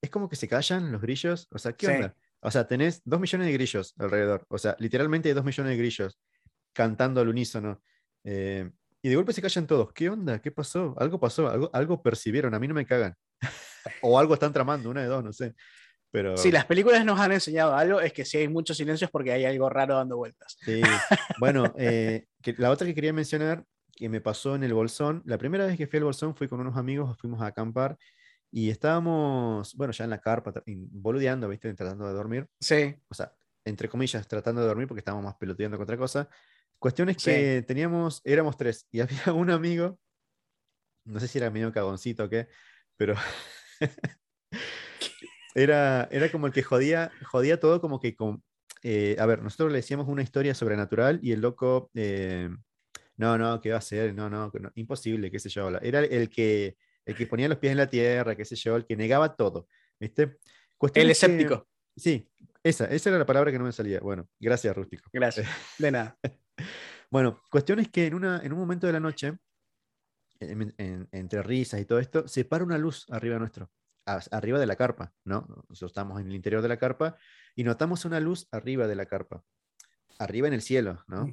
es 0.02 0.10
como 0.10 0.28
que 0.30 0.36
se 0.36 0.48
callan 0.48 0.92
los 0.92 1.02
grillos. 1.02 1.48
O 1.52 1.58
sea, 1.58 1.74
¿qué 1.74 1.86
Sí. 1.88 1.92
onda? 1.94 2.16
O 2.42 2.52
sea, 2.52 2.68
tenés 2.68 3.02
dos 3.06 3.20
millones 3.22 3.48
de 3.48 3.54
grillos 3.54 3.94
alrededor. 3.98 4.46
O 4.50 4.58
sea, 4.58 4.76
literalmente 4.80 5.30
hay 5.30 5.36
dos 5.36 5.46
millones 5.46 5.72
de 5.72 5.78
grillos 5.78 6.20
cantando 6.74 7.22
al 7.22 7.30
unísono. 7.30 7.82
Eh, 8.26 8.70
y 9.02 9.10
de 9.10 9.16
golpe 9.16 9.32
se 9.34 9.42
callan 9.42 9.68
todos. 9.68 9.94
¿Qué 9.94 10.10
onda? 10.10 10.42
¿Qué 10.42 10.52
pasó? 10.52 10.94
Algo 10.98 11.20
pasó, 11.20 11.48
algo, 11.50 11.70
algo 11.74 12.02
percibieron. 12.02 12.54
A 12.54 12.60
mí 12.60 12.68
no 12.68 12.74
me 12.74 12.86
cagan. 12.86 13.16
o 14.02 14.18
algo 14.20 14.34
están 14.34 14.52
tramando, 14.54 14.89
una 14.89 15.02
de 15.02 15.08
dos, 15.08 15.24
no 15.24 15.32
sé. 15.34 15.54
Pero 16.13 16.38
Si 16.38 16.52
las 16.52 16.65
películas 16.65 17.04
nos 17.06 17.19
han 17.19 17.32
enseñado 17.32 17.76
algo, 17.76 17.99
es 17.99 18.13
que 18.13 18.23
si 18.23 18.38
hay 18.38 18.47
muchos 18.47 18.78
silencios 18.78 19.10
porque 19.10 19.32
hay 19.32 19.45
algo 19.45 19.67
raro 19.67 19.95
dando 19.95 20.15
vueltas. 20.15 20.56
Sí, 20.63 20.80
bueno, 21.39 21.73
eh, 21.76 22.28
que 22.39 22.54
la 22.60 22.69
otra 22.69 22.86
que 22.86 22.93
quería 22.93 23.12
mencionar, 23.12 23.65
que 23.95 24.10
me 24.10 24.21
pasó 24.21 24.54
en 24.54 24.63
el 24.63 24.76
Bolsón, 24.76 25.23
la 25.26 25.39
primera 25.39 25.65
vez 25.65 25.76
que 25.76 25.88
fui 25.88 25.97
al 25.97 26.04
Bolsón 26.04 26.36
fui 26.36 26.47
con 26.47 26.60
unos 26.60 26.78
amigos, 26.78 27.17
fuimos 27.19 27.41
a 27.41 27.47
acampar 27.47 27.97
y 28.52 28.69
estábamos, 28.69 29.73
bueno, 29.73 29.91
ya 29.91 30.04
en 30.04 30.12
la 30.12 30.21
carpa, 30.21 30.54
boludeando, 30.67 31.49
¿viste? 31.49 31.73
Tratando 31.73 32.08
de 32.08 32.13
dormir, 32.13 32.47
Sí, 32.60 32.95
o 33.08 33.15
sea, 33.15 33.34
entre 33.65 33.89
comillas, 33.89 34.28
tratando 34.28 34.62
de 34.62 34.67
dormir 34.67 34.88
porque 34.88 34.99
estábamos 34.99 35.26
más 35.26 35.36
peloteando 35.38 35.78
que 35.78 35.84
otra 35.84 35.97
cosa. 35.97 36.30
Cuestión 36.78 37.10
es 37.10 37.17
Sí. 37.17 37.32
que 37.32 37.63
teníamos, 37.67 38.21
éramos 38.23 38.56
tres 38.56 38.86
y 38.91 38.99
había 39.26 39.34
un 39.34 39.49
amigo, 39.49 39.97
no 41.06 41.19
sé 41.19 41.28
si 41.28 41.39
era 41.39 41.49
medio 41.49 41.71
cagoncito 41.73 42.26
o 42.26 42.30
qué, 42.30 42.49
pero 42.97 43.15
era, 45.56 46.08
era 46.12 46.32
como 46.32 46.48
el 46.48 46.54
que 46.54 46.63
jodía, 46.63 47.12
jodía 47.26 47.60
todo 47.60 47.80
como 47.82 48.00
que 48.00 48.16
con... 48.16 48.44
eh, 48.84 49.16
a 49.20 49.26
ver, 49.26 49.42
nosotros 49.42 49.72
le 49.72 49.78
decíamos 49.78 50.08
una 50.08 50.24
historia 50.24 50.54
sobrenatural 50.56 51.20
y 51.22 51.32
el 51.32 51.42
loco... 51.42 51.89
eh, 51.96 52.50
no, 53.16 53.38
no, 53.38 53.62
¿qué 53.62 53.70
va 53.70 53.76
a 53.76 53.80
hacer? 53.80 54.13
No, 54.16 54.30
no, 54.30 54.52
no, 54.60 54.72
imposible, 54.76 55.30
qué 55.30 55.38
sé 55.39 55.48
yo. 55.50 55.70
Era 55.82 56.00
el 56.00 56.30
que, 56.30 56.76
el 57.06 57.16
que 57.16 57.28
ponía 57.28 57.48
los 57.48 57.60
pies 57.60 57.72
en 57.72 57.78
la 57.78 57.88
tierra, 57.89 58.36
qué 58.36 58.44
sé 58.44 58.56
yo, 58.56 58.76
el 58.76 58.86
que 58.86 58.96
negaba 58.96 59.36
todo, 59.36 59.68
¿viste? 60.00 60.38
Cuestión 60.78 61.04
el 61.04 61.08
que- 61.10 61.12
escéptico. 61.12 61.68
sí, 61.96 62.28
esa, 62.63 62.86
esa 62.86 63.10
era 63.10 63.20
la 63.20 63.26
palabra 63.26 63.52
que 63.52 63.60
no 63.60 63.66
me 63.66 63.72
salía. 63.72 64.00
Bueno, 64.00 64.28
gracias, 64.39 64.76
Rústico. 64.76 65.10
Gracias. 65.13 65.48
De 65.78 65.92
nada. 65.92 66.18
Bueno, 67.12 67.39
cuestión 67.52 67.80
es 67.80 67.89
que 67.89 68.08
en, 68.08 68.16
una, 68.16 68.42
en 68.44 68.52
un 68.54 68.58
momento 68.58 68.88
de 68.88 68.94
la 68.94 69.00
noche, 69.00 69.38
en- 70.39 70.74
en- 70.78 71.08
entre 71.12 71.44
risas 71.44 71.80
y 71.80 71.86
todo 71.86 72.00
esto, 72.00 72.28
se 72.28 72.44
para 72.46 72.63
una 72.63 72.78
luz 72.80 73.06
arriba 73.12 73.38
nuestro, 73.38 73.70
arriba 74.06 74.60
de 74.60 74.66
la 74.66 74.76
carpa, 74.76 75.13
¿no? 75.24 75.48
Nosotros 75.70 75.92
estamos 75.92 76.20
en 76.20 76.28
el 76.28 76.36
interior 76.36 76.62
de 76.62 76.68
la 76.68 76.78
carpa 76.78 77.16
y 77.56 77.63
notamos 77.63 78.06
una 78.06 78.20
luz 78.20 78.48
arriba 78.52 78.88
de 78.88 78.96
la 78.96 79.06
carpa, 79.06 79.44
arriba 80.20 80.48
en 80.48 80.54
el 80.54 80.62
cielo, 80.62 81.04
¿no? 81.08 81.28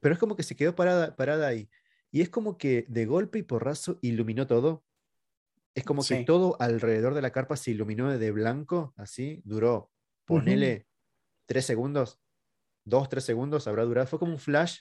Pero 0.00 0.12
es 0.14 0.18
como 0.18 0.36
que 0.36 0.42
se 0.42 0.56
quedó 0.56 0.74
parada, 0.74 1.16
parada 1.16 1.46
ahí. 1.46 1.70
Y 2.10 2.20
es 2.20 2.28
como 2.28 2.56
que 2.58 2.84
de 2.88 3.06
golpe 3.06 3.38
y 3.38 3.42
porrazo 3.42 3.98
iluminó 4.02 4.46
todo. 4.46 4.84
Es 5.74 5.84
como 5.84 6.02
que 6.02 6.18
Sí. 6.18 6.24
todo 6.24 6.56
alrededor 6.60 7.14
de 7.14 7.22
la 7.22 7.32
carpa 7.32 7.56
se 7.56 7.70
iluminó 7.72 8.16
de 8.16 8.30
blanco, 8.30 8.94
así, 8.96 9.42
duró, 9.44 9.90
ponele 10.24 10.86
tres 11.46 11.66
segundos, 11.66 12.18
dos, 12.84 13.08
tres 13.08 13.24
segundos, 13.24 13.66
habrá 13.68 13.84
durado. 13.84 14.06
Fue 14.06 14.18
como 14.18 14.32
un 14.32 14.38
flash 14.38 14.80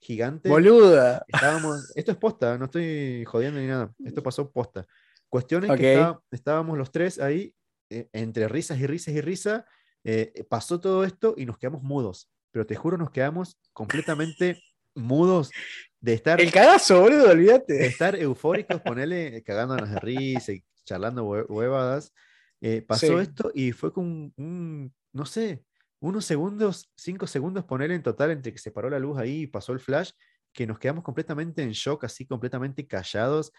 gigante. 0.00 0.48
Boluda. 0.48 1.24
Estábamos, 1.28 1.92
esto 1.94 2.12
es 2.12 2.16
posta, 2.18 2.58
no 2.58 2.64
estoy 2.66 3.24
jodiendo 3.24 3.60
ni 3.60 3.66
nada. 3.66 3.94
Esto 4.04 4.22
pasó 4.22 4.50
posta. 4.50 4.86
Cuestión 5.34 5.64
es 5.64 5.72
que 5.80 6.14
estábamos 6.30 6.78
los 6.78 6.92
tres 6.92 7.18
ahí, 7.18 7.52
eh, 7.90 8.08
entre 8.12 8.46
risas 8.46 8.78
y 8.78 8.86
risas 8.86 9.14
y 9.14 9.20
risas. 9.20 9.64
eh, 10.04 10.44
pasó 10.48 10.80
todo 10.80 11.02
esto 11.02 11.34
y 11.36 11.44
nos 11.44 11.58
quedamos 11.58 11.82
mudos. 11.82 12.30
Pero 12.52 12.64
te 12.64 12.76
juro, 12.76 12.96
nos 12.96 13.10
quedamos 13.10 13.58
completamente 13.72 14.62
mudos 14.94 15.50
de 15.98 16.12
estar, 16.12 16.40
El 16.40 16.52
cagazo, 16.52 17.00
boludo, 17.00 17.24
de 17.26 17.32
olvídate. 17.32 17.84
estar 17.86 18.14
eufóricos, 18.14 18.80
ponele, 18.80 19.42
cagándonos 19.42 19.90
de 19.90 19.98
risa 19.98 20.52
y 20.52 20.62
charlando 20.84 21.24
hue- 21.26 21.46
huevadas. 21.48 22.12
Eh, 22.60 22.80
pasó 22.82 23.06
Sí. 23.18 23.22
esto 23.24 23.50
y 23.54 23.72
fue 23.72 23.92
con 23.92 24.32
un, 24.36 24.94
no 25.12 25.26
sé, 25.26 25.64
unos 25.98 26.24
segundos, 26.26 26.92
cinco 26.96 27.26
segundos, 27.26 27.64
ponerle 27.64 27.96
en 27.96 28.04
total 28.04 28.30
entre 28.30 28.52
que 28.52 28.58
se 28.58 28.70
paró 28.70 28.88
la 28.88 29.00
luz 29.00 29.18
ahí 29.18 29.40
y 29.40 29.46
pasó 29.48 29.72
el 29.72 29.80
flash, 29.80 30.12
que 30.52 30.64
nos 30.64 30.78
quedamos 30.78 31.02
completamente 31.02 31.60
en 31.64 31.72
shock, 31.72 32.04
así 32.04 32.24
completamente 32.24 32.86
callados. 32.86 33.50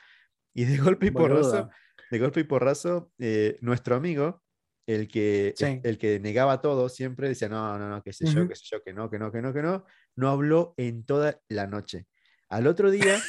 Y 0.55 0.65
de 0.65 0.77
golpe 0.77 1.07
y 1.07 1.11
porrazo, 1.11 1.69
de 2.09 2.19
golpe 2.19 2.39
y 2.39 2.43
porrazo, 2.45 3.11
eh, 3.19 3.57
nuestro 3.61 3.95
amigo, 3.95 4.41
el 4.87 5.07
que, 5.07 5.49
el- 5.49 5.55
Sí. 5.57 5.81
el, 5.83 5.97
que 5.97 6.19
negaba 6.19 6.61
todo, 6.61 6.89
siempre 6.89 7.27
decía, 7.27 7.49
no, 7.49 7.77
no, 7.77 7.89
no, 7.89 8.01
qué 8.01 8.13
sé 8.13 8.25
yo, 8.25 8.47
qué 8.47 8.55
sé 8.55 8.63
yo, 8.71 8.81
que 8.83 8.93
no, 8.93 9.09
que 9.09 9.19
no, 9.19 9.31
que 9.31 9.41
no, 9.41 9.53
que 9.53 9.61
no, 9.61 9.83
no 10.15 10.29
habló 10.29 10.73
en 10.77 11.05
toda 11.05 11.39
la 11.49 11.67
noche. 11.67 12.07
Al 12.49 12.67
otro 12.67 12.89
día, 12.91 13.19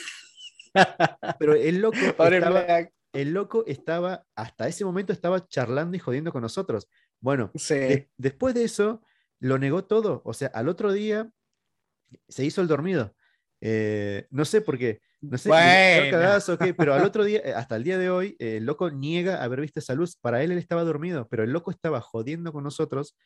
pero 1.39 1.55
el 1.55 1.79
loco 1.81 1.97
estaba, 1.99 2.91
el 3.13 3.33
loco 3.33 3.65
estaba, 3.67 4.25
hasta 4.37 4.69
ese 4.69 4.85
momento 4.85 5.13
estaba 5.13 5.47
charlando 5.49 5.97
y 5.97 6.01
jodiendo 6.01 6.33
con 6.33 6.43
nosotros. 6.43 6.89
Bueno, 7.21 7.51
Sí. 7.55 7.75
de- 7.75 8.11
después 8.17 8.55
de 8.55 8.65
eso, 8.65 9.03
lo 9.41 9.59
negó 9.59 9.85
todo. 9.85 10.23
O 10.25 10.33
sea, 10.35 10.49
al 10.49 10.69
otro 10.69 10.93
día 10.93 11.31
se 12.29 12.45
hizo 12.45 12.61
el 12.61 12.69
dormido. 12.69 13.15
Eh, 13.61 14.27
no 14.31 14.45
sé 14.45 14.61
por 14.61 14.79
qué. 14.79 15.01
No 15.23 15.39
sé, 15.39 15.49
Bueno. 15.49 16.11
cagazo 16.11 16.53
o 16.55 16.59
qué, 16.59 16.75
pero 16.75 16.95
al 16.95 17.03
otro 17.05 17.25
día, 17.25 17.41
eh, 17.45 17.53
hasta 17.55 17.77
el 17.77 17.85
día 17.85 17.99
de 17.99 18.11
hoy, 18.11 18.37
eh, 18.39 18.59
el 18.59 18.65
loco 18.67 18.91
niega 18.91 19.43
haber 19.43 19.61
visto 19.63 19.81
esa 19.81 19.95
luz. 19.95 20.17
Para 20.17 20.43
él, 20.43 20.53
él 20.53 20.59
estaba 20.59 20.85
dormido, 20.85 21.27
pero 21.29 21.43
el 21.43 21.51
loco 21.53 21.71
estaba 21.71 22.01
jodiendo 22.01 22.53
con 22.53 22.63
nosotros, 22.65 23.17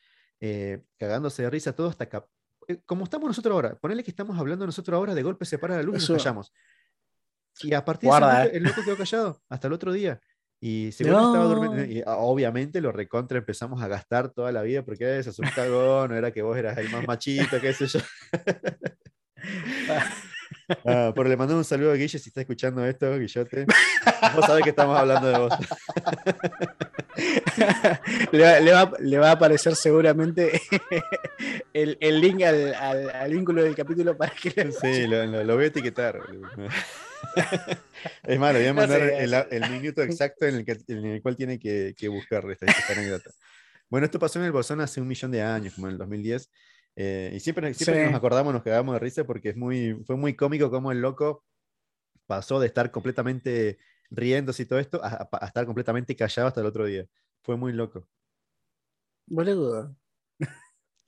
eh, 0.41 0.83
cagándose 0.99 1.43
de 1.43 1.51
risa, 1.51 1.73
todo 1.75 1.89
hasta 1.89 2.05
acá. 2.05 2.25
Como 2.87 3.05
estamos 3.05 3.27
nosotros 3.29 3.53
ahora, 3.53 3.75
ponele 3.77 4.05
que 4.05 4.11
estamos 4.13 4.39
hablando 4.39 4.65
nosotros 4.65 4.97
ahora, 4.97 5.15
de 5.15 5.23
golpe 5.23 5.45
se 5.45 5.59
para 5.59 5.77
la 5.77 5.83
luz 5.83 5.95
y 5.97 5.99
Eso- 5.99 6.13
nos 6.15 6.23
callamos. 6.23 6.53
Y 7.63 7.75
a 7.75 7.85
partir 7.85 8.09
de 8.09 8.15
ese 8.17 8.21
Guarda, 8.21 8.33
momento, 8.39 8.55
eh. 8.55 8.57
el 8.57 8.63
loco 8.63 8.83
quedó 8.85 8.97
callado 8.97 9.43
hasta 9.49 9.67
el 9.67 9.73
otro 9.73 9.93
día. 9.93 10.21
Y 10.61 10.93
según 10.93 11.15
estaba 11.15 11.45
durmiendo, 11.45 11.77
No. 11.79 11.85
y 11.85 12.03
ah, 12.07 12.17
obviamente 12.19 12.81
lo 12.81 12.93
recontra 12.93 13.39
empezamos 13.39 13.83
a 13.83 13.89
gastar 13.89 14.31
toda 14.31 14.53
la 14.53 14.63
vida 14.63 14.85
porque 14.85 15.19
eso 15.19 15.31
es 15.31 15.39
un 15.39 15.49
cagón, 15.55 16.11
no 16.11 16.17
era 16.17 16.31
que 16.31 16.43
vos 16.43 16.57
eras 16.57 16.79
el 16.79 16.89
más 16.91 17.05
machito, 17.07 17.61
qué 17.61 17.73
sé 17.75 17.87
yo. 17.87 17.99
Ah, 20.85 21.13
pero 21.15 21.29
le 21.29 21.37
mando 21.37 21.57
un 21.57 21.65
saludo 21.65 21.93
a 21.93 21.95
Guille 21.95 22.19
si 22.19 22.29
está 22.29 22.41
escuchando 22.41 22.85
esto, 22.85 23.19
Guillote. 23.19 23.67
Vos 24.35 24.47
sabés 24.47 24.65
que 24.65 24.71
estamos 24.71 24.99
hablando 24.99 25.29
de 25.29 25.39
vos. 25.39 25.53
le, 28.33 29.19
va, 29.19 29.29
a 29.29 29.33
aparecer 29.33 29.75
seguramente 29.75 30.61
el, 31.73 32.21
link 32.21 32.43
al, 32.43 33.31
vínculo 33.31 33.63
del 33.63 33.75
capítulo 33.75 34.17
para 34.17 34.33
que 34.33 34.73
Sí, 34.73 35.07
lo, 35.07 35.55
voy 35.55 35.65
a 35.65 35.69
etiquetar. 35.69 36.21
es 38.25 38.39
malo, 38.39 38.59
voy 38.59 38.69
a 38.69 38.75
mandar 38.75 39.01
el, 39.03 39.71
minuto 39.71 40.03
exacto 40.03 40.47
en 40.47 40.65
el, 40.67 41.23
cual 41.23 41.37
tiene 41.37 41.59
que, 41.59 42.09
buscar 42.09 42.45
esta, 42.51 42.67
anécdota. 42.93 43.31
Bueno, 43.89 44.05
esto 44.05 44.19
pasó 44.19 44.39
en 44.39 44.47
el 44.47 44.53
Bosón 44.53 44.81
hace 44.81 45.01
un 45.01 45.09
millón 45.09 45.33
de 45.33 45.43
años, 45.43 45.75
como 45.75 45.89
en 45.89 45.95
el 45.95 45.99
2010. 45.99 46.49
Eh, 47.03 47.33
y 47.33 47.41
siempre, 47.41 47.73
siempre 47.73 48.05
nos 48.05 48.15
acordamos, 48.15 48.53
nos 48.53 48.63
quedamos 48.63 48.93
de 48.93 48.99
risa 48.99 49.25
porque 49.25 49.49
es 49.49 49.57
muy, 49.57 49.95
fue 50.05 50.19
muy 50.19 50.37
cómico 50.37 50.71
cómo 50.71 50.93
el 50.93 51.01
loco 51.01 51.47
pasó 52.27 52.61
de 52.61 52.67
estar 52.67 52.91
completamente 52.91 53.79
riéndose 54.11 54.65
y 54.65 54.67
todo 54.67 54.79
esto 54.79 55.01
a, 55.03 55.27
estar 55.47 55.65
completamente 55.65 56.15
callado 56.15 56.49
hasta 56.49 56.61
el 56.61 56.67
otro 56.67 56.85
día. 56.85 57.07
Fue 57.41 57.57
muy 57.57 57.73
loco. 57.73 58.07
Boludo. 59.27 59.97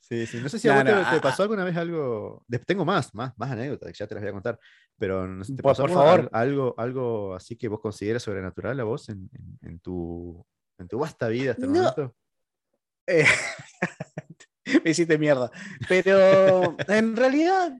Sí, 0.00 0.24
sí. 0.24 0.40
No 0.40 0.48
sé 0.48 0.58
si 0.58 0.68
a 0.70 0.82
vos 0.82 1.10
te, 1.10 1.20
pasó 1.20 1.42
alguna 1.42 1.64
vez 1.64 1.76
algo. 1.76 2.42
Tengo 2.66 2.86
más, 2.86 3.14
más, 3.14 3.36
más 3.36 3.50
anécdotas 3.50 3.92
ya 3.92 4.06
te 4.06 4.14
las 4.14 4.22
voy 4.22 4.30
a 4.30 4.32
contar. 4.32 4.58
Pero 4.96 5.28
no 5.28 5.44
sé, 5.44 5.54
¿te 5.54 5.62
pasó 5.62 5.82
por 5.82 5.92
favor. 5.92 6.30
Algo, 6.32 6.74
algo 6.78 7.34
así 7.34 7.56
que 7.56 7.68
vos 7.68 7.80
consideras 7.80 8.22
sobrenatural 8.22 8.80
a 8.80 8.84
vos 8.84 9.10
en, 9.10 9.28
en, 9.60 9.78
tu, 9.78 10.42
en 10.78 10.88
tu 10.88 10.98
vasta 10.98 11.28
vida 11.28 11.50
hasta 11.50 11.66
el 11.66 11.70
momento? 11.70 12.14
Eh, 13.06 13.26
me 14.84 14.90
hiciste 14.90 15.18
mierda. 15.18 15.50
Pero 15.88 16.76
en 16.88 17.16
realidad, 17.16 17.72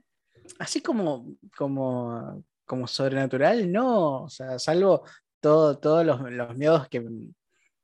así 0.59 0.81
como, 0.81 1.37
como, 1.57 2.45
como 2.65 2.87
sobrenatural, 2.87 3.71
no. 3.71 4.25
O 4.25 4.29
sea, 4.29 4.59
salvo 4.59 5.05
todos 5.41 6.07
los, 6.07 6.57
miedos 6.57 6.89
que, 6.89 7.05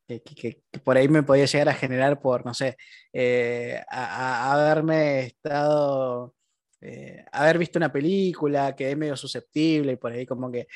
que, 0.07 0.63
por 0.85 0.97
ahí 0.97 1.09
me 1.09 1.23
podía 1.23 1.45
llegar 1.45 1.69
a 1.69 1.75
generar 1.75 2.21
por, 2.21 2.47
no 2.47 2.55
sé, 2.55 2.77
eh, 3.13 3.83
haberme 3.89 5.27
estado, 5.27 6.35
eh, 6.81 7.25
haber 7.33 7.59
visto 7.59 7.79
una 7.79 7.93
película, 7.93 8.75
que 8.77 8.91
es 8.91 8.97
medio 8.97 9.17
susceptible 9.17 9.93
y 9.93 9.97
por 9.97 10.13
ahí 10.13 10.25
como 10.25 10.51
que, 10.53 10.69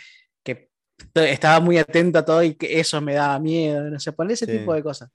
que 0.43 0.71
estaba 1.15 1.61
muy 1.61 1.79
atento 1.79 2.19
a 2.19 2.25
todo 2.25 2.43
y 2.43 2.55
que 2.55 2.81
eso 2.81 3.01
me 3.01 3.15
daba 3.15 3.39
miedo, 3.39 3.89
no 3.89 4.01
sé, 4.01 4.13
poner 4.13 4.33
ese 4.33 4.47
tipo 4.47 4.75
de 4.75 4.83
cosas. 4.83 5.11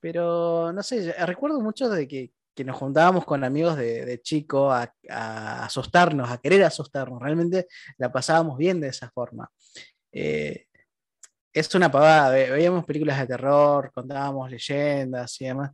Pero, 0.00 0.72
no 0.72 0.82
sé, 0.82 1.12
recuerdo 1.26 1.60
mucho 1.60 1.88
de 1.88 2.06
que, 2.06 2.32
que 2.54 2.64
nos 2.64 2.76
juntábamos 2.76 3.24
con 3.24 3.44
amigos 3.44 3.76
de, 3.76 4.04
de 4.04 4.20
chico 4.20 4.72
a, 4.72 4.92
asustarnos, 5.64 6.30
a 6.30 6.38
querer 6.38 6.64
asustarnos. 6.64 7.20
Realmente 7.20 7.66
la 7.98 8.10
pasábamos 8.10 8.58
bien 8.58 8.80
de 8.80 8.88
esa 8.88 9.10
forma. 9.10 9.50
Eh, 10.12 10.66
es 11.52 11.74
una 11.74 11.90
pavada, 11.90 12.30
veíamos 12.30 12.84
películas 12.84 13.18
de 13.18 13.26
terror, 13.26 13.90
contábamos 13.92 14.50
leyendas 14.50 15.40
y 15.40 15.46
demás. 15.46 15.70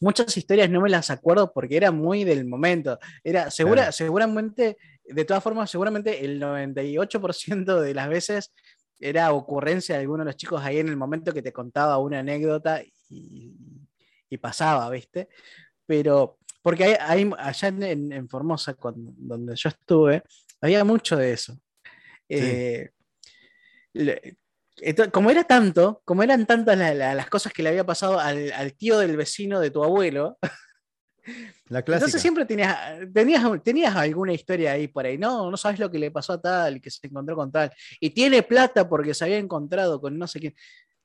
Muchas 0.00 0.36
historias 0.36 0.68
no 0.68 0.82
me 0.82 0.90
las 0.90 1.10
acuerdo 1.10 1.52
porque 1.52 1.76
era 1.76 1.90
muy 1.90 2.24
del 2.24 2.46
momento. 2.46 2.98
Era 3.24 3.50
segura, 3.50 3.92
seguramente, 3.92 4.76
de 5.04 5.24
todas 5.24 5.42
formas, 5.42 5.70
seguramente 5.70 6.24
el 6.24 6.40
98% 6.40 7.80
de 7.80 7.94
las 7.94 8.08
veces 8.08 8.52
era 8.98 9.32
ocurrencia 9.32 9.94
de 9.94 10.02
alguno 10.02 10.24
de 10.24 10.26
los 10.26 10.36
chicos 10.36 10.62
ahí 10.62 10.78
en 10.78 10.88
el 10.88 10.96
momento 10.96 11.32
que 11.32 11.42
te 11.42 11.52
contaba 11.52 11.98
una 11.98 12.20
anécdota 12.20 12.82
y, 13.08 13.54
pasaba, 14.40 14.90
¿viste? 14.90 15.28
Pero, 15.86 16.38
porque 16.60 16.98
hay, 17.00 17.30
allá 17.38 17.68
en, 17.68 18.28
Formosa, 18.28 18.76
donde 18.94 19.56
yo 19.56 19.68
estuve, 19.70 20.22
había 20.60 20.84
mucho 20.84 21.16
de 21.16 21.32
eso. 21.32 21.58
Eh, 22.28 22.90
como 25.12 25.30
era 25.30 25.44
tanto, 25.44 26.02
como 26.04 26.22
eran 26.22 26.46
tantas 26.46 26.76
las 26.76 27.28
cosas 27.28 27.52
que 27.52 27.62
le 27.62 27.70
había 27.70 27.86
pasado 27.86 28.18
al, 28.20 28.74
tío 28.76 28.98
del 28.98 29.16
vecino 29.16 29.60
de 29.60 29.70
tu 29.70 29.82
abuelo, 29.82 30.38
la 31.68 31.80
Entonces 31.80 32.20
siempre 32.20 32.44
tenías, 32.44 32.76
tenías, 33.12 33.62
tenías 33.62 33.96
alguna 33.96 34.32
historia 34.32 34.72
ahí 34.72 34.88
por 34.88 35.06
ahí. 35.06 35.18
No, 35.18 35.50
no 35.50 35.56
sabes 35.56 35.78
lo 35.78 35.90
que 35.90 35.98
le 35.98 36.10
pasó 36.10 36.34
a 36.34 36.40
tal, 36.40 36.80
que 36.80 36.90
se 36.90 37.06
encontró 37.06 37.36
con 37.36 37.50
tal. 37.50 37.72
Y 38.00 38.10
tiene 38.10 38.42
plata 38.42 38.88
porque 38.88 39.14
se 39.14 39.24
había 39.24 39.38
encontrado 39.38 40.00
con 40.00 40.18
no 40.18 40.26
sé 40.26 40.40
quién. 40.40 40.54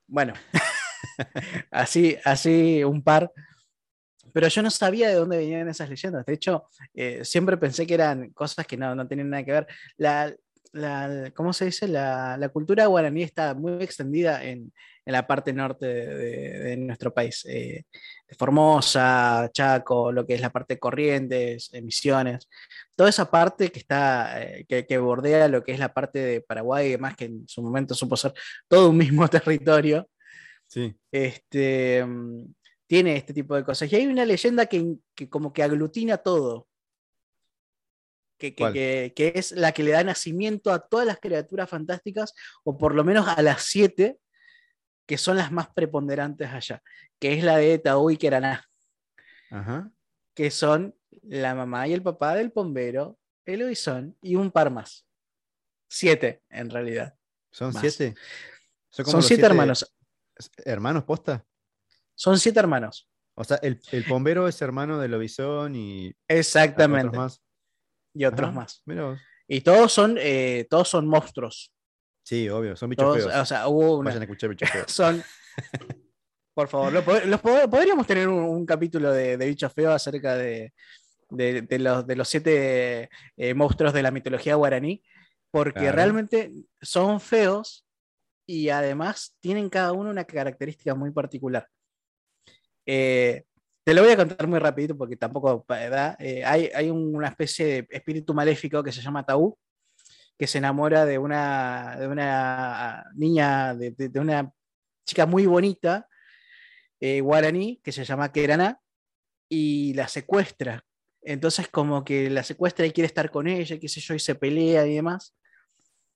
Bueno, 0.06 0.34
así, 1.70 2.16
así 2.24 2.84
un 2.84 3.02
par. 3.02 3.30
Pero 4.32 4.48
yo 4.48 4.62
no 4.62 4.70
sabía 4.70 5.08
de 5.08 5.14
dónde 5.14 5.36
venían 5.36 5.68
esas 5.68 5.90
leyendas. 5.90 6.24
De 6.24 6.32
hecho, 6.32 6.64
eh, 6.94 7.24
siempre 7.24 7.56
pensé 7.56 7.86
que 7.86 7.94
eran 7.94 8.30
cosas 8.30 8.66
que 8.66 8.76
no, 8.76 8.94
no 8.94 9.06
tenían 9.06 9.30
nada 9.30 9.44
que 9.44 9.52
ver. 9.52 9.66
La, 9.96 10.34
la, 10.72 11.32
¿cómo 11.34 11.52
se 11.52 11.66
dice? 11.66 11.88
La, 11.88 12.36
la, 12.38 12.48
cultura 12.48 12.86
guaraní 12.86 13.22
está 13.22 13.54
muy 13.54 13.82
extendida 13.82 14.42
en, 14.42 14.72
en 15.04 15.12
la 15.12 15.26
parte 15.26 15.52
norte 15.52 15.86
de, 15.86 16.58
de, 16.58 16.76
nuestro 16.76 17.12
país. 17.12 17.44
Eh, 17.48 17.84
Formosa, 18.38 19.50
Chaco, 19.52 20.12
lo 20.12 20.26
que 20.26 20.34
es 20.34 20.40
la 20.40 20.50
parte 20.50 20.74
de 20.74 20.80
Corrientes, 20.80 21.70
Misiones, 21.82 22.48
toda 22.96 23.10
esa 23.10 23.30
parte 23.30 23.70
que 23.70 23.80
está, 23.80 24.42
eh, 24.42 24.64
que, 24.66 24.86
que, 24.86 24.98
bordea 24.98 25.48
lo 25.48 25.62
que 25.62 25.72
es 25.72 25.78
la 25.78 25.92
parte 25.92 26.18
de 26.18 26.40
Paraguay 26.40 26.88
y 26.88 26.92
demás, 26.92 27.16
que 27.16 27.26
en 27.26 27.46
su 27.46 27.62
momento 27.62 27.94
supo 27.94 28.16
ser 28.16 28.32
todo 28.68 28.90
un 28.90 28.96
mismo 28.96 29.28
territorio. 29.28 30.08
Sí. 30.66 30.94
Este, 31.10 32.04
mm, 32.04 32.44
tiene 32.86 33.16
este 33.16 33.34
tipo 33.34 33.54
de 33.54 33.64
cosas. 33.64 33.92
Y 33.92 33.96
hay 33.96 34.06
una 34.06 34.24
leyenda 34.24 34.66
que, 34.66 34.94
que 35.14 35.28
como 35.28 35.52
que 35.52 35.62
aglutina 35.62 36.16
todo 36.18 36.68
que, 38.50 39.32
es 39.34 39.52
la 39.52 39.72
que 39.72 39.84
le 39.84 39.92
da 39.92 40.02
nacimiento 40.02 40.72
a 40.72 40.80
todas 40.80 41.06
las 41.06 41.20
criaturas 41.20 41.70
fantásticas, 41.70 42.34
o 42.64 42.76
por 42.76 42.94
lo 42.94 43.04
menos 43.04 43.28
a 43.28 43.40
las 43.42 43.62
siete, 43.62 44.18
que 45.06 45.16
son 45.16 45.36
las 45.36 45.52
más 45.52 45.68
preponderantes 45.68 46.50
allá, 46.50 46.82
que 47.20 47.34
es 47.34 47.44
la 47.44 47.56
de 47.56 47.78
Taú 47.78 48.10
y 48.10 48.16
Keraná, 48.16 48.68
que 50.34 50.50
son 50.50 50.96
la 51.22 51.54
mamá 51.54 51.86
y 51.86 51.92
el 51.92 52.02
papá 52.02 52.34
del 52.34 52.50
bombero, 52.50 53.18
Eloison 53.44 54.16
y 54.20 54.34
un 54.34 54.50
par 54.50 54.70
más. 54.70 55.06
Siete, 55.88 56.42
en 56.48 56.70
realidad. 56.70 57.14
¿Son 57.50 57.72
siete? 57.72 58.14
Son, 58.90 59.22
siete, 59.22 59.44
hermanos. 59.44 59.94
¿Hermanos 60.64 61.04
posta? 61.04 61.44
Son 62.14 62.38
siete 62.38 62.58
hermanos. 62.60 63.08
O 63.34 63.44
sea, 63.44 63.58
el, 63.62 63.80
el 63.90 64.04
bombero 64.04 64.48
es 64.48 64.60
hermano 64.62 64.98
de 64.98 65.08
Lobizón 65.08 65.76
y. 65.76 66.14
Exactamente 66.28 67.18
y 68.14 68.24
otros 68.24 68.52
más. 68.52 68.82
Y 69.48 69.60
todos 69.60 69.92
son, 69.92 70.16
eh, 70.18 70.66
todos 70.70 70.88
son 70.88 71.06
monstruos. 71.06 71.72
Sí, 72.24 72.48
obvio, 72.48 72.76
son 72.76 72.90
bichos 72.90 73.16
feos. 73.16 73.34
O 73.34 73.44
sea, 73.44 73.68
hubo 73.68 73.98
una... 73.98 74.10
Vayan 74.10 74.22
a 74.22 74.24
escuchar 74.24 74.50
bichos 74.50 74.70
feos. 74.72 74.92
son... 74.92 75.22
Por 76.54 76.68
favor, 76.68 76.92
los, 76.92 77.40
podríamos 77.40 78.06
tener 78.06 78.28
un, 78.28 78.66
capítulo 78.66 79.10
de, 79.10 79.36
bichos 79.38 79.72
feos 79.72 79.94
acerca 79.94 80.36
de, 80.36 80.74
de, 81.30 81.78
los, 81.78 82.06
de 82.06 82.14
los 82.16 82.28
siete 82.28 83.08
eh, 83.36 83.54
monstruos 83.54 83.94
de 83.94 84.02
la 84.02 84.10
mitología 84.10 84.54
guaraní, 84.56 85.02
porque 85.50 85.90
realmente 85.90 86.52
son 86.80 87.20
feos 87.20 87.86
y 88.46 88.68
además 88.68 89.34
tienen 89.40 89.70
cada 89.70 89.92
uno 89.92 90.10
una 90.10 90.24
característica 90.24 90.94
muy 90.94 91.10
particular. 91.10 91.68
Eh, 92.84 93.44
te 93.84 93.94
lo 93.94 94.02
voy 94.02 94.12
a 94.12 94.16
contar 94.16 94.46
muy 94.46 94.58
rapidito 94.58 94.96
porque 94.96 95.16
tampoco 95.16 95.64
eh, 95.70 96.44
hay, 96.44 96.70
hay, 96.74 96.90
una 96.90 97.28
especie 97.28 97.66
de 97.66 97.88
espíritu 97.90 98.32
maléfico 98.32 98.82
que 98.82 98.92
se 98.92 99.00
llama 99.00 99.26
Taú, 99.26 99.58
que 100.38 100.46
se 100.46 100.58
enamora 100.58 101.04
de 101.04 101.18
una, 101.18 101.96
de 101.98 102.06
una 102.06 103.04
niña, 103.14 103.74
de, 103.74 103.90
de, 103.90 104.20
una 104.20 104.52
chica 105.04 105.26
muy 105.26 105.46
bonita, 105.46 106.08
eh, 107.00 107.20
guaraní, 107.20 107.80
que 107.82 107.92
se 107.92 108.04
llama 108.04 108.32
Kerana, 108.32 108.80
y 109.48 109.94
la 109.94 110.08
secuestra. 110.08 110.84
Entonces 111.20 111.68
como 111.68 112.04
que 112.04 112.30
la 112.30 112.42
secuestra 112.42 112.86
y 112.86 112.92
quiere 112.92 113.06
estar 113.06 113.30
con 113.30 113.48
ella, 113.48 113.78
qué 113.78 113.88
sé 113.88 114.00
yo, 114.00 114.14
y 114.14 114.20
se 114.20 114.34
pelea 114.34 114.86
y 114.86 114.94
demás. 114.94 115.34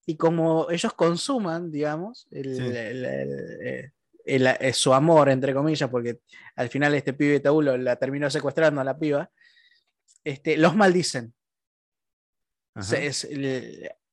Y 0.06 0.16
como 0.16 0.70
ellos 0.70 0.92
consuman, 0.94 1.72
digamos, 1.72 2.28
el, 2.30 3.92
eh, 4.26 4.72
su 4.72 4.92
amor, 4.92 5.28
entre 5.28 5.54
comillas, 5.54 5.88
porque 5.88 6.18
al 6.56 6.68
final 6.68 6.94
este 6.94 7.12
pibe 7.12 7.40
Taulo 7.40 7.76
la 7.76 7.96
terminó 7.96 8.28
secuestrando 8.28 8.80
a 8.80 8.84
la 8.84 8.98
piba, 8.98 9.30
este, 10.24 10.56
los 10.56 10.74
maldicen. 10.74 11.32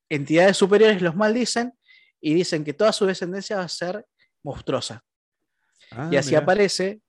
entidades 0.10 0.56
superiores 0.56 1.02
los 1.02 1.16
maldicen 1.16 1.74
y 2.22 2.36
dicen 2.36 2.64
que 2.64 2.74
toda 2.74 2.94
su 2.94 3.06
descendencia 3.06 3.58
va 3.58 3.64
a 3.64 3.70
ser 3.70 4.06
monstruosa. 4.44 5.04
Ah, 5.92 6.10
y 6.12 6.18
así 6.18 6.36
aparece, 6.36 7.02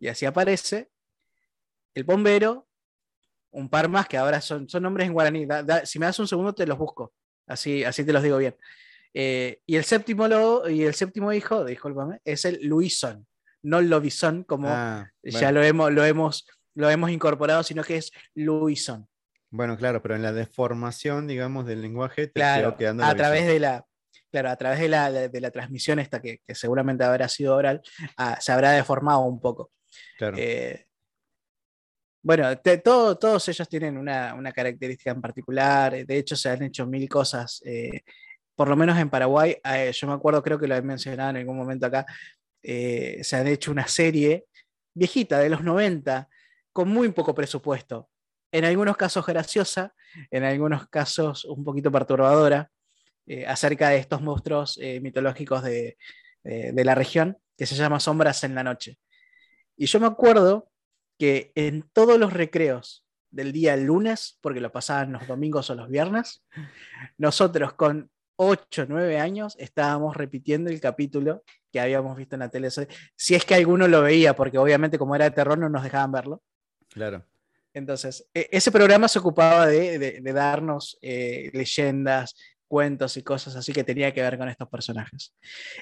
y 0.00 0.08
así 0.08 0.24
aparece 0.24 0.90
el 1.94 2.04
bombero, 2.04 2.66
un 3.50 3.68
par 3.68 3.88
más 3.88 4.08
que 4.08 4.16
ahora 4.16 4.40
son, 4.40 4.68
son 4.68 4.82
nombres 4.82 5.06
en 5.06 5.12
guaraní. 5.12 5.46
si 5.84 5.98
me 5.98 6.06
das 6.06 6.18
un 6.18 6.28
segundo 6.28 6.54
te 6.54 6.66
los 6.66 6.78
busco, 6.78 7.12
así, 7.46 7.84
así 7.84 8.04
te 8.04 8.12
los 8.12 8.22
digo 8.22 8.38
bien. 8.38 8.56
Eh, 9.18 9.62
y, 9.64 9.76
el 9.76 9.84
séptimo 9.84 10.26
y 10.68 10.82
el 10.82 10.92
séptimo 10.92 11.32
hijo, 11.32 11.64
discúlpame, 11.64 12.20
es 12.22 12.44
el 12.44 12.58
Luison, 12.62 13.26
no 13.62 13.80
Lovison, 13.80 14.44
como 14.44 14.68
ah, 14.68 15.10
ya 15.22 15.52
lo 15.52 15.62
hemos, 15.62 15.90
lo, 15.90 16.04
hemos, 16.04 16.46
lo 16.74 16.90
hemos 16.90 17.10
incorporado, 17.10 17.62
sino 17.62 17.82
que 17.82 17.96
es 17.96 18.10
Luison. 18.34 19.08
Bueno, 19.48 19.78
claro, 19.78 20.02
pero 20.02 20.16
en 20.16 20.22
la 20.22 20.34
deformación, 20.34 21.26
digamos, 21.26 21.64
del 21.64 21.80
lenguaje 21.80 22.26
te 22.26 22.34
claro, 22.34 22.76
quedando 22.76 23.04
a 23.04 23.14
través 23.14 23.46
de 23.46 23.58
la 23.58 23.86
claro, 24.30 24.50
a 24.50 24.56
través 24.56 24.80
de 24.80 24.88
la, 24.88 25.10
de 25.10 25.40
la 25.40 25.50
transmisión 25.50 25.98
esta, 25.98 26.20
que, 26.20 26.42
seguramente 26.48 27.02
habrá 27.02 27.26
sido 27.26 27.56
oral, 27.56 27.80
ah, 28.18 28.36
se 28.38 28.52
habrá 28.52 28.72
deformado 28.72 29.20
un 29.20 29.40
poco. 29.40 29.72
Claro. 30.18 30.36
Eh, 30.38 30.88
bueno, 32.22 32.54
todos 32.58 33.48
ellos 33.48 33.66
tienen 33.66 33.96
una, 33.96 34.52
característica 34.52 35.12
en 35.12 35.22
particular. 35.22 36.04
De 36.04 36.18
hecho, 36.18 36.36
se 36.36 36.50
han 36.50 36.64
hecho 36.64 36.86
mil 36.86 37.08
cosas. 37.08 37.62
Eh, 37.64 38.02
por 38.56 38.68
lo 38.68 38.76
menos 38.76 38.98
en 38.98 39.10
Paraguay, 39.10 39.56
eh, 39.64 39.92
yo 39.92 40.06
me 40.08 40.14
acuerdo, 40.14 40.42
creo 40.42 40.58
que 40.58 40.66
lo 40.66 40.74
he 40.74 40.82
mencionado 40.82 41.30
en 41.30 41.36
algún 41.36 41.56
momento 41.56 41.86
acá, 41.86 42.06
se 42.62 43.36
han 43.36 43.46
hecho 43.46 43.70
una 43.70 43.86
serie 43.86 44.46
viejita 44.92 45.38
de 45.38 45.48
los 45.48 45.62
90 45.62 46.28
con 46.72 46.88
muy 46.88 47.12
poco 47.12 47.32
presupuesto. 47.32 48.10
En 48.50 48.64
algunos 48.64 48.96
casos 48.96 49.24
graciosa, 49.24 49.94
en 50.32 50.42
algunos 50.42 50.88
casos 50.88 51.44
un 51.44 51.62
poquito 51.62 51.92
perturbadora, 51.92 52.68
acerca 53.46 53.90
de 53.90 53.98
estos 53.98 54.20
monstruos 54.20 54.80
mitológicos 55.00 55.62
de, 55.62 55.96
de 56.42 56.84
la 56.84 56.96
región, 56.96 57.38
que 57.56 57.66
se 57.66 57.76
llama 57.76 58.00
Sombras 58.00 58.42
en 58.42 58.56
la 58.56 58.64
Noche. 58.64 58.98
Y 59.76 59.86
yo 59.86 60.00
me 60.00 60.06
acuerdo 60.06 60.68
que 61.18 61.52
en 61.54 61.88
todos 61.92 62.18
los 62.18 62.32
recreos 62.32 63.04
del 63.30 63.52
día 63.52 63.76
lunes, 63.76 64.38
porque 64.40 64.60
lo 64.60 64.72
pasaban 64.72 65.12
los 65.12 65.26
domingos 65.26 65.70
o 65.70 65.74
los 65.74 65.88
viernes, 65.88 66.44
nosotros 67.18 67.74
con 67.74 68.10
8 68.36 68.82
o 68.82 68.86
9 68.88 69.18
años 69.18 69.56
estábamos 69.58 70.16
repitiendo 70.16 70.70
el 70.70 70.80
capítulo 70.80 71.42
que 71.72 71.80
habíamos 71.80 72.16
visto 72.16 72.36
en 72.36 72.40
la 72.40 72.48
tele. 72.48 72.68
Si 73.16 73.34
es 73.34 73.44
que 73.44 73.54
alguno 73.54 73.88
lo 73.88 74.02
veía, 74.02 74.36
porque 74.36 74.58
obviamente 74.58 74.98
como 74.98 75.14
era 75.14 75.26
de 75.26 75.32
terror 75.32 75.58
no 75.58 75.68
nos 75.68 75.82
dejaban 75.82 76.12
verlo. 76.12 76.42
Claro. 76.88 77.24
Entonces, 77.74 78.26
e, 78.32 78.48
ese 78.50 78.70
programa 78.72 79.08
se 79.08 79.18
ocupaba 79.18 79.66
de, 79.66 80.20
darnos 80.22 80.98
eh, 81.02 81.50
leyendas, 81.52 82.34
cuentos 82.66 83.16
y 83.16 83.22
cosas 83.22 83.54
así 83.54 83.72
que 83.72 83.84
tenía 83.84 84.12
que 84.12 84.22
ver 84.22 84.38
con 84.38 84.48
estos 84.48 84.68
personajes. 84.68 85.34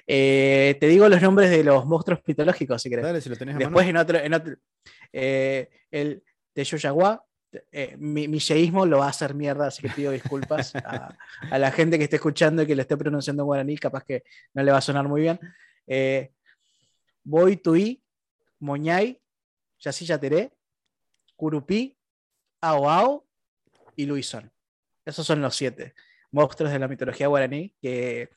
Eh, 0.06 0.76
te 0.80 0.86
digo 0.88 1.08
los 1.08 1.22
nombres 1.22 1.50
de 1.50 1.64
los 1.64 1.86
monstruos 1.86 2.20
mitológicos, 2.26 2.82
si 2.82 2.90
querés. 2.90 3.04
Dale, 3.04 3.20
si 3.20 3.28
lo 3.28 3.36
tenés 3.36 3.56
a 3.56 3.58
Después 3.58 3.86
en 3.86 3.96
otro, 3.96 4.18
en 4.18 4.34
otro 4.34 4.56
eh, 5.12 5.70
el 5.90 6.22
eh, 7.72 7.96
mi, 7.98 8.28
mi 8.28 8.38
lo 8.86 8.98
va 8.98 9.06
a 9.06 9.10
hacer 9.10 9.34
mierda, 9.34 9.66
así 9.66 9.82
que 9.82 9.88
pido 9.90 10.12
disculpas 10.12 10.74
a, 10.76 11.16
la 11.58 11.70
gente 11.70 11.98
que 11.98 12.04
esté 12.04 12.16
escuchando 12.16 12.62
y 12.62 12.66
que 12.66 12.74
lo 12.74 12.82
esté 12.82 12.96
pronunciando 12.96 13.42
en 13.42 13.46
guaraní, 13.46 13.78
capaz 13.78 14.04
que 14.04 14.24
no 14.52 14.62
le 14.62 14.72
va 14.72 14.78
a 14.78 14.82
sonar 14.82 15.08
muy 15.08 15.20
bien. 15.22 15.38
Eh, 15.86 16.32
Tui, 17.62 18.02
Moñay, 18.60 19.20
Yasilla 19.78 20.18
Teré, 20.18 20.52
Curupí, 21.36 21.96
Ao 22.60 23.26
y 23.96 24.06
Luisón. 24.06 24.50
Esos 25.04 25.26
son 25.26 25.42
los 25.42 25.54
siete 25.54 25.94
monstruos 26.30 26.72
de 26.72 26.78
la 26.78 26.88
mitología 26.88 27.28
guaraní 27.28 27.72
que 27.80 28.30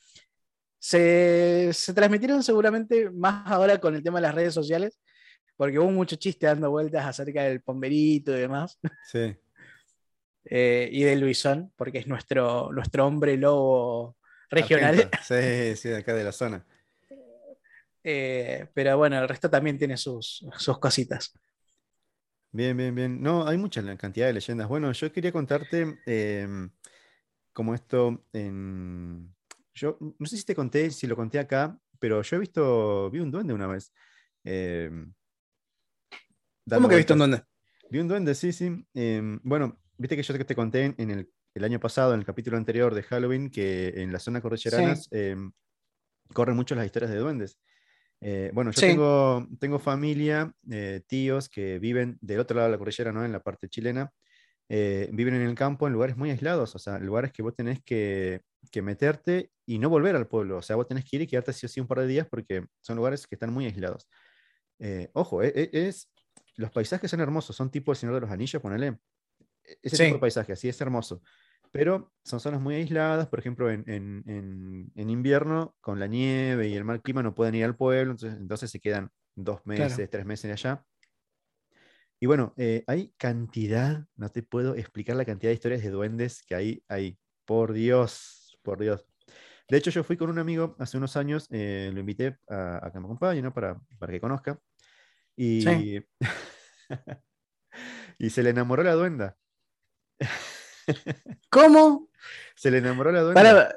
se, 0.80 1.72
transmitieron 1.96 2.44
seguramente 2.44 3.10
más 3.10 3.52
ahora 3.52 3.80
con 3.80 3.96
el 3.96 4.04
tema 4.04 4.20
de 4.20 4.28
las 4.28 4.36
redes 4.36 4.54
sociales, 4.54 5.00
porque 5.58 5.80
hubo 5.80 5.92
mucho 5.92 6.16
chiste 6.16 6.46
dando 6.46 6.70
vueltas 6.70 7.06
acerca 7.06 7.44
del 7.44 7.62
pomberito 7.62 8.32
y 8.36 8.42
demás. 8.42 8.80
Sí. 9.12 9.36
Eh, 10.50 10.88
y 10.94 11.04
de 11.04 11.18
Luisón, 11.18 11.74
porque 11.76 11.98
es 11.98 12.08
nuestro, 12.08 12.72
nuestro 12.72 13.06
hombre 13.06 13.36
lobo 13.36 14.16
regional. 14.50 15.10
Sí, 15.22 15.76
sí, 15.76 15.90
de 15.90 15.98
acá 15.98 16.14
de 16.14 16.24
la 16.24 16.32
zona. 16.32 16.66
Eh, 18.02 18.66
pero 18.74 18.98
bueno, 18.98 19.20
el 19.20 19.28
resto 19.28 19.50
también 19.50 19.78
tiene 19.78 19.98
sus, 19.98 20.46
sus 20.58 20.80
cositas. 20.80 21.34
Bien, 22.52 22.78
bien, 22.78 22.96
bien. 22.96 23.22
No, 23.22 23.46
hay 23.46 23.58
mucha 23.58 23.84
cantidad 23.98 24.28
de 24.28 24.34
leyendas. 24.34 24.70
Bueno, 24.70 24.92
yo 24.94 25.12
quería 25.12 25.34
contarte 25.34 26.00
em, 26.06 26.70
como 27.52 27.76
esto 27.76 28.26
en... 28.32 29.36
Yo 29.74 29.98
no 30.00 30.26
sé 30.26 30.38
si 30.38 30.46
te 30.46 30.56
conté, 30.56 30.92
si 30.92 31.08
lo 31.08 31.16
conté 31.16 31.40
acá, 31.40 31.78
pero 32.00 32.22
yo 32.22 32.38
he 32.38 32.40
visto, 32.40 33.12
vi 33.12 33.20
un 33.20 33.32
duende 33.32 33.54
una 33.54 33.68
vez. 33.68 33.92
Em, 34.44 35.14
¿Cómo 36.70 36.88
que 36.88 36.96
he 36.96 36.98
visto 36.98 37.14
un 37.14 37.20
duende? 37.20 37.44
Vi 37.90 38.00
un 38.00 38.08
duende, 38.08 38.36
sí, 38.36 38.52
sí. 38.52 38.86
Em, 38.94 39.40
bueno, 39.44 39.80
viste 39.98 40.16
que 40.16 40.24
yo 40.24 40.46
te 40.46 40.56
conté 40.56 40.96
en 40.98 41.12
el, 41.12 41.32
el, 41.54 41.64
año 41.64 41.80
pasado, 41.80 42.14
en 42.14 42.20
el 42.20 42.26
capítulo 42.26 42.58
anterior 42.58 42.94
de 42.94 43.04
Halloween, 43.04 43.50
que 43.50 44.02
en 44.02 44.12
la 44.12 44.20
zona 44.20 44.42
cordilleranas 44.42 45.08
em, 45.12 45.52
corren 46.34 46.56
mucho 46.56 46.76
las 46.76 46.86
historias 46.86 47.12
de 47.12 47.18
duendes. 47.18 47.58
Eh, 48.20 48.52
bueno, 48.54 48.72
yo 48.72 48.82
tengo, 48.82 49.48
tengo 49.60 49.80
familia, 49.80 50.52
eh, 50.70 51.02
tíos 51.08 51.50
que 51.50 51.80
viven 51.80 52.18
del 52.22 52.40
otro 52.40 52.56
lado 52.56 52.68
de 52.68 52.72
la 52.74 52.78
cordillera, 52.78 53.12
¿no? 53.12 53.24
En 53.24 53.32
la 53.32 53.42
parte 53.42 53.70
chilena. 53.70 54.12
Eh, 54.70 55.10
viven 55.14 55.36
en 55.36 55.44
el 55.44 55.56
campo 55.56 55.88
en 55.88 55.94
lugares 55.94 56.18
muy 56.18 56.30
aislados, 56.30 56.76
o 56.76 56.80
sea, 56.80 57.00
lugares 57.00 57.32
que 57.32 57.42
vos 57.42 57.56
tenés 57.56 57.82
que, 57.84 58.42
meterte 58.82 59.50
y 59.66 59.80
no 59.80 59.90
volver 59.90 60.16
al 60.16 60.28
pueblo, 60.28 60.58
o 60.58 60.62
sea, 60.62 60.76
vos 60.76 60.88
tenés 60.88 61.06
que 61.06 61.16
ir 61.16 61.22
y 61.24 61.28
quedarte 61.28 61.52
así 61.52 61.66
o 61.66 61.70
sí 61.70 61.80
un 61.80 61.88
par 61.88 62.00
de 62.02 62.08
días 62.08 62.28
porque 62.30 62.68
son 62.82 62.98
lugares 62.98 63.26
que 63.26 63.36
están 63.36 63.52
muy 63.52 63.66
aislados. 63.66 64.08
Eh, 64.80 65.10
ojo, 65.14 65.42
e, 65.42 65.48
e, 65.56 65.70
es, 65.88 66.12
los 66.58 66.72
paisajes 66.72 67.10
son 67.10 67.22
hermosos, 67.22 67.56
son 67.56 67.72
tipo 67.72 67.92
el 67.92 67.98
Señor 67.98 68.16
de 68.16 68.22
los 68.22 68.32
Anillos, 68.32 68.62
ponele. 68.62 69.00
E, 69.64 69.78
ese 69.82 70.04
tipo 70.04 70.16
de 70.16 70.22
paisaje, 70.22 70.54
así 70.54 70.68
es 70.68 70.82
hermoso. 70.82 71.22
Pero 71.72 72.14
son 72.24 72.40
zonas 72.40 72.60
muy 72.60 72.76
aisladas, 72.76 73.28
por 73.28 73.40
ejemplo, 73.40 73.70
en, 73.70 74.92
invierno, 74.96 75.76
con 75.82 76.00
la 76.00 76.08
nieve 76.08 76.68
y 76.68 76.76
el 76.76 76.84
mal 76.84 77.02
clima, 77.02 77.24
no 77.24 77.36
pueden 77.36 77.56
ir 77.56 77.66
al 77.66 77.76
pueblo, 77.76 78.16
entonces, 78.22 78.72
se 78.72 78.80
quedan 78.80 79.12
dos 79.36 79.66
meses, 79.66 80.10
tres 80.10 80.26
meses 80.26 80.52
allá. 80.52 80.84
Y 82.20 82.26
bueno, 82.26 82.54
eh, 82.58 82.84
hay 82.88 83.14
cantidad, 83.18 84.06
no 84.16 84.30
te 84.30 84.42
puedo 84.42 84.76
explicar 84.76 85.16
la 85.16 85.26
cantidad 85.26 85.52
de 85.52 85.56
historias 85.56 85.84
de 85.84 85.92
duendes 85.92 86.42
que 86.44 86.56
hay 86.56 86.84
ahí. 86.88 87.20
Por 87.46 87.74
Dios, 87.74 88.58
por 88.64 88.80
Dios. 88.80 89.06
De 89.70 89.78
hecho, 89.78 89.92
yo 89.92 90.04
fui 90.04 90.18
con 90.18 90.30
un 90.30 90.40
amigo 90.40 90.76
hace 90.80 90.98
unos 90.98 91.16
años, 91.16 91.48
eh, 91.52 91.92
lo 91.94 92.00
invité 92.00 92.38
a, 92.50 92.90
que 92.92 93.00
me 93.00 93.06
acompañe, 93.06 93.42
¿no? 93.42 93.54
Para, 93.54 93.80
para 94.00 94.12
que 94.12 94.20
conozca. 94.20 94.60
Y, 95.38 96.04
y 98.18 98.30
se 98.30 98.44
le 98.44 98.50
enamoró 98.50 98.84
la 98.84 98.94
duenda. 98.94 99.38
¿Cómo? 101.50 102.10
Se 102.56 102.72
le 102.72 102.80
enamoró 102.80 103.12
la 103.12 103.22
duenda. 103.22 103.76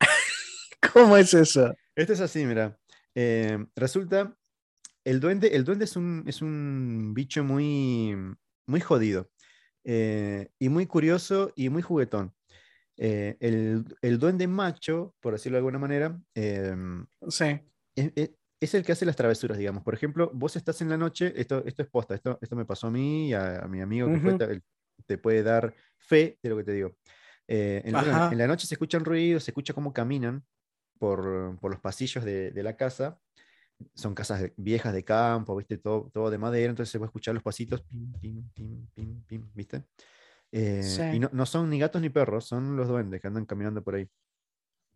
¿Cómo 0.92 1.16
es 1.16 1.32
eso? 1.34 1.74
Esto 1.94 2.12
es 2.12 2.20
así, 2.20 2.44
mira. 2.44 2.78
Eh, 3.14 3.66
resulta 3.74 4.36
el 5.04 5.20
duende, 5.20 5.48
el 5.48 5.64
duende 5.64 5.86
es, 5.86 5.96
un, 5.96 6.24
es 6.26 6.42
un 6.42 7.14
bicho 7.14 7.42
muy, 7.42 8.14
muy 8.66 8.80
jodido 8.80 9.30
eh, 9.84 10.50
y 10.58 10.68
muy 10.68 10.86
curioso 10.86 11.52
y 11.56 11.70
muy 11.70 11.80
juguetón. 11.80 12.34
Eh, 12.98 13.36
el, 13.40 14.18
duende 14.18 14.46
macho, 14.48 15.14
por 15.20 15.34
decirlo 15.34 15.56
de 15.56 15.60
alguna 15.60 15.78
manera, 15.78 16.20
em, 16.34 17.06
es, 17.94 18.30
el 18.60 18.84
que 18.84 18.92
hace 18.92 19.04
las 19.04 19.16
travesuras, 19.16 19.58
digamos. 19.58 19.82
Por 19.82 19.94
ejemplo, 19.94 20.30
vos 20.32 20.56
estás 20.56 20.80
en 20.80 20.88
la 20.88 20.96
noche, 20.96 21.32
esto, 21.36 21.62
esto 21.66 21.82
es 21.82 21.88
posta, 21.88 22.14
esto, 22.14 22.38
esto 22.40 22.56
me 22.56 22.64
pasó 22.64 22.86
a 22.86 22.90
mí 22.90 23.28
y 23.28 23.34
a, 23.34 23.66
mi 23.68 23.80
amigo 23.80 24.08
que 24.08 24.62
te, 25.06 25.18
puede 25.18 25.42
dar 25.42 25.74
fe 25.98 26.38
de 26.42 26.48
lo 26.48 26.56
que 26.56 26.64
te 26.64 26.72
digo. 26.72 26.96
Eh, 27.48 27.82
en, 27.84 27.92
la 27.92 28.46
noche 28.46 28.66
se 28.66 28.74
escuchan 28.74 29.04
ruidos, 29.04 29.44
se 29.44 29.50
escucha 29.50 29.74
cómo 29.74 29.92
caminan 29.92 30.44
por, 30.98 31.26
los 31.62 31.80
pasillos 31.80 32.24
de, 32.24 32.50
de 32.50 32.62
la 32.62 32.76
casa 32.76 33.20
son 33.94 34.14
casas 34.14 34.50
viejas 34.56 34.92
de 34.92 35.04
campo, 35.04 35.56
¿viste? 35.56 35.78
Todo, 35.78 36.10
todo 36.12 36.30
de 36.30 36.38
madera, 36.38 36.70
entonces 36.70 36.90
se 36.90 36.98
puede 36.98 37.08
escuchar 37.08 37.34
los 37.34 37.42
pasitos, 37.42 37.82
pim, 37.82 38.12
pim, 38.20 38.48
pim, 38.54 38.86
pim, 38.94 39.22
pim, 39.24 39.50
¿viste? 39.54 39.84
Eh, 40.52 41.12
y 41.14 41.18
no, 41.18 41.28
no, 41.32 41.44
son 41.44 41.68
ni 41.68 41.78
gatos 41.78 42.00
ni 42.00 42.08
perros, 42.08 42.46
son 42.46 42.76
los 42.76 42.88
duendes 42.88 43.20
que 43.20 43.26
andan 43.26 43.44
caminando 43.44 43.82
por 43.82 43.96
ahí. 43.96 44.08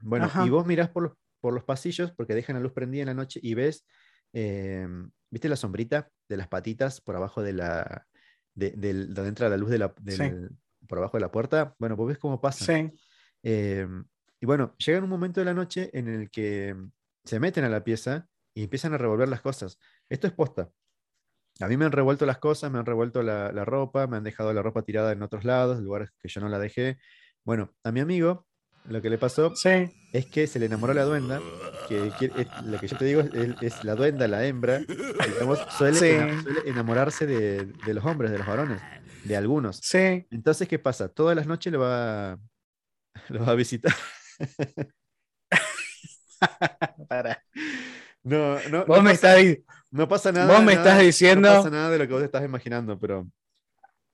Bueno, 0.01 0.31
y 0.45 0.49
vos 0.49 0.67
mirás 0.67 0.89
por 0.89 1.03
los, 1.03 1.13
por 1.41 1.55
los 1.55 1.65
pasillos 1.65 2.13
porque 2.13 2.35
dejan 2.35 2.57
la 2.57 2.61
luz 2.61 2.73
prendida 2.73 3.03
en 3.03 3.09
la 3.09 3.15
noche 3.15 3.41
y 3.43 3.55
ves, 3.55 3.87
eh, 4.33 4.87
¿viste 5.31 5.49
la 5.49 5.57
sombrita 5.57 6.11
de 6.29 6.37
las 6.37 6.49
patitas 6.49 7.01
por 7.01 7.17
abajo 7.17 7.43
de 7.43 7.53
la, 7.53 8.07
de, 8.55 8.73
donde 9.07 9.29
entra 9.29 9.49
la 9.49 9.57
luz 9.57 9.71
de 9.71 9.79
la, 9.79 9.95
por 10.87 10.99
abajo 10.99 11.17
de 11.17 11.21
la 11.21 11.31
puerta? 11.31 11.75
Bueno, 11.79 11.97
vos 11.97 12.09
ves 12.09 12.19
cómo 12.19 12.41
pasa. 12.41 12.65
Sí. 12.65 12.91
Eh, 13.43 13.87
y 14.41 14.47
bueno, 14.47 14.75
llega 14.79 15.03
un 15.03 15.09
momento 15.09 15.41
de 15.41 15.45
la 15.45 15.55
noche 15.55 15.91
en 15.93 16.09
el 16.09 16.31
que 16.31 16.75
se 17.25 17.41
meten 17.41 17.65
a 17.65 17.69
la 17.69 17.85
pieza 17.85 18.27
y 18.55 18.65
empiezan 18.65 18.95
a 18.95 18.99
revolver 18.99 19.29
las 19.29 19.43
cosas. 19.43 19.79
Esto 20.09 20.27
es 20.27 20.33
posta. 20.33 20.71
A 21.61 21.69
mí 21.69 21.77
me 21.77 21.85
han 21.85 21.93
revuelto 21.93 22.25
las 22.25 22.39
cosas, 22.39 22.71
me 22.71 22.79
han 22.79 22.87
revuelto 22.87 23.23
la, 23.23 23.51
ropa, 23.65 24.07
me 24.07 24.17
han 24.17 24.25
dejado 24.25 24.53
la 24.55 24.63
ropa 24.63 24.83
tirada 24.83 25.13
en 25.13 25.23
otros 25.23 25.45
lados, 25.45 25.81
lugares 25.81 26.11
que 26.19 26.29
yo 26.29 26.41
no 26.41 26.49
la 26.49 26.59
dejé. 26.59 26.99
Bueno, 27.45 27.75
a 27.85 27.93
mi 27.93 28.01
amigo 28.01 28.47
lo 28.85 29.01
que 29.03 29.11
le 29.11 29.19
pasó 29.19 29.53
es 30.13 30.27
que 30.27 30.47
se 30.47 30.59
le 30.59 30.67
enamoró 30.67 30.95
la 30.95 31.05
duenda, 31.05 31.41
que, 31.89 32.13
lo 32.65 32.79
que 32.79 32.89
yo 32.89 32.97
te 32.97 33.05
digo 33.05 33.23
es, 33.61 33.85
la 33.85 33.95
duenda, 33.95 34.27
la 34.27 34.45
hembra, 34.45 34.81
suele, 35.77 36.35
enamorarse 36.67 37.27
de, 37.27 37.95
los 37.95 38.05
hombres, 38.05 38.31
de 38.31 38.39
los 38.39 38.47
varones, 38.47 38.81
de 39.25 39.37
algunos. 39.37 39.77
Sí. 39.83 40.27
Entonces, 40.31 40.67
¿qué 40.69 40.79
pasa? 40.79 41.09
Todas 41.09 41.37
las 41.37 41.47
noches 41.47 41.73
lo 41.73 41.81
va, 41.81 42.39
lo 43.29 43.45
va 43.45 43.53
a 43.53 43.55
visitar. 43.55 43.95
Para. 47.09 47.43
No, 48.23 48.59
no, 48.71 49.03
me 49.03 49.11
pasa, 49.15 49.37
no 49.91 50.09
pasa 50.09 50.33
nada. 50.33 50.55
Vos 50.55 50.65
me 50.65 50.73
estás 50.75 51.01
diciendo. 51.01 51.49
No 51.49 51.57
pasa 51.57 51.71
nada 51.71 51.91
de 51.91 51.99
lo 51.99 52.07
que 52.07 52.15
vos 52.15 52.23
estás 52.23 52.45
imaginando, 52.45 52.99
pero. 52.99 53.27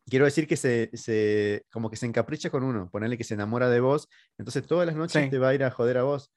Quiero 0.09 0.25
decir 0.25 0.47
que 0.47 0.57
se, 0.57 0.91
se, 0.95 1.67
como 1.71 1.91
que 1.91 1.97
se 1.97 2.07
encapricha 2.07 2.51
con 2.51 2.63
uno, 2.63 2.89
ponerle 2.91 3.19
que 3.19 3.25
se 3.25 3.35
enamora 3.35 3.69
de 3.69 3.81
vos, 3.81 4.09
entonces 4.39 4.67
todas 4.67 4.87
las 4.87 4.97
noches 4.97 5.25
Sí. 5.25 5.31
te 5.31 5.39
va 5.39 5.49
a 5.49 5.55
ir 5.55 5.65
a 5.65 5.71
joder 5.71 5.99
a 5.99 6.03
vos, 6.05 6.33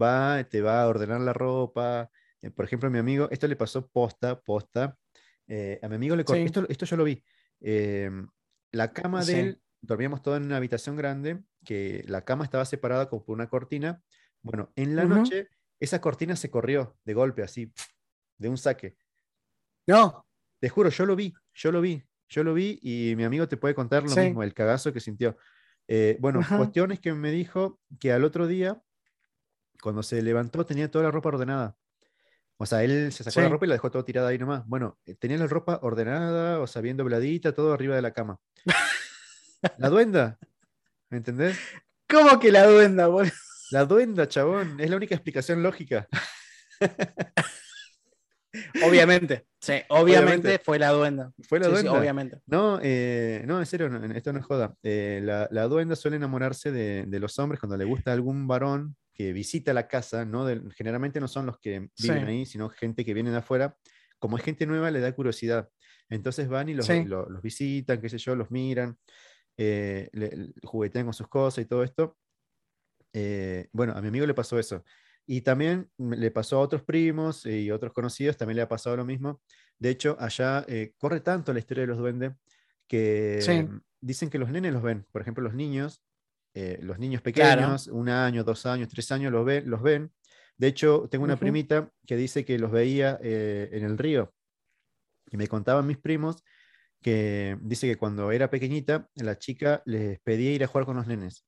va, 0.00 0.44
te 0.44 0.60
va 0.60 0.82
a 0.82 0.88
ordenar 0.88 1.20
la 1.20 1.32
ropa, 1.32 2.10
eh, 2.42 2.50
por 2.50 2.64
ejemplo, 2.64 2.88
a 2.88 2.92
mi 2.92 2.98
amigo, 2.98 3.28
esto 3.30 3.46
le 3.48 3.56
pasó 3.56 3.86
posta, 3.88 4.40
posta, 4.40 4.98
eh, 5.46 5.78
a 5.82 5.88
mi 5.88 5.96
amigo 5.96 6.16
le 6.16 6.24
cor- 6.24 6.36
Sí. 6.36 6.42
esto, 6.44 6.66
esto 6.68 6.84
yo 6.86 6.96
lo 6.96 7.04
vi, 7.04 7.22
eh, 7.60 8.10
la 8.72 8.92
cama 8.92 9.24
de 9.24 9.40
él, 9.40 9.62
dormíamos 9.80 10.22
todos 10.22 10.38
en 10.38 10.44
una 10.44 10.56
habitación 10.56 10.96
grande, 10.96 11.42
que 11.64 12.04
la 12.08 12.24
cama 12.24 12.44
estaba 12.44 12.64
separada 12.64 13.08
como 13.08 13.24
por 13.24 13.34
una 13.34 13.48
cortina, 13.48 14.02
bueno, 14.42 14.70
en 14.76 14.96
la 14.96 15.04
noche 15.06 15.48
esa 15.80 16.00
cortina 16.00 16.36
se 16.36 16.50
corrió 16.50 16.98
de 17.04 17.14
golpe, 17.14 17.42
así, 17.42 17.72
de 18.38 18.48
un 18.48 18.58
saque. 18.58 18.96
No, 19.86 20.26
Te 20.60 20.68
juro, 20.68 20.88
yo 20.88 21.04
lo 21.06 21.14
vi, 21.16 21.34
yo 21.54 21.72
lo 21.72 21.80
vi, 21.80 22.02
yo 22.28 22.44
lo 22.44 22.54
vi 22.54 22.78
y 22.82 23.14
mi 23.16 23.24
amigo 23.24 23.46
te 23.48 23.56
puede 23.56 23.74
contar 23.74 24.02
lo 24.02 24.08
Sí. 24.10 24.20
mismo, 24.20 24.42
el 24.42 24.54
cagazo 24.54 24.92
que 24.92 25.00
sintió. 25.00 25.36
Eh, 25.88 26.16
bueno, 26.20 26.40
Ajá. 26.40 26.56
cuestión 26.56 26.92
es 26.92 27.00
que 27.00 27.12
me 27.12 27.30
dijo 27.30 27.80
que 28.00 28.12
al 28.12 28.24
otro 28.24 28.46
día, 28.46 28.82
cuando 29.82 30.02
se 30.02 30.22
levantó, 30.22 30.64
tenía 30.64 30.90
toda 30.90 31.04
la 31.04 31.10
ropa 31.10 31.28
ordenada. 31.30 31.76
O 32.56 32.66
sea, 32.66 32.84
él 32.84 33.12
se 33.12 33.24
sacó 33.24 33.40
la 33.40 33.48
ropa 33.48 33.66
y 33.66 33.68
la 33.68 33.74
dejó 33.74 33.90
toda 33.90 34.04
tirada 34.04 34.28
ahí 34.28 34.38
nomás. 34.38 34.64
Bueno, 34.66 34.98
eh, 35.04 35.14
tenía 35.16 35.36
la 35.36 35.46
ropa 35.48 35.80
ordenada, 35.82 36.60
o 36.60 36.66
sea, 36.66 36.80
bien 36.82 36.96
dobladita, 36.96 37.52
todo 37.52 37.72
arriba 37.74 37.96
de 37.96 38.02
la 38.02 38.12
cama. 38.12 38.38
La 39.78 39.88
duenda, 39.88 40.38
¿me 41.08 41.16
entendés? 41.18 41.58
¿cómo 42.06 42.38
que 42.38 42.52
la 42.52 42.66
duenda, 42.66 43.06
boludo? 43.06 43.32
La 43.70 43.86
duenda, 43.86 44.28
chabón, 44.28 44.78
es 44.78 44.90
la 44.90 44.96
única 44.96 45.14
explicación 45.14 45.62
lógica. 45.62 46.06
Obviamente, 48.86 49.46
sí, 49.60 49.72
obviamente, 49.88 50.48
Obviamente. 50.48 50.58
fue 50.64 50.78
la 50.78 50.90
duenda. 50.90 51.32
Fue 51.48 51.58
la 51.58 51.64
Sí, 51.66 51.70
sí, 51.70 51.74
duenda. 51.82 51.98
obviamente. 52.00 52.40
No, 52.46 52.78
eh, 52.82 53.42
no, 53.46 53.58
en 53.58 53.66
serio, 53.66 53.88
no, 53.88 54.04
esto 54.14 54.32
no 54.32 54.38
es 54.38 54.44
joda. 54.46 54.76
Eh, 54.82 55.20
la, 55.22 55.48
la 55.50 55.64
duenda 55.68 55.96
suele 55.96 56.16
enamorarse 56.16 56.70
de, 56.72 57.04
de 57.06 57.20
los 57.20 57.38
hombres 57.38 57.60
cuando 57.60 57.76
le 57.76 57.84
gusta 57.84 58.12
algún 58.12 58.46
varón 58.46 58.96
que 59.12 59.32
visita 59.32 59.72
la 59.72 59.86
casa, 59.88 60.24
¿no? 60.24 60.46
Generalmente 60.76 61.20
no 61.20 61.28
son 61.28 61.46
los 61.46 61.58
que 61.58 61.70
viven 61.80 61.90
Sí. 61.94 62.10
ahí, 62.10 62.46
sino 62.46 62.68
gente 62.68 63.04
que 63.04 63.14
viene 63.14 63.30
de 63.30 63.38
afuera. 63.38 63.76
Como 64.18 64.36
es 64.38 64.44
gente 64.44 64.66
nueva, 64.66 64.90
le 64.90 65.00
da 65.00 65.12
curiosidad. 65.12 65.68
Entonces 66.08 66.48
van 66.48 66.68
y 66.68 66.74
los, 66.74 66.86
Sí. 66.86 67.04
lo- 67.04 67.28
los 67.28 67.42
visitan, 67.42 68.00
qué 68.00 68.08
sé 68.08 68.18
yo, 68.18 68.34
los 68.36 68.50
miran, 68.50 68.98
eh, 69.56 70.08
le- 70.12 70.52
juguetean 70.64 71.04
con 71.06 71.14
sus 71.14 71.28
cosas 71.28 71.64
y 71.64 71.66
todo 71.66 71.82
esto. 71.84 72.16
Bueno, 73.72 73.92
a 73.96 74.00
mi 74.02 74.08
amigo 74.08 74.26
le 74.26 74.34
pasó 74.34 74.58
eso. 74.58 74.84
Y 75.26 75.40
también 75.40 75.90
le 75.98 76.30
pasó 76.30 76.56
a 76.56 76.60
otros 76.60 76.82
primos 76.82 77.46
y 77.46 77.70
otros 77.70 77.92
conocidos, 77.92 78.36
también 78.36 78.56
le 78.56 78.62
ha 78.62 78.68
pasado 78.68 78.96
lo 78.96 79.04
mismo. 79.04 79.40
De 79.78 79.88
hecho, 79.90 80.16
allá 80.20 80.64
eh, 80.68 80.92
corre 80.98 81.20
tanto 81.20 81.52
la 81.52 81.58
historia 81.60 81.82
de 81.82 81.86
los 81.88 81.98
duendes 81.98 82.32
que 82.86 83.38
Sí. 83.40 83.62
mm, 83.62 83.80
dicen 84.00 84.28
que 84.30 84.38
los 84.38 84.50
nenes 84.50 84.72
los 84.72 84.82
ven. 84.82 85.06
Por 85.10 85.22
ejemplo, 85.22 85.42
los 85.42 85.54
niños, 85.54 86.02
eh, 86.54 86.78
los 86.82 86.98
niños 86.98 87.22
Claro. 87.22 87.62
pequeños, 87.62 87.86
un 87.88 88.08
año, 88.10 88.44
dos 88.44 88.66
años, 88.66 88.88
tres 88.88 89.10
años, 89.12 89.32
los 89.32 89.44
ven. 89.46 89.68
Los 89.70 89.82
ven. 89.82 90.12
De 90.58 90.66
hecho, 90.68 91.08
tengo 91.10 91.24
una 91.24 91.36
primita 91.40 91.90
que 92.06 92.16
dice 92.16 92.44
que 92.44 92.58
los 92.58 92.70
veía 92.70 93.18
eh, 93.22 93.70
en 93.72 93.84
el 93.84 93.96
río. 93.98 94.32
Y 95.30 95.36
me 95.38 95.48
contaban 95.48 95.86
mis 95.86 95.98
primos 95.98 96.44
que 97.02 97.58
dice 97.62 97.86
que 97.88 97.96
cuando 97.96 98.30
era 98.30 98.50
pequeñita, 98.50 99.08
la 99.16 99.38
chica 99.38 99.82
les 99.84 100.20
pedía 100.20 100.52
ir 100.52 100.62
a 100.64 100.66
jugar 100.66 100.84
con 100.86 100.96
los 100.96 101.06
nenes. 101.06 101.44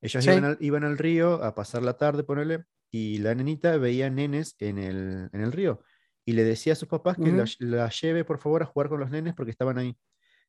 Ellos 0.00 0.24
Sí. 0.24 0.30
iban, 0.30 0.44
al, 0.44 0.56
iban 0.60 0.84
al 0.84 0.98
río 0.98 1.42
a 1.42 1.54
pasar 1.54 1.82
la 1.82 1.96
tarde, 1.96 2.22
ponerle, 2.24 2.64
y 2.90 3.18
la 3.18 3.34
nenita 3.34 3.76
veía 3.78 4.10
nenes 4.10 4.54
en 4.58 4.78
el, 4.78 5.28
en 5.32 5.40
el 5.40 5.52
río. 5.52 5.82
Y 6.24 6.32
le 6.32 6.44
decía 6.44 6.72
a 6.72 6.76
sus 6.76 6.88
papás 6.88 7.16
que 7.16 7.32
la, 7.60 7.88
lleve, 7.88 8.24
por 8.24 8.38
favor, 8.38 8.62
a 8.62 8.66
jugar 8.66 8.88
con 8.88 9.00
los 9.00 9.10
nenes 9.10 9.34
porque 9.34 9.50
estaban 9.52 9.78
ahí. 9.78 9.96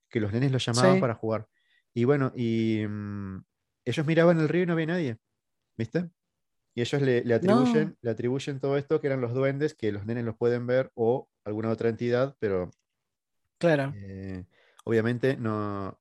Que 0.10 0.20
los 0.20 0.32
nenes 0.34 0.52
los 0.52 0.66
llamaban 0.66 0.96
Sí. 0.96 1.02
para 1.02 1.16
jugar. 1.16 1.48
Y 1.94 2.04
bueno, 2.06 2.32
y 2.36 2.84
mm, 2.88 3.44
ellos 3.86 4.06
miraban 4.06 4.40
el 4.40 4.50
río 4.50 4.64
y 4.64 4.66
no 4.66 4.74
había 4.74 4.86
nadie. 4.88 5.18
¿Viste? 5.78 6.10
Y 6.74 6.82
ellos 6.82 7.02
le, 7.02 7.24
le 7.24 7.34
atribuyen, 7.34 7.98
le 8.02 8.12
atribuyen 8.12 8.60
todo 8.60 8.78
esto 8.78 9.02
que 9.02 9.08
eran 9.08 9.22
los 9.22 9.34
duendes, 9.34 9.74
que 9.76 9.92
los 9.92 10.06
nenes 10.06 10.26
los 10.26 10.36
pueden 10.38 10.68
ver 10.68 10.92
o 10.96 11.30
alguna 11.44 11.70
otra 11.70 11.90
entidad, 11.90 12.36
pero 12.40 12.70
Claro. 13.60 13.94
eh, 13.96 14.46
obviamente 14.84 15.38
no. 15.38 16.00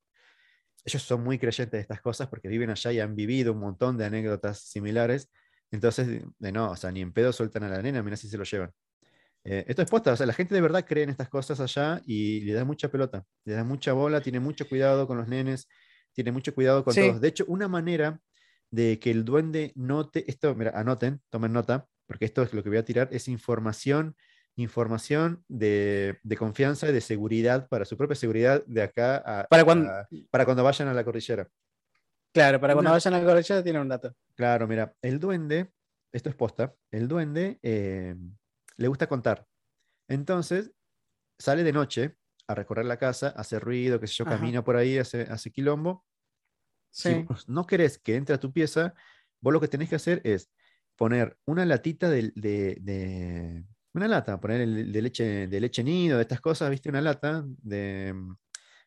Ellos 0.86 1.02
son 1.02 1.24
muy 1.24 1.38
creyentes 1.38 1.72
de 1.72 1.80
estas 1.82 2.00
cosas 2.02 2.28
porque 2.28 2.48
viven 2.48 2.70
allá 2.70 2.92
y 2.92 3.00
han 3.00 3.16
vivido 3.16 3.52
un 3.54 3.60
montón 3.60 3.98
de 3.98 4.06
anécdotas 4.06 4.60
similares. 4.60 5.30
Entonces, 5.72 6.22
de- 6.38 6.52
no, 6.52 6.70
o 6.72 6.76
sea, 6.76 6.92
ni 6.92 7.02
en 7.02 7.12
pedo 7.12 7.32
sueltan 7.32 7.64
a 7.64 7.68
la 7.70 7.82
nena, 7.82 8.02
mira 8.04 8.16
si 8.16 8.28
se 8.28 8.38
lo 8.38 8.44
llevan. 8.44 8.72
Eh, 9.44 9.64
esto 9.68 9.82
es 9.82 9.90
posta, 9.90 10.12
o 10.12 10.16
sea, 10.16 10.26
la 10.26 10.32
gente 10.32 10.54
de 10.54 10.60
verdad 10.60 10.84
cree 10.86 11.04
en 11.04 11.10
estas 11.10 11.28
cosas 11.28 11.60
allá 11.60 12.02
y 12.04 12.40
le 12.40 12.52
da 12.52 12.64
mucha 12.64 12.90
pelota, 12.90 13.24
le 13.44 13.54
da 13.54 13.62
mucha 13.64 13.92
bola, 13.92 14.20
tiene 14.20 14.40
mucho 14.40 14.68
cuidado 14.68 15.06
con 15.06 15.18
los 15.18 15.28
nenes, 15.28 15.68
tiene 16.12 16.32
mucho 16.32 16.54
cuidado 16.54 16.84
con 16.84 16.94
Sí. 16.94 17.00
todos. 17.00 17.20
De 17.20 17.28
hecho, 17.28 17.44
una 17.48 17.68
manera 17.68 18.20
de 18.70 18.98
que 18.98 19.10
el 19.12 19.24
duende 19.24 19.72
note, 19.76 20.28
esto, 20.30 20.54
mira, 20.56 20.72
anoten, 20.74 21.22
tomen 21.30 21.52
nota, 21.52 21.88
porque 22.06 22.24
esto 22.24 22.42
es 22.42 22.52
lo 22.54 22.62
que 22.64 22.70
voy 22.70 22.78
a 22.78 22.84
tirar, 22.84 23.08
es 23.12 23.28
información, 23.28 24.16
información 24.56 25.44
de, 25.48 26.18
de 26.22 26.36
confianza 26.36 26.88
y 26.88 26.92
de 26.92 27.00
seguridad, 27.00 27.68
para 27.68 27.84
su 27.84 27.96
propia 27.96 28.16
seguridad 28.16 28.64
de 28.66 28.82
acá 28.82 29.16
a, 29.18 29.44
Para 29.48 29.64
cuando- 29.64 29.90
a- 29.90 30.08
para 30.30 30.44
cuando 30.44 30.64
vayan 30.64 30.88
a 30.88 30.94
la 30.94 31.04
cordillera. 31.04 31.48
Claro, 32.32 32.60
para 32.60 32.74
cuando 32.74 32.90
vayan 32.90 33.14
a 33.14 33.18
la 33.20 33.24
cordillera 33.24 33.62
tiene 33.62 33.80
un 33.80 33.88
dato. 33.88 34.14
Claro, 34.34 34.66
mira, 34.66 34.94
el 35.02 35.18
duende, 35.20 35.72
esto 36.12 36.28
es 36.28 36.34
posta, 36.34 36.74
el 36.90 37.06
duende 37.08 37.58
eh, 37.62 38.14
le 38.76 38.88
gusta 38.88 39.06
contar. 39.06 39.46
Entonces, 40.08 40.72
sale 41.38 41.62
de 41.64 41.72
noche 41.72 42.16
a 42.48 42.54
recorrer 42.54 42.84
la 42.86 42.98
casa, 42.98 43.28
hace 43.36 43.58
ruido, 43.58 43.98
qué 44.00 44.06
sé 44.06 44.14
yo, 44.14 44.24
Ajá. 44.26 44.36
camina 44.36 44.62
por 44.64 44.76
ahí, 44.76 44.98
hace, 44.98 45.22
hace 45.22 45.50
quilombo. 45.50 46.04
Si 46.90 47.12
vos 47.24 47.48
no 47.48 47.66
querés 47.66 47.98
que 47.98 48.16
entre 48.16 48.34
a 48.36 48.40
tu 48.40 48.52
pieza, 48.52 48.94
vos 49.40 49.52
lo 49.52 49.60
que 49.60 49.68
tenés 49.68 49.88
que 49.90 49.96
hacer 49.96 50.22
es 50.24 50.50
poner 50.96 51.36
una 51.44 51.66
latita 51.66 52.08
de, 52.08 52.32
de- 52.34 52.78
de- 52.80 53.64
una 53.96 54.08
lata, 54.08 54.40
poner 54.40 54.60
el- 54.62 54.92
de 54.92 55.02
leche, 55.02 55.46
de 55.48 55.60
leche 55.60 55.82
nido, 55.84 56.16
de 56.18 56.22
estas 56.22 56.40
cosas, 56.40 56.70
viste, 56.70 56.88
una 56.88 57.00
lata 57.00 57.44
de 57.46 58.12
mm, 58.14 58.34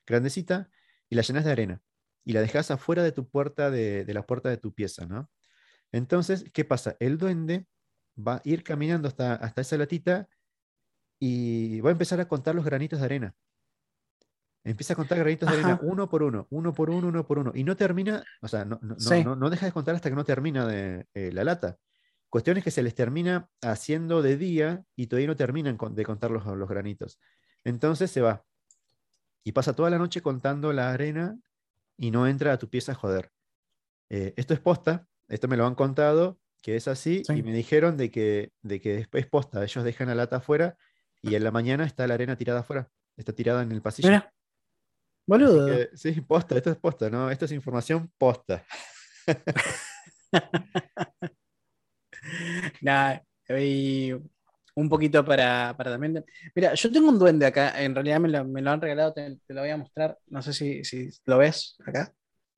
grandecita, 0.08 0.70
y 1.10 1.16
la 1.16 1.22
llenas 1.24 1.46
de 1.46 1.52
arena. 1.52 1.82
Y 2.26 2.34
la 2.34 2.42
dejas 2.42 2.72
afuera 2.72 3.04
de 3.04 3.12
tu 3.12 3.28
puerta, 3.30 3.72
de, 3.72 4.06
de 4.06 4.14
la 4.14 4.26
puerta 4.26 4.50
de 4.50 4.58
tu 4.58 4.74
pieza, 4.74 5.06
¿no? 5.06 5.30
Entonces, 5.92 6.46
¿qué 6.54 6.66
pasa? 6.66 6.96
El 7.00 7.18
duende 7.18 7.68
va 8.18 8.36
a 8.36 8.42
ir 8.44 8.64
caminando 8.64 9.08
hasta, 9.08 9.34
hasta 9.36 9.62
esa 9.62 9.78
latita 9.78 10.28
y 11.20 11.82
va 11.82 11.90
a 11.90 11.94
empezar 11.94 12.20
a 12.20 12.28
contar 12.28 12.56
los 12.56 12.66
granitos 12.66 13.00
de 13.00 13.06
arena. 13.06 13.36
Empieza 14.64 14.94
a 14.94 14.96
contar 14.96 15.18
granitos 15.18 15.50
de 15.50 15.56
arena 15.56 15.80
uno 15.82 16.10
por 16.10 16.22
uno, 16.22 16.46
uno 16.52 16.74
por 16.74 16.90
uno, 16.90 17.08
uno 17.08 17.26
por 17.26 17.40
uno. 17.40 17.52
Y 17.56 17.64
no 17.64 17.76
termina, 17.76 18.24
o 18.42 18.48
sea, 18.48 18.66
no, 18.66 18.78
no, 18.82 18.90
no- 18.90 19.00
Sí. 19.00 19.24
no- 19.24 19.36
no 19.36 19.50
deja 19.50 19.66
de 19.66 19.72
contar 19.72 19.96
hasta 19.96 20.10
que 20.10 20.16
no 20.16 20.26
termina 20.26 20.68
de, 20.68 21.08
eh, 21.14 21.32
la 21.32 21.44
lata. 21.44 21.78
Cuestión 22.30 22.58
es 22.58 22.64
que 22.64 22.72
se 22.72 22.84
les 22.84 22.94
termina 22.96 23.50
haciendo 23.62 24.22
de 24.22 24.38
día 24.38 24.84
y 24.96 25.08
todavía 25.08 25.28
no 25.30 25.36
terminan 25.36 25.78
con- 25.78 25.96
de 25.96 26.04
contar 26.06 26.32
los, 26.32 26.46
los 26.46 26.70
granitos. 26.70 27.20
Entonces 27.64 28.12
se 28.12 28.22
va. 28.22 28.46
Y 29.44 29.52
pasa 29.54 29.74
toda 29.76 29.90
la 29.90 29.98
noche 29.98 30.22
contando 30.22 30.72
la 30.74 30.92
arena 30.92 31.38
y 31.98 32.12
no 32.12 32.28
entra 32.28 32.54
a 32.54 32.60
tu 32.60 32.70
pieza 32.70 32.92
a 32.92 32.96
joder. 32.96 33.32
Eh, 34.10 34.34
esto 34.38 34.54
es 34.54 34.60
posta, 34.60 35.08
esto 35.28 35.48
me 35.48 35.58
lo 35.58 35.66
han 35.66 35.76
contado, 35.76 36.40
que 36.62 36.76
es 36.76 36.88
así, 36.88 37.24
Sí. 37.26 37.34
y 37.34 37.44
me 37.44 37.54
dijeron 37.54 37.98
de 37.98 38.12
que, 38.12 38.52
de 38.62 38.80
que 38.82 39.08
es 39.12 39.28
posta. 39.28 39.64
Ellos 39.64 39.84
dejan 39.84 40.08
la 40.08 40.16
lata 40.16 40.38
afuera 40.38 40.78
y 41.22 41.36
en 41.36 41.44
la 41.44 41.52
mañana 41.52 41.86
está 41.86 42.06
la 42.08 42.14
arena 42.14 42.38
tirada 42.38 42.60
afuera. 42.62 42.90
Está 43.18 43.34
tirada 43.34 43.62
en 43.64 43.72
el 43.72 43.82
pasillo. 43.82 44.10
Mira. 44.10 44.34
Boludo. 45.28 45.66
que, 45.68 45.90
sí, 45.98 46.12
posta, 46.22 46.56
esto 46.58 46.72
es 46.72 46.78
posta, 46.78 47.10
¿no? 47.10 47.30
Esto 47.32 47.46
es 47.46 47.52
información 47.52 48.12
posta. 48.18 48.64
Nada, 52.82 53.24
y 53.50 54.12
un 54.76 54.90
poquito 54.90 55.26
para, 55.26 55.76
para 55.76 55.92
también. 55.92 56.24
Mira, 56.56 56.74
yo 56.74 56.92
tengo 56.92 57.10
un 57.10 57.20
duende 57.20 57.46
acá, 57.46 57.82
en 57.82 57.94
realidad 57.94 58.20
me 58.20 58.30
lo, 58.30 58.46
me 58.46 58.62
lo 58.62 58.72
han 58.72 58.82
regalado, 58.82 59.14
te, 59.14 59.38
te 59.46 59.54
lo 59.54 59.62
voy 59.62 59.70
a 59.70 59.78
mostrar. 59.78 60.18
No 60.28 60.42
sé 60.42 60.54
si, 60.54 60.84
si 60.84 61.10
lo 61.26 61.38
ves 61.38 61.78
acá. 61.86 62.14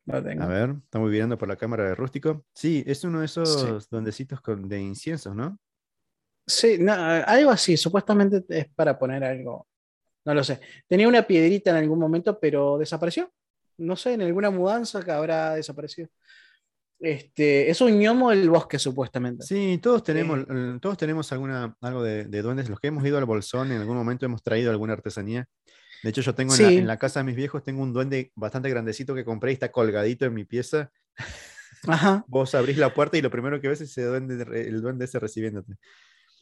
Lo 0.06 0.24
tengo. 0.24 0.44
A 0.44 0.48
ver, 0.48 0.76
estamos 0.84 1.10
mirando 1.10 1.38
por 1.38 1.48
la 1.48 1.56
cámara 1.56 1.86
de 1.86 1.96
rústico. 1.96 2.46
Sí, 2.54 2.84
es 2.88 3.04
uno 3.04 3.20
de 3.20 3.26
esos 3.26 3.90
duendecitos 3.90 4.42
con, 4.42 4.68
de 4.68 4.80
inciensos, 4.82 5.36
¿no? 5.36 5.60
Sí, 6.46 6.78
no, 6.80 6.94
algo 6.94 7.52
así, 7.52 7.78
supuestamente 7.78 8.44
es 8.50 8.68
para 8.74 8.98
poner 8.98 9.24
algo. 9.24 9.68
No 10.26 10.34
lo 10.34 10.44
sé. 10.44 10.60
Tenía 10.88 11.08
una 11.08 11.24
piedrita 11.24 11.72
en 11.72 11.78
algún 11.78 12.00
momento, 12.00 12.40
pero 12.40 12.78
desapareció. 12.78 13.32
No 13.78 13.96
sé, 13.96 14.14
en 14.14 14.22
alguna 14.22 14.52
mudanza 14.52 15.02
que 15.04 15.12
habrá 15.12 15.56
desaparecido. 15.56 16.10
Este, 17.02 17.70
es 17.72 17.82
un 17.82 18.00
gnomo 18.00 18.30
del 18.30 18.48
bosque, 18.50 18.78
supuestamente. 18.78 19.44
Sí, 19.44 19.80
todos 19.82 20.04
tenemos, 20.04 20.40
eh, 20.48 20.78
todos 20.80 20.98
tenemos 20.98 21.32
alguna, 21.32 21.76
algo 21.82 22.04
de, 22.04 22.26
de 22.26 22.42
duendes. 22.44 22.70
Los 22.70 22.80
que 22.80 22.88
hemos 22.88 23.04
ido 23.04 23.18
al 23.18 23.26
Bolsón, 23.26 23.72
en 23.72 23.82
algún 23.82 23.98
momento 23.98 24.26
hemos 24.26 24.44
traído 24.44 24.70
alguna 24.70 24.94
artesanía. 24.94 25.48
De 26.04 26.12
hecho, 26.12 26.22
yo 26.22 26.36
tengo 26.36 26.54
en, 26.56 26.62
la, 26.62 26.70
Sí. 26.70 26.78
en 26.78 26.88
la 26.88 26.98
casa 26.98 27.20
de 27.20 27.24
mis 27.26 27.36
viejos, 27.36 27.64
tengo 27.64 27.82
un 27.82 27.92
duende 27.92 28.32
bastante 28.36 28.70
grandecito 28.70 29.16
que 29.16 29.26
compré 29.26 29.52
y 29.52 29.54
está 29.54 29.72
colgadito 29.72 30.26
en 30.26 30.34
mi 30.36 30.46
pieza. 30.46 30.92
Ajá. 31.88 32.24
Vos 32.28 32.54
abrís 32.54 32.78
la 32.78 32.94
puerta 32.94 33.18
y 33.18 33.22
lo 33.22 33.32
primero 33.32 33.60
que 33.60 33.68
ves 33.68 33.82
es 33.82 33.90
ese 33.90 34.04
duende, 34.04 34.46
el 34.68 34.82
duende 34.82 35.06
ese 35.06 35.20
recibiéndote. 35.20 35.74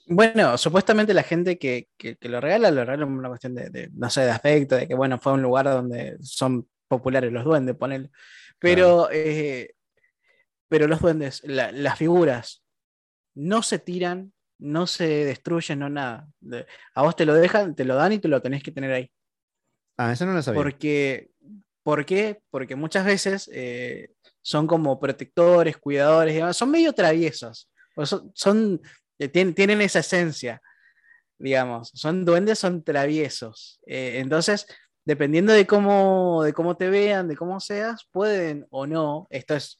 Bueno, 0.07 0.57
supuestamente 0.57 1.13
la 1.13 1.23
gente 1.23 1.57
que, 1.57 1.87
que, 1.95 2.17
lo 2.21 2.41
regala, 2.41 2.71
lo 2.71 2.83
regala 2.83 3.05
una 3.05 3.29
cuestión 3.29 3.53
de, 3.53 3.89
no 3.93 4.09
sé, 4.09 4.21
de 4.21 4.31
aspecto, 4.31 4.75
de 4.75 4.87
que, 4.87 4.95
bueno, 4.95 5.19
fue 5.19 5.33
un 5.33 5.41
lugar 5.41 5.65
donde 5.65 6.17
son 6.21 6.67
populares 6.87 7.31
los 7.31 7.45
duendes, 7.45 7.75
ponele. 7.75 8.09
Pero, 8.57 9.07
eh, 9.11 9.75
pero 10.69 10.87
los 10.87 11.01
duendes, 11.01 11.41
las 11.43 11.97
figuras, 11.97 12.63
no 13.35 13.63
se 13.63 13.79
tiran, 13.79 14.31
no 14.59 14.87
se 14.87 15.25
destruyen, 15.25 15.79
no 15.79 15.89
nada. 15.89 16.27
A 16.93 17.01
vos 17.01 17.15
te 17.15 17.25
lo 17.25 17.33
dejan, 17.33 17.75
te 17.75 17.85
lo 17.85 17.95
dan 17.95 18.13
y 18.13 18.19
tú 18.19 18.27
lo 18.27 18.41
tenés 18.41 18.63
que 18.63 18.71
tener 18.71 18.91
ahí. 18.91 19.11
Ah, 19.97 20.13
eso 20.13 20.25
no 20.25 20.33
lo 20.33 20.41
sabía. 20.41 20.61
Porque, 20.61 21.31
¿Por 21.83 22.05
qué? 22.05 22.41
Porque 22.51 22.75
muchas 22.75 23.05
veces 23.05 23.49
eh, 23.51 24.11
son 24.41 24.67
como 24.67 24.99
protectores, 24.99 25.77
cuidadores, 25.77 26.55
son 26.55 26.71
medio 26.71 26.93
traviesos. 26.93 27.69
Son, 28.33 28.81
eh, 29.17 29.27
tienen, 29.27 29.81
esa 29.81 29.99
esencia, 29.99 30.61
digamos. 31.37 31.89
Son 31.95 32.25
duendes, 32.25 32.59
son 32.59 32.83
traviesos. 32.83 33.79
Eh, 33.87 34.19
entonces, 34.19 34.67
dependiendo 35.03 35.51
de 35.51 35.65
cómo, 35.65 36.43
de 36.43 36.53
cómo 36.53 36.77
te 36.77 36.89
vean, 36.89 37.27
de 37.27 37.35
cómo 37.35 37.59
seas, 37.59 38.07
pueden 38.11 38.67
o 38.69 38.85
no, 38.85 39.27
esto 39.31 39.55
es 39.55 39.77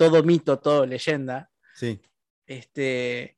todo 0.00 0.22
mito, 0.22 0.58
todo 0.58 0.86
leyenda, 0.86 1.50
sí. 1.74 2.00
este, 2.46 3.36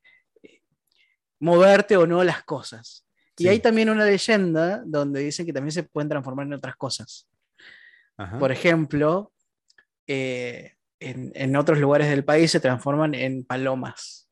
moverte 1.37 1.97
o 1.97 2.07
no 2.07 2.23
las 2.23 2.43
cosas. 2.43 3.05
Y 3.37 3.49
hay 3.49 3.59
también 3.59 3.89
una 3.89 4.05
leyenda 4.05 4.81
donde 4.85 5.19
dicen 5.19 5.45
que 5.45 5.51
también 5.51 5.73
se 5.73 5.83
pueden 5.83 6.07
transformar 6.07 6.45
en 6.45 6.53
otras 6.53 6.77
cosas. 6.77 7.27
Por 8.39 8.53
ejemplo, 8.53 9.33
eh, 10.07 10.75
en, 11.01 11.55
otros 11.57 11.79
lugares 11.79 12.09
del 12.09 12.23
país 12.23 12.49
se 12.49 12.61
transforman 12.61 13.13
en 13.13 13.43
palomas. 13.43 14.29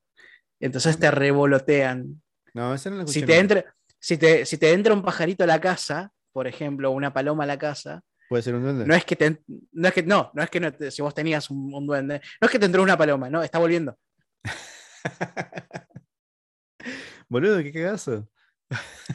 Entonces 0.62 0.98
te 0.98 1.12
revolotean. 1.12 2.22
No, 2.54 2.74
eso 2.74 2.92
no 2.92 3.06
si, 3.08 3.24
te 3.24 3.40
entra, 3.40 3.76
si, 4.00 4.16
te, 4.16 4.46
si 4.46 4.58
te 4.58 4.72
entra 4.72 4.94
un 4.94 5.02
pajarito 5.02 5.44
a 5.44 5.48
la 5.48 5.60
casa, 5.60 6.14
por 6.32 6.48
ejemplo, 6.48 6.92
una 6.92 7.12
paloma 7.12 7.44
a 7.44 7.48
la 7.48 7.60
casa, 7.60 8.04
Puede 8.32 8.44
ser 8.44 8.56
un 8.56 8.64
duende. 8.64 8.86
No 8.86 8.96
es 8.96 9.04
que, 9.04 9.42
no, 9.74 9.88
es 9.90 9.94
que 9.94 10.04
no, 10.04 10.32
no 10.34 10.42
es 10.42 10.50
que 10.50 10.90
si 10.90 11.02
vos 11.02 11.14
tenías 11.14 11.50
un, 11.50 11.86
duende, 11.86 12.22
no 12.40 12.46
es 12.46 12.50
que 12.50 12.58
te 12.58 12.66
entró 12.66 12.82
una 12.82 12.98
paloma, 12.98 13.30
no, 13.30 13.44
está 13.44 13.60
volviendo. 13.60 13.98
Boludo, 17.28 17.62
qué 17.62 17.74
cagazo. 17.74 18.30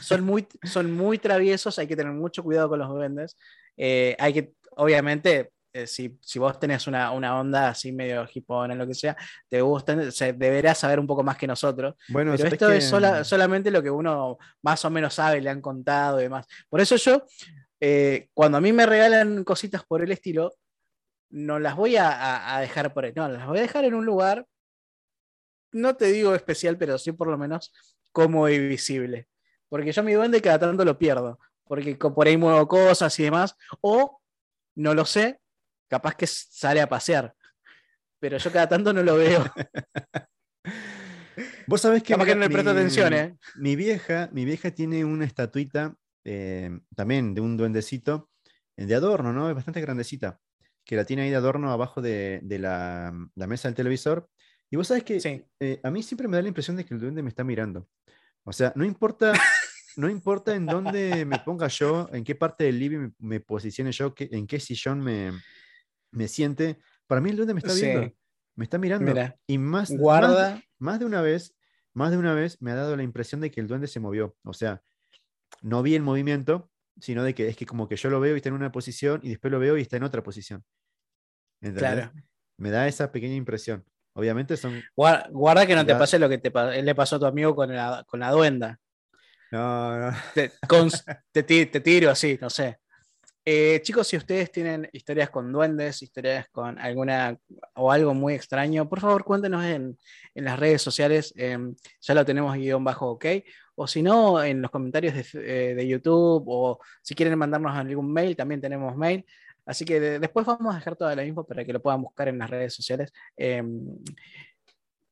son 0.01 0.23
muy, 0.23 0.47
son 0.61 0.91
muy 0.91 1.17
traviesos, 1.17 1.79
hay 1.79 1.87
que 1.87 1.95
tener 1.95 2.13
mucho 2.13 2.43
cuidado 2.43 2.69
con 2.69 2.77
los 2.77 2.89
duendes. 2.89 3.35
Eh, 3.75 4.15
hay 4.19 4.33
que, 4.33 4.53
obviamente, 4.75 5.49
eh, 5.73 5.87
si, 5.87 6.15
vos 6.37 6.59
tenés 6.59 6.85
una, 6.85 7.11
onda 7.11 7.69
así 7.69 7.91
medio 7.91 8.23
hipona, 8.31 8.75
lo 8.75 8.85
que 8.85 8.93
sea, 8.93 9.17
te 9.49 9.61
gusta, 9.61 10.11
se, 10.11 10.33
deberás 10.33 10.77
saber 10.77 10.99
un 10.99 11.07
poco 11.07 11.23
más 11.23 11.37
que 11.37 11.47
nosotros. 11.47 11.95
Bueno, 12.09 12.35
pero 12.37 12.49
esto 12.49 12.71
es 12.71 13.27
solamente 13.27 13.71
lo 13.71 13.81
que 13.81 13.89
uno 13.89 14.37
más 14.61 14.85
o 14.85 14.91
menos 14.91 15.15
sabe, 15.15 15.41
le 15.41 15.49
han 15.49 15.61
contado 15.61 16.19
y 16.19 16.25
demás. 16.25 16.45
Por 16.69 16.81
eso 16.81 16.97
yo, 16.97 17.23
eh, 17.79 18.29
cuando 18.33 18.57
a 18.57 18.61
mí 18.61 18.73
me 18.73 18.85
regalan 18.85 19.43
cositas 19.43 19.83
por 19.85 20.01
el 20.01 20.11
estilo, 20.11 20.53
no 21.29 21.59
las 21.59 21.75
voy 21.75 21.95
a, 21.97 22.57
dejar 22.61 22.93
por 22.93 23.05
ahí, 23.05 23.13
no, 23.15 23.27
las 23.27 23.47
voy 23.47 23.59
a 23.59 23.61
dejar 23.61 23.85
en 23.85 23.93
un 23.93 24.05
lugar, 24.05 24.47
no 25.71 25.95
te 25.95 26.05
digo 26.05 26.33
especial, 26.33 26.77
pero 26.77 26.97
sí 26.97 27.11
por 27.11 27.27
lo 27.27 27.37
menos 27.37 27.73
como 28.11 28.47
y 28.49 28.59
visible. 28.59 29.27
Porque 29.69 29.91
yo 29.91 30.01
mi 30.03 30.13
duende 30.13 30.41
cada 30.41 30.59
tanto 30.59 30.85
lo 30.85 30.97
pierdo 30.97 31.39
porque 31.67 31.95
por 31.95 32.27
ahí 32.27 32.37
muevo 32.37 32.67
cosas 32.67 33.17
y 33.19 33.23
demás, 33.23 33.55
o 33.81 34.21
no 34.75 34.93
lo 34.93 35.05
sé, 35.05 35.39
capaz 35.87 36.15
que 36.15 36.27
sale 36.27 36.81
a 36.81 36.89
pasear, 36.89 37.33
pero 38.19 38.37
yo 38.37 38.51
cada 38.51 38.69
tanto 38.69 38.93
no 38.93 39.03
lo 39.03 39.17
veo. 39.17 39.45
Vos 41.67 41.81
sabés 41.81 42.01
que, 42.01 42.15
no 42.15 42.23
le 42.23 42.49
presto 42.49 42.71
atención, 42.71 43.13
¿eh? 43.13 43.37
Mi 43.55 43.75
vieja, 43.75 44.29
mi 44.31 44.45
vieja 44.45 44.71
tiene 44.71 45.03
una 45.03 45.25
estatuita 45.25 45.93
eh, 46.29 46.69
también 46.93 47.33
de 47.33 47.39
un 47.39 47.55
duendecito 47.55 48.29
eh, 48.75 48.85
de 48.85 48.95
adorno, 48.95 49.31
¿no? 49.31 49.47
Es 49.47 49.55
bastante 49.55 49.79
grandecita, 49.79 50.41
que 50.83 50.97
la 50.97 51.05
tiene 51.05 51.21
ahí 51.21 51.29
de 51.29 51.37
adorno 51.37 51.71
abajo 51.71 52.01
de, 52.01 52.41
la, 52.59 53.13
mesa 53.35 53.69
del 53.69 53.75
televisor. 53.75 54.29
Y 54.69 54.75
vos 54.75 54.87
sabés 54.87 55.05
que 55.05 55.47
eh, 55.61 55.79
a 55.81 55.89
mí 55.89 56.03
siempre 56.03 56.27
me 56.27 56.35
da 56.35 56.41
la 56.41 56.49
impresión 56.49 56.75
de 56.75 56.83
que 56.83 56.93
el 56.93 56.99
duende 56.99 57.23
me 57.23 57.29
está 57.29 57.45
mirando. 57.45 57.87
O 58.43 58.51
sea, 58.51 58.73
no 58.75 58.83
importa 58.83 59.31
no 59.95 60.09
importa 60.09 60.53
en 60.53 60.65
dónde 60.65 61.23
me 61.23 61.39
ponga 61.39 61.69
yo, 61.69 62.09
en 62.11 62.25
qué 62.25 62.35
parte 62.35 62.65
del 62.65 62.77
living 62.77 63.11
me, 63.19 63.39
posicione 63.39 63.93
yo, 63.93 64.13
en 64.17 64.47
qué 64.47 64.59
sillón 64.59 64.99
me, 64.99 65.31
me, 66.11 66.27
siente, 66.27 66.79
para 67.07 67.21
mí 67.21 67.29
el 67.29 67.37
duende 67.37 67.53
me 67.53 67.61
está 67.61 67.73
viendo, 67.73 68.13
me 68.55 68.65
está 68.65 68.77
mirando. 68.77 69.13
y 69.47 69.57
más, 69.57 69.91
guarda. 69.91 70.61
Más, 70.77 70.99
de 70.99 71.05
una 71.05 71.21
vez, 71.21 71.55
más 71.93 72.11
de 72.11 72.17
una 72.17 72.33
vez 72.33 72.61
me 72.61 72.71
ha 72.71 72.75
dado 72.75 72.97
la 72.97 73.03
impresión 73.03 73.39
de 73.39 73.49
que 73.49 73.61
el 73.61 73.67
duende 73.67 73.87
se 73.87 74.01
movió. 74.01 74.35
O 74.43 74.53
sea, 74.53 74.81
no 75.61 75.83
vi 75.83 75.95
el 75.95 76.01
movimiento, 76.01 76.69
sino 76.99 77.23
de 77.23 77.33
que 77.33 77.47
es 77.47 77.55
que 77.55 77.65
como 77.65 77.87
que 77.87 77.95
yo 77.95 78.09
lo 78.09 78.19
veo 78.19 78.33
y 78.33 78.37
está 78.37 78.49
en 78.49 78.55
una 78.55 78.71
posición 78.71 79.19
y 79.23 79.29
después 79.29 79.51
lo 79.51 79.59
veo 79.59 79.77
y 79.77 79.81
está 79.81 79.97
en 79.97 80.03
otra 80.03 80.23
posición. 80.23 80.63
Claro. 81.75 82.11
Me 82.57 82.69
da 82.71 82.87
esa 82.87 83.11
pequeña 83.11 83.35
impresión. 83.35 83.85
Obviamente 84.13 84.57
son. 84.57 84.81
Guarda, 84.95 85.67
que 85.67 85.75
no 85.75 85.85
te 85.85 85.95
pase 85.95 86.17
lo 86.17 86.27
que 86.27 86.39
te 86.39 86.51
le 86.81 86.95
pasó 86.95 87.17
a 87.17 87.19
tu 87.19 87.25
amigo 87.25 87.55
con 87.55 87.75
la, 87.75 88.03
con 88.07 88.19
la 88.19 88.31
duenda. 88.31 88.79
No, 89.51 89.99
no. 89.99 90.17
Te, 91.31 91.43
tiro 91.81 92.09
así, 92.09 92.37
no 92.41 92.49
sé. 92.49 92.79
Eh, 93.45 93.79
chicos, 93.81 94.07
si 94.07 94.17
ustedes 94.17 94.51
tienen 94.51 94.89
historias 94.91 95.29
con 95.29 95.53
duendes, 95.53 96.01
historias 96.01 96.47
con 96.51 96.77
alguna 96.79 97.37
o 97.75 97.91
algo 97.91 98.13
muy 98.13 98.33
extraño, 98.33 98.89
por 98.89 98.99
favor 98.99 99.23
cuéntenos 99.23 99.63
en, 99.63 99.97
las 100.33 100.59
redes 100.59 100.81
sociales. 100.81 101.33
Em, 101.37 101.75
ya 102.01 102.13
lo 102.13 102.25
tenemos 102.25 102.55
guion 102.55 102.83
bajo 102.83 103.11
ok. 103.11 103.25
O 103.79 103.87
si 103.87 104.01
no, 104.01 104.43
en 104.43 104.61
los 104.61 104.71
comentarios 104.71 105.13
de, 105.13 105.71
eh, 105.71 105.87
YouTube 105.87 106.43
o 106.47 106.79
si 107.01 107.13
quieren 107.13 107.37
mandarnos 107.37 107.75
algún 107.75 108.11
mail, 108.11 108.35
también 108.35 108.59
tenemos 108.59 108.95
mail. 108.95 109.23
Así 109.65 109.85
que 109.85 109.99
después 109.99 110.45
vamos 110.45 110.73
a 110.73 110.77
dejar 110.79 110.95
toda 110.95 111.15
la 111.15 111.23
info 111.25 111.45
para 111.45 111.63
que 111.63 111.73
lo 111.73 111.81
puedan 111.81 112.01
buscar 112.01 112.27
en 112.27 112.39
las 112.39 112.49
redes 112.49 112.73
sociales. 112.73 113.11
Em, 113.35 113.85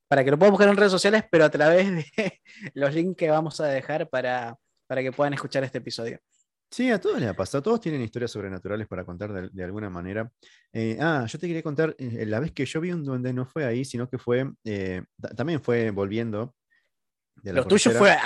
para 0.08 0.24
que 0.24 0.32
lo 0.32 0.40
puedan 0.40 0.52
buscar 0.52 0.70
en 0.70 0.78
redes 0.78 0.92
sociales, 0.92 1.24
pero 1.30 1.46
a 1.46 1.50
través 1.50 1.92
de 1.92 2.06
los 2.74 2.94
links 2.94 3.18
que 3.18 3.30
vamos 3.30 3.60
a 3.60 3.68
dejar 3.68 4.10
para, 4.10 4.58
para 4.88 5.04
que 5.04 5.12
puedan 5.12 5.34
escuchar 5.34 5.64
este 5.64 5.80
episodio. 5.80 6.20
Sí, 6.72 6.90
a 6.92 7.00
todos 7.00 7.20
les 7.20 7.30
ha 7.30 7.34
pasado. 7.34 7.62
Todos 7.62 7.80
tienen 7.80 8.02
historias 8.02 8.32
sobrenaturales 8.32 8.88
para 8.88 9.06
contar 9.06 9.52
de, 9.52 9.64
alguna 9.64 9.90
manera. 9.90 10.32
Eh, 10.74 10.98
ah, 11.00 11.26
yo 11.28 11.40
te 11.40 11.48
quería 11.48 11.64
contar, 11.64 11.96
eh, 11.98 12.26
la 12.26 12.40
vez 12.40 12.52
que 12.52 12.66
yo 12.66 12.82
vi 12.82 12.92
un 12.92 13.04
duende 13.04 13.32
no 13.34 13.46
fue 13.46 13.66
ahí, 13.66 13.86
sino 13.86 14.10
que 14.10 14.18
fue, 14.18 14.52
eh, 14.66 15.04
también 15.36 15.62
fue 15.62 15.92
volviendo. 15.92 16.56
De 17.46 17.54
la 17.54 17.62
Lo 17.62 17.68
tuyo 17.68 17.92
fue, 17.92 18.18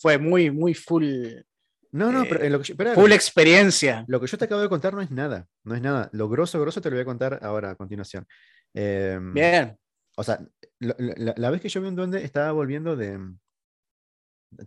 fue 0.00 0.16
muy, 0.16 0.52
muy 0.52 0.74
full. 0.74 1.04
No, 1.90 2.12
no, 2.12 2.22
pero, 2.22 2.48
lo 2.48 2.62
que, 2.62 2.72
full 2.94 3.10
experiencia. 3.10 4.04
Lo 4.06 4.20
que 4.20 4.28
yo 4.28 4.38
te 4.38 4.44
acabo 4.44 4.60
de 4.60 4.68
contar 4.68 4.94
no 4.94 5.02
es 5.02 5.10
nada, 5.10 5.48
no 5.64 5.74
es 5.74 5.82
nada. 5.82 6.08
Lo 6.12 6.28
grosso, 6.28 6.60
grosso 6.60 6.80
te 6.80 6.88
lo 6.88 6.94
voy 6.94 7.02
a 7.02 7.04
contar 7.04 7.40
ahora 7.42 7.70
a 7.70 7.74
continuación. 7.74 8.28
Bien. 8.72 9.76
O 10.16 10.22
sea, 10.22 10.38
la, 10.78 11.50
vez 11.50 11.60
que 11.60 11.68
yo 11.68 11.80
vi 11.80 11.88
un 11.88 11.96
duende 11.96 12.22
estaba 12.22 12.52
volviendo 12.52 12.94
de... 12.94 13.18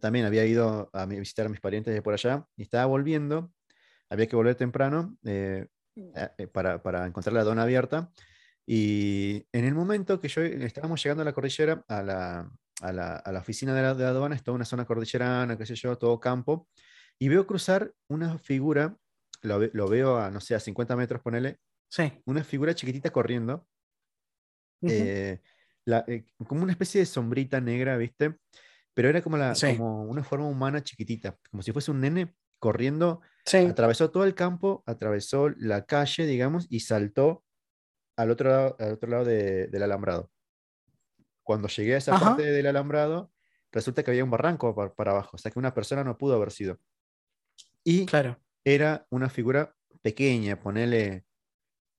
También 0.01 0.25
había 0.25 0.45
ido 0.45 0.89
a 0.91 1.05
visitar 1.05 1.45
a 1.45 1.49
mis 1.49 1.61
parientes 1.61 1.93
de 1.93 2.01
por 2.01 2.13
allá 2.13 2.45
y 2.57 2.63
estaba 2.63 2.85
volviendo. 2.87 3.53
Había 4.09 4.27
que 4.27 4.35
volver 4.35 4.55
temprano 4.55 5.15
eh, 5.23 5.67
eh, 5.95 6.47
para, 6.47 6.83
para, 6.83 7.05
encontrar 7.05 7.33
la 7.35 7.45
dona 7.45 7.63
abierta. 7.63 8.11
Y 8.65 9.47
en 9.53 9.63
el 9.63 9.73
momento 9.73 10.19
que 10.19 10.27
yo 10.27 10.41
estábamos 10.41 11.01
llegando 11.01 11.21
a 11.21 11.25
la 11.25 11.33
cordillera, 11.33 11.85
a 11.87 12.03
la, 12.03 12.51
a 12.83 12.91
la, 12.91 13.15
a 13.15 13.31
la 13.31 13.39
oficina 13.39 13.73
de 13.73 13.81
la, 13.81 13.93
de 13.93 14.03
la, 14.03 14.09
aduana, 14.09 14.35
es 14.35 14.43
toda 14.43 14.55
una 14.55 14.65
zona 14.65 14.85
cordillerana, 14.85 15.57
qué 15.57 15.65
sé 15.65 15.75
yo, 15.75 15.97
todo 15.97 16.19
campo, 16.19 16.67
y 17.17 17.29
veo 17.29 17.47
cruzar 17.47 17.93
una 18.09 18.37
figura, 18.37 18.97
lo, 19.41 19.59
lo 19.73 19.87
veo 19.87 20.17
a, 20.17 20.29
no 20.29 20.41
sé, 20.41 20.55
a 20.55 20.59
50 20.59 20.95
metros, 20.95 21.21
ponele, 21.21 21.59
sí. 21.89 22.11
una 22.25 22.43
figura 22.43 22.75
chiquitita 22.75 23.11
corriendo, 23.11 23.67
eh, 24.81 25.39
eh, 26.07 26.25
como 26.47 26.63
una 26.63 26.73
especie 26.73 26.99
de 26.99 27.05
sombrita 27.05 27.61
negra, 27.61 27.97
¿viste? 27.97 28.37
Pero 28.93 29.09
era 29.09 29.21
como, 29.21 29.37
la, 29.37 29.53
como 29.77 30.03
una 30.03 30.23
forma 30.23 30.47
humana 30.47 30.83
chiquitita, 30.83 31.37
como 31.49 31.63
si 31.63 31.71
fuese 31.71 31.91
un 31.91 32.01
nene 32.01 32.35
corriendo, 32.59 33.21
atravesó 33.67 34.11
todo 34.11 34.23
el 34.25 34.35
campo, 34.35 34.83
atravesó 34.85 35.49
la 35.57 35.85
calle, 35.85 36.25
digamos, 36.25 36.67
y 36.69 36.81
saltó 36.81 37.43
al 38.17 38.31
otro 38.31 38.49
lado, 38.49 38.75
al 38.79 38.93
otro 38.93 39.09
lado 39.09 39.25
del 39.25 39.83
alambrado. 39.83 40.32
Cuando 41.43 41.67
llegué 41.67 41.95
a 41.95 41.97
esa 41.97 42.19
parte 42.19 42.43
del 42.43 42.67
alambrado, 42.67 43.31
resulta 43.71 44.03
que 44.03 44.11
había 44.11 44.23
un 44.23 44.31
barranco 44.31 44.73
para, 44.95 45.11
abajo, 45.11 45.31
o 45.33 45.37
sea 45.37 45.51
que 45.51 45.59
una 45.59 45.73
persona 45.73 46.03
no 46.03 46.17
pudo 46.17 46.35
haber 46.35 46.51
sido. 46.51 46.79
Y 47.83 48.05
claro. 48.05 48.39
era 48.63 49.05
una 49.09 49.29
figura 49.29 49.75
pequeña, 50.01 50.59
ponele 50.59 51.25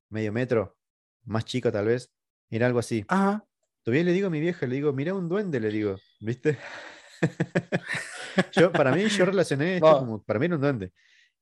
medio 0.08 0.32
metro, 0.32 0.76
más 1.24 1.44
chico 1.44 1.70
tal 1.70 1.86
vez, 1.86 2.10
era 2.50 2.66
algo 2.66 2.78
así. 2.78 3.04
Ajá. 3.08 3.44
Todavía 3.82 4.04
le 4.04 4.12
digo 4.12 4.28
a 4.28 4.30
mi 4.30 4.40
vieja, 4.40 4.66
le 4.66 4.76
digo, 4.76 4.92
mira 4.92 5.12
un 5.12 5.28
duende, 5.28 5.60
le 5.60 5.68
digo, 5.68 5.96
¿viste? 6.20 6.58
yo, 8.52 8.72
para 8.72 8.92
mí, 8.92 9.06
yo 9.08 9.26
relacioné 9.26 9.76
esto 9.76 9.98
como, 9.98 10.22
para 10.22 10.38
mí 10.38 10.46
era 10.46 10.54
un 10.54 10.60
duende. 10.62 10.92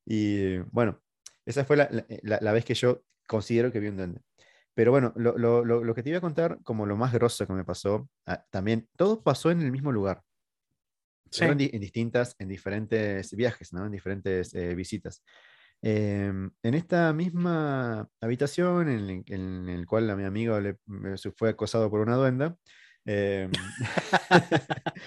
Y 0.04 0.58
bueno, 0.72 1.00
esa 1.46 1.64
fue 1.64 1.76
la, 1.76 2.52
vez 2.52 2.64
que 2.64 2.74
yo 2.74 3.04
considero 3.28 3.70
que 3.70 3.78
vi 3.78 3.88
un 3.88 3.96
duende. 3.96 4.20
Pero 4.74 4.90
bueno, 4.90 5.12
lo, 5.16 5.94
que 5.94 6.02
te 6.02 6.10
iba 6.10 6.18
a 6.18 6.22
contar, 6.22 6.58
como 6.62 6.86
lo 6.86 6.96
más 6.96 7.12
grosso 7.12 7.46
que 7.46 7.52
me 7.52 7.64
pasó, 7.64 8.08
ah, 8.26 8.44
también, 8.50 8.88
todo 8.96 9.22
pasó 9.22 9.50
en 9.50 9.60
el 9.60 9.70
mismo 9.70 9.92
lugar. 9.92 10.22
en, 11.38 11.58
distintas, 11.58 12.34
en 12.38 12.48
diferentes 12.48 13.34
viajes, 13.34 13.72
¿no? 13.72 13.86
En 13.86 13.92
diferentes 13.92 14.54
eh, 14.54 14.74
visitas. 14.74 15.22
Em, 15.84 16.48
en 16.62 16.74
esta 16.74 17.12
misma 17.12 18.08
habitación 18.20 18.88
en, 18.88 19.24
en 19.26 19.68
el 19.68 19.84
cual 19.84 20.08
a 20.10 20.16
mi 20.16 20.22
amigo 20.22 20.60
le, 20.60 20.78
fue 21.36 21.50
acosado 21.50 21.90
por 21.90 22.00
una 22.00 22.14
duenda, 22.14 22.56
em, 23.04 23.50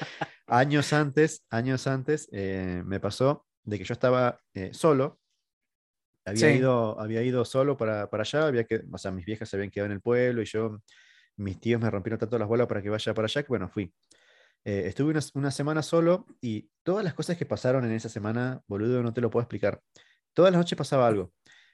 años 0.47 0.91
antes, 0.91 1.45
años 1.49 1.87
antes 1.87 2.27
eh, 2.33 2.83
me 2.85 2.99
pasó 2.99 3.45
de 3.63 3.77
que 3.77 3.85
yo 3.85 3.93
estaba 3.93 4.41
eh, 4.53 4.71
solo, 4.73 5.19
había, 6.25 6.51
ido, 6.51 6.99
había 6.99 7.21
ido 7.21 7.45
solo 7.45 7.77
para, 7.77 8.09
para, 8.09 8.21
allá, 8.21 8.47
había 8.47 8.63
que, 8.63 8.81
o 8.91 8.97
sea, 8.97 9.11
mis 9.11 9.25
viejas 9.25 9.47
se 9.47 9.55
habían 9.55 9.69
quedado 9.69 9.87
en 9.87 9.91
el 9.93 10.01
pueblo 10.01 10.41
y 10.41 10.45
yo, 10.45 10.81
mis 11.37 11.59
tíos 11.59 11.79
me 11.81 11.89
rompieron 11.89 12.19
tanto 12.19 12.37
las 12.37 12.47
bolas 12.47 12.67
para 12.67 12.81
que 12.81 12.89
vaya 12.89 13.13
para 13.13 13.25
allá, 13.25 13.43
que 13.43 13.47
bueno, 13.47 13.69
fui. 13.69 13.93
Eh, 14.63 14.83
estuve 14.87 15.11
una, 15.11 15.19
una, 15.35 15.51
semana 15.51 15.83
solo 15.83 16.25
y 16.41 16.69
todas 16.83 17.03
las 17.03 17.13
cosas 17.13 17.37
que 17.37 17.45
pasaron 17.45 17.85
en 17.85 17.91
esa 17.91 18.09
semana, 18.09 18.63
boludo, 18.67 19.03
no 19.03 19.13
te 19.13 19.21
lo 19.21 19.29
puedo 19.29 19.43
explicar. 19.43 19.81
Todas 20.33 20.51
las 20.51 20.59
noches 20.59 20.77
pasaba 20.77 21.07
algo. 21.07 21.33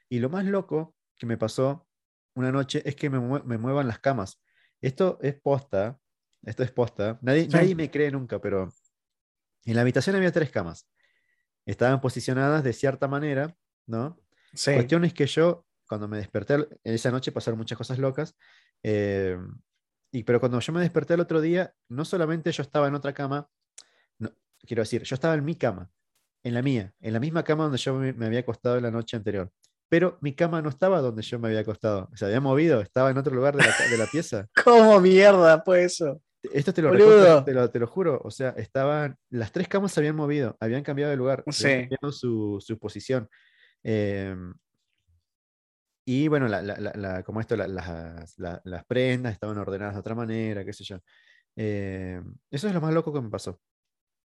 Y 0.10 0.20
lo 0.20 0.30
más 0.30 0.44
loco 0.46 0.96
que 1.18 1.26
me 1.26 1.38
pasó 1.38 1.88
una 2.36 2.52
noche 2.52 2.82
es 2.86 2.96
que 2.96 3.10
me, 3.10 3.20
me 3.46 3.58
muevan 3.58 3.88
las 3.88 4.00
camas. 4.00 4.42
Esto 4.82 5.20
es 5.22 5.40
posta, 5.40 6.00
esto 6.44 6.64
es 6.64 6.72
posta. 6.72 7.18
Nadie, 7.22 7.48
nadie 7.48 7.76
me 7.76 7.90
cree 7.90 8.12
nunca, 8.12 8.40
pero 8.40 8.70
en 9.66 9.76
la 9.76 9.82
habitación 9.82 10.16
había 10.16 10.32
tres 10.32 10.50
camas. 10.50 10.88
Estaban 11.66 12.02
posicionadas 12.02 12.64
de 12.64 12.74
cierta 12.74 13.08
manera, 13.08 13.56
¿no? 13.86 14.20
La 14.66 14.74
cuestión 14.74 15.06
es 15.06 15.14
que 15.14 15.26
yo, 15.26 15.66
cuando 15.88 16.08
me 16.08 16.18
desperté, 16.18 16.68
esa 16.84 17.12
noche 17.12 17.32
pasaron 17.32 17.58
muchas 17.58 17.78
cosas 17.78 18.00
locas, 18.00 18.36
eh, 18.84 19.38
y, 20.12 20.24
pero 20.24 20.40
cuando 20.40 20.60
yo 20.60 20.74
me 20.74 20.82
desperté 20.82 21.14
el 21.14 21.22
otro 21.22 21.40
día, 21.40 21.74
no 21.90 22.04
solamente 22.04 22.52
yo 22.52 22.64
estaba 22.64 22.88
en 22.88 22.96
otra 22.96 23.14
cama, 23.14 23.50
no, 24.20 24.32
quiero 24.60 24.82
decir, 24.82 25.04
yo 25.04 25.14
estaba 25.14 25.36
en 25.36 25.46
mi 25.46 25.56
cama, 25.56 25.90
en 26.44 26.54
la 26.54 26.62
mía, 26.62 26.94
en 27.00 27.14
la 27.14 27.20
misma 27.20 27.44
cama 27.44 27.64
donde 27.64 27.78
yo 27.78 27.94
me, 27.96 28.26
había 28.26 28.40
acostado 28.40 28.80
la 28.82 28.92
noche 28.92 29.16
anterior. 29.16 29.52
Pero 29.90 30.18
mi 30.22 30.34
cama 30.34 30.62
no 30.62 30.70
estaba 30.70 31.02
donde 31.02 31.22
yo 31.22 31.38
me 31.38 31.50
había 31.50 31.62
acostado. 31.62 32.10
Se 32.16 32.24
había 32.24 32.40
movido, 32.40 32.80
estaba 32.80 33.12
en 33.12 33.18
otro 33.18 33.36
lugar 33.36 33.58
de 33.58 33.66
la, 33.66 33.90
de 33.90 33.98
la 33.98 34.06
pieza. 34.06 34.48
¿Cómo 34.64 35.02
mierda 35.02 35.64
pues 35.64 35.94
eso? 35.94 36.22
Esto 36.44 36.74
te 36.74 36.82
lo, 36.82 36.92
recuerdo, 36.92 37.44
te 37.44 37.54
lo, 37.54 37.70
te 37.70 37.80
lo, 37.80 37.88
juro. 37.88 38.22
O 38.24 38.32
sea, 38.32 38.50
estaban. 38.52 39.18
Las 39.30 39.52
tres 39.52 39.68
camas 39.68 39.92
se 39.92 40.00
habían 40.00 40.16
movido, 40.16 40.58
habían 40.60 40.82
cambiado 40.82 41.12
de 41.12 41.18
lugar, 41.18 41.44
sí. 41.48 41.66
habían 41.66 41.82
cambiado 41.82 42.12
su, 42.12 42.58
su 42.66 42.80
posición. 42.80 43.30
Em, 43.84 44.54
y 46.06 46.28
bueno, 46.28 46.48
la, 46.48 47.24
como 47.24 47.40
esto, 47.40 47.56
las 47.56 48.86
prendas 48.88 49.34
estaban 49.34 49.58
ordenadas 49.58 49.94
de 49.96 50.00
otra 50.00 50.16
manera, 50.16 50.66
qué 50.66 50.74
sé 50.74 50.84
yo. 50.84 50.98
Em, 51.56 52.36
eso 52.50 52.68
es 52.68 52.74
lo 52.74 52.82
más 52.82 52.94
loco 52.94 53.14
que 53.14 53.22
me 53.22 53.30
pasó. 53.30 53.60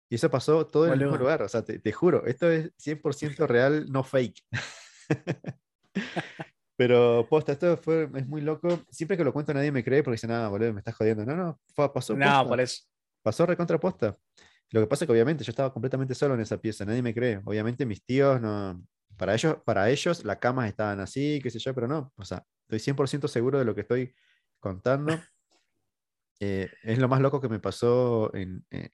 Y 0.10 0.16
eso 0.16 0.30
pasó 0.30 0.68
todo 0.68 0.88
en 0.88 0.93
el 0.93 0.99
mismo 0.99 1.18
lugar. 1.18 1.41
O 1.41 1.47
sea, 1.47 1.64
te, 1.64 1.91
juro, 1.91 2.26
esto 2.26 2.52
es 2.52 2.72
100% 2.78 3.47
real, 3.47 3.89
no 3.89 4.04
fake. 4.04 4.43
Pero 6.76 7.26
posta, 7.30 7.54
esto 7.54 7.78
fue, 7.78 8.10
es 8.16 8.28
muy 8.28 8.41
loco. 8.41 8.82
Siempre 8.89 9.16
que 9.16 9.24
lo 9.24 9.32
cuento 9.32 9.54
nadie 9.54 9.72
me 9.72 9.84
cree 9.84 10.04
porque 10.04 10.16
dice, 10.16 10.28
nada, 10.28 10.49
boludo, 10.49 10.74
me 10.74 10.80
estás 10.80 10.95
jodiendo. 10.95 11.26
No, 11.26 11.36
no, 11.36 11.60
pasó. 11.93 12.16
No, 12.18 12.47
por 12.47 12.60
eso. 12.60 12.84
Pasó 13.24 13.45
recontra 13.45 13.80
posta. 13.80 14.18
Lo 14.72 14.82
que 14.82 14.88
pasa 14.88 15.06
es 15.06 15.08
que 15.08 15.14
obviamente 15.14 15.43
yo 15.43 15.52
estaba 15.52 15.72
completamente 15.72 16.16
solo 16.16 16.34
en 16.34 16.41
esa 16.41 16.58
pieza, 16.58 16.84
nadie 16.86 17.02
me 17.02 17.14
cree. 17.14 17.41
Obviamente 17.45 17.86
mis 17.86 18.04
tíos 18.04 18.41
no, 18.41 18.82
para 19.18 19.34
ellos, 19.34 19.57
para 19.66 19.89
ellos 19.89 20.24
las 20.26 20.38
camas 20.38 20.68
estaban 20.68 20.99
así, 20.99 21.39
qué 21.41 21.49
sé 21.49 21.59
yo, 21.59 21.74
pero 21.74 21.88
no. 21.88 22.14
O 22.16 22.26
sea, 22.26 22.45
estoy 22.68 22.80
100% 22.80 23.28
seguro 23.28 23.59
de 23.59 23.66
lo 23.66 23.76
que 23.76 23.82
estoy 23.82 24.14
contando. 24.59 25.14
Eh, 26.43 26.72
es 26.82 26.97
lo 26.97 27.07
más 27.07 27.22
loco 27.22 27.39
que 27.39 27.49
me 27.49 27.59
pasó 27.59 28.34
en, 28.34 28.66
eh, 28.72 28.89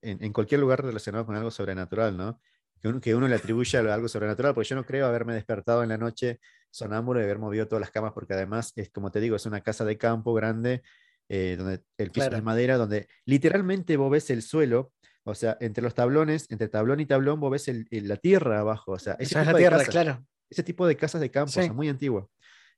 en, 0.00 0.22
en, 0.22 0.32
cualquier 0.32 0.60
lugar 0.60 0.80
relacionado 0.80 1.26
con 1.26 1.34
algo 1.34 1.50
sobrenatural, 1.50 2.16
¿no? 2.16 2.40
Que 2.80 2.86
uno, 2.86 3.00
que 3.00 3.16
uno 3.16 3.26
le 3.26 3.34
atribuye 3.34 3.76
a 3.76 3.92
algo 3.92 4.06
sobrenatural, 4.06 4.54
porque 4.54 4.68
yo 4.68 4.76
no 4.76 4.86
creo 4.86 5.04
haberme 5.06 5.34
despertado 5.34 5.82
en 5.82 5.88
la 5.88 5.98
noche 5.98 6.38
sonámbulo 6.70 7.20
y 7.20 7.24
haber 7.24 7.40
movido 7.40 7.66
todas 7.66 7.80
las 7.80 7.90
camas, 7.90 8.12
porque 8.12 8.34
además, 8.34 8.72
es 8.76 8.90
como 8.90 9.10
te 9.10 9.18
digo, 9.18 9.34
es 9.34 9.44
una 9.44 9.60
casa 9.60 9.84
de 9.84 9.98
campo 9.98 10.34
grande, 10.34 10.82
eh, 11.28 11.56
donde 11.58 11.82
el 11.98 12.10
piso 12.10 12.26
es 12.26 12.32
de 12.32 12.42
madera, 12.42 12.76
donde 12.76 13.08
literalmente 13.24 13.96
vos 13.96 14.10
ves 14.10 14.30
el 14.30 14.42
suelo 14.42 14.92
o 15.28 15.34
sea, 15.34 15.58
entre 15.60 15.82
los 15.82 15.94
tablones, 15.94 16.46
entre 16.50 16.68
tablón 16.68 17.00
y 17.00 17.06
tablón, 17.06 17.38
vos 17.38 17.50
ves 17.50 17.70
la 17.90 18.16
tierra 18.16 18.60
abajo. 18.60 18.92
O 18.92 18.98
sea, 18.98 19.12
ese 19.14 19.24
Esa 19.24 19.42
es 19.42 19.46
la 19.48 19.54
tierra, 19.54 19.84
claro. 19.84 20.26
Ese 20.48 20.62
tipo 20.62 20.86
de 20.86 20.96
casas 20.96 21.20
de 21.20 21.30
campo, 21.30 21.52
muy 21.74 21.90
antigua. 21.90 22.26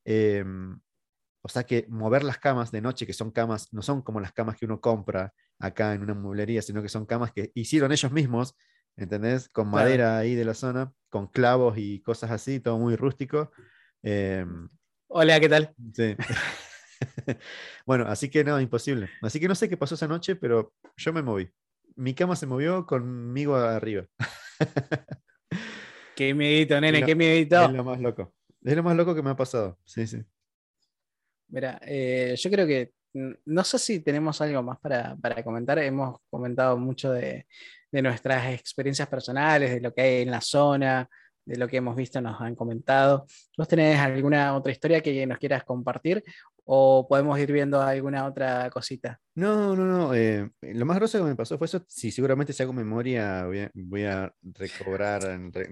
Em, 0.04 0.76
o 1.42 1.48
sea 1.48 1.62
que 1.62 1.86
mover 1.88 2.24
las 2.24 2.38
camas 2.38 2.72
de 2.72 2.80
noche, 2.80 3.06
que 3.06 3.12
son 3.12 3.30
camas, 3.30 3.72
no 3.72 3.82
son 3.82 4.02
como 4.02 4.18
las 4.18 4.32
camas 4.32 4.56
que 4.56 4.64
uno 4.64 4.80
compra 4.80 5.32
acá 5.60 5.94
en 5.94 6.02
una 6.02 6.14
mueblería, 6.14 6.60
sino 6.60 6.82
que 6.82 6.88
son 6.88 7.06
camas 7.06 7.30
que 7.30 7.52
hicieron 7.54 7.92
ellos 7.92 8.10
mismos, 8.10 8.56
¿entendés? 8.96 9.48
Con 9.48 9.68
madera 9.68 10.18
ahí 10.18 10.34
de 10.34 10.44
la 10.44 10.54
zona, 10.54 10.92
con 11.08 11.28
clavos 11.28 11.78
y 11.78 12.02
cosas 12.02 12.32
así, 12.32 12.58
todo 12.58 12.80
muy 12.80 12.96
rústico. 12.96 13.52
Em, 14.02 14.68
Hola, 15.06 15.38
¿qué 15.38 15.48
tal? 15.48 15.72
Sí. 15.94 16.16
bueno, 17.86 18.06
así 18.08 18.28
que 18.28 18.42
no, 18.42 18.60
imposible. 18.60 19.08
Así 19.22 19.38
que 19.38 19.46
no 19.46 19.54
sé 19.54 19.68
qué 19.68 19.76
pasó 19.76 19.94
esa 19.94 20.08
noche, 20.08 20.34
pero 20.34 20.74
yo 20.96 21.12
me 21.12 21.22
moví 21.22 21.48
mi 21.96 22.14
cama 22.14 22.36
se 22.36 22.46
movió 22.46 22.86
conmigo 22.86 23.56
arriba. 23.56 24.06
qué 26.16 26.34
miedito, 26.34 26.80
nene, 26.80 27.04
qué 27.04 27.14
miedito. 27.14 27.64
Es 27.64 27.72
lo 27.72 27.84
más 27.84 28.00
loco. 28.00 28.34
Es 28.62 28.76
lo 28.76 28.82
más 28.82 28.96
loco 28.96 29.14
que 29.14 29.22
me 29.22 29.30
ha 29.30 29.36
pasado. 29.36 29.78
Sí, 29.84 30.06
sí. 30.06 30.22
Mira, 31.48 31.80
eh, 31.82 32.34
yo 32.36 32.50
creo 32.50 32.66
que 32.66 32.92
no 33.12 33.64
sé 33.64 33.78
si 33.78 34.00
tenemos 34.00 34.40
algo 34.40 34.62
más 34.62 34.78
para, 34.78 35.16
comentar. 35.42 35.78
Hemos 35.78 36.20
comentado 36.30 36.76
mucho 36.76 37.12
de, 37.12 37.46
de, 37.90 38.02
nuestras 38.02 38.52
experiencias 38.52 39.08
personales, 39.08 39.70
de 39.70 39.80
lo 39.80 39.92
que 39.92 40.02
hay 40.02 40.22
en 40.22 40.30
la 40.30 40.40
zona, 40.40 41.08
de 41.50 41.56
lo 41.56 41.66
que 41.66 41.78
hemos 41.78 41.96
visto, 41.96 42.20
nos 42.20 42.40
han 42.40 42.54
comentado. 42.54 43.26
¿Vos 43.58 43.66
tenés 43.66 43.98
alguna 43.98 44.54
otra 44.54 44.70
historia 44.70 45.00
que 45.00 45.26
nos 45.26 45.38
quieras 45.38 45.64
compartir 45.64 46.22
o 46.64 47.08
podemos 47.08 47.36
ir 47.40 47.50
viendo 47.50 47.82
alguna 47.82 48.24
otra 48.24 48.70
cosita? 48.70 49.20
No, 49.34 49.74
no, 49.74 49.84
no. 49.84 50.14
Eh, 50.14 50.48
lo 50.60 50.86
más 50.86 50.96
grosso 50.98 51.18
que 51.18 51.24
me 51.24 51.34
pasó 51.34 51.58
fue 51.58 51.64
eso. 51.64 51.84
Sí, 51.88 52.12
seguramente 52.12 52.52
si 52.52 52.62
hago 52.62 52.72
memoria 52.72 53.46
voy 53.74 54.04
a, 54.04 54.32
recobrar, 54.42 55.22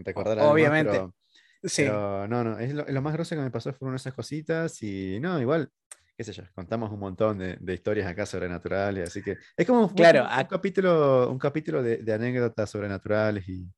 recordar 0.05 0.41
algo 0.41 0.51
Obviamente. 0.51 0.91
pero, 0.91 1.15
sí. 1.63 1.85
no, 1.85 2.27
no. 2.27 2.59
Es 2.59 2.75
lo, 2.75 3.03
más 3.03 3.13
grosso 3.13 3.37
que 3.37 3.43
me 3.43 3.51
pasó 3.53 3.73
fueron 3.73 3.95
esas 3.95 4.15
cositas 4.15 4.83
y 4.83 5.21
no, 5.21 5.41
igual 5.41 5.71
qué 6.17 6.25
sé 6.25 6.33
yo, 6.33 6.43
contamos 6.53 6.91
un 6.91 6.99
montón 6.99 7.39
de, 7.39 7.73
historias 7.73 8.09
acá 8.09 8.27
sobrenaturales, 8.27 9.09
así 9.09 9.23
que 9.23 9.37
es 9.57 9.65
como 9.65 9.95
claro, 9.95 10.25
un, 10.25 10.47
capítulo, 10.47 11.31
un 11.31 11.39
capítulo 11.39 11.81
de, 11.81 12.13
anécdotas 12.13 12.69
sobrenaturales 12.69 13.49
y, 13.49 13.71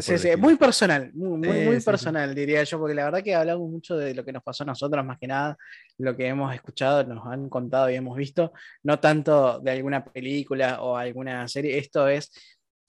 Sí, 0.00 0.18
sí, 0.18 0.36
muy 0.36 0.56
personal, 0.56 1.10
muy, 1.14 1.48
muy, 1.48 1.80
personal, 1.80 2.34
diría 2.34 2.62
yo, 2.64 2.78
porque 2.78 2.94
la 2.94 3.04
verdad 3.04 3.22
que 3.22 3.34
hablamos 3.34 3.70
mucho 3.70 3.96
de 3.96 4.14
lo 4.14 4.24
que 4.24 4.32
nos 4.32 4.42
pasó 4.42 4.64
a 4.64 4.66
nosotros, 4.66 5.04
más 5.04 5.18
que 5.18 5.26
nada, 5.26 5.56
lo 5.98 6.16
que 6.16 6.26
hemos 6.26 6.54
escuchado, 6.54 7.04
nos 7.04 7.26
han 7.26 7.48
contado 7.48 7.90
y 7.90 7.94
hemos 7.94 8.16
visto, 8.16 8.52
no 8.82 8.98
tanto 8.98 9.60
de 9.60 9.70
alguna 9.70 10.04
película 10.04 10.82
o 10.82 10.96
alguna 10.96 11.46
serie, 11.48 11.78
esto 11.78 12.08
es 12.08 12.30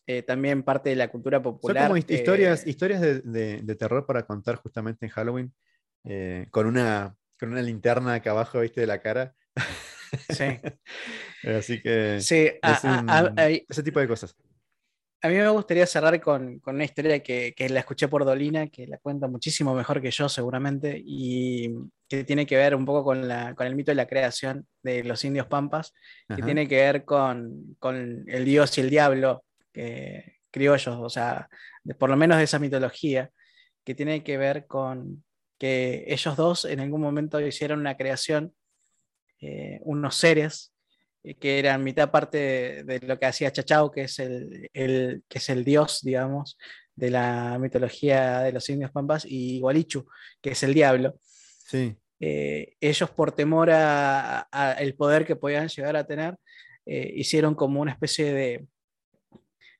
eh, 0.07 0.23
también 0.23 0.63
parte 0.63 0.89
de 0.89 0.95
la 0.95 1.09
cultura 1.09 1.41
popular. 1.41 1.83
Son 1.83 1.87
como 1.87 1.97
historias, 1.97 2.65
historias 2.65 3.01
de, 3.01 3.75
terror 3.77 4.05
para 4.05 4.25
contar 4.25 4.55
justamente 4.55 5.05
en 5.05 5.11
Halloween, 5.11 5.53
eh, 6.05 6.47
con, 6.51 6.65
una, 6.65 7.15
con 7.39 7.49
una 7.49 7.61
linterna 7.61 8.13
acá 8.13 8.31
abajo, 8.31 8.61
viste, 8.61 8.81
de 8.81 8.87
la 8.87 9.01
cara. 9.01 9.35
Sí. 10.29 10.45
Así 11.43 11.81
que. 11.81 12.19
Sí, 12.21 12.49
ese 13.67 13.83
tipo 13.83 13.99
de 13.99 14.07
cosas. 14.07 14.35
A 15.21 15.29
mí 15.29 15.35
me 15.35 15.49
gustaría 15.49 15.87
cerrar 15.87 16.21
con, 16.21 16.61
una 16.65 16.83
historia 16.83 17.23
que, 17.23 17.53
la 17.69 17.79
escuché 17.79 18.07
por 18.07 18.23
Dolina, 18.23 18.67
que 18.67 18.85
la 18.85 18.99
cuenta 18.99 19.27
muchísimo 19.27 19.73
mejor 19.73 20.01
que 20.01 20.11
yo 20.11 20.29
seguramente, 20.29 21.01
y 21.03 21.73
que 22.07 22.23
tiene 22.23 22.45
que 22.45 22.55
ver 22.55 22.75
un 22.75 22.85
poco 22.85 23.03
con, 23.03 23.29
el 23.29 23.75
mito 23.75 23.91
de 23.91 23.95
la 23.95 24.07
creación 24.07 24.67
de 24.83 25.03
los 25.03 25.23
indios 25.25 25.47
pampas, 25.47 25.93
que 26.35 26.43
tiene 26.43 26.67
que 26.67 26.75
ver 26.75 27.03
con, 27.03 27.75
el 28.27 28.45
dios 28.45 28.77
y 28.77 28.81
el 28.81 28.89
diablo 28.89 29.43
criollos, 30.51 30.97
o 30.99 31.09
sea, 31.09 31.49
por 31.97 32.09
lo 32.09 32.17
menos 32.17 32.37
de 32.37 32.43
esa 32.43 32.59
mitología, 32.59 33.31
que 33.83 33.95
tiene 33.95 34.23
que 34.23 34.37
ver 34.37 34.67
con 34.67 35.23
que 35.57 36.05
ellos 36.07 36.35
dos 36.35 36.65
en 36.65 36.79
algún 36.79 37.01
momento 37.01 37.39
hicieron 37.39 37.79
una 37.79 37.97
creación, 37.97 38.53
eh, 39.39 39.79
unos 39.83 40.15
seres 40.15 40.73
eh, 40.73 40.76
que 41.39 41.59
eran 41.59 41.83
mitad 41.83 42.09
parte 42.11 42.83
de, 42.83 42.99
lo 43.01 43.19
que 43.19 43.25
hacía 43.25 43.51
Chachao, 43.51 43.91
que 43.91 44.03
es 44.03 44.19
el, 44.19 44.69
que 45.27 45.37
es 45.37 45.49
el 45.49 45.63
dios, 45.63 46.01
digamos, 46.01 46.57
de 46.95 47.11
la 47.11 47.57
mitología 47.59 48.41
de 48.41 48.51
los 48.51 48.69
indios 48.69 48.91
pampas, 48.91 49.25
y 49.25 49.59
Gualichu, 49.59 50.05
que 50.41 50.51
es 50.51 50.63
el 50.63 50.73
diablo. 50.73 51.19
Sí. 51.19 51.95
Eh, 52.19 52.75
ellos 52.79 53.09
por 53.11 53.31
temor 53.33 53.69
al 53.69 54.93
poder 54.95 55.25
que 55.25 55.35
podían 55.35 55.67
llegar 55.67 55.95
a 55.95 56.07
tener, 56.07 56.35
eh, 56.85 57.13
hicieron 57.15 57.53
como 57.53 57.81
una 57.81 57.91
especie 57.91 58.33
de, 58.33 58.67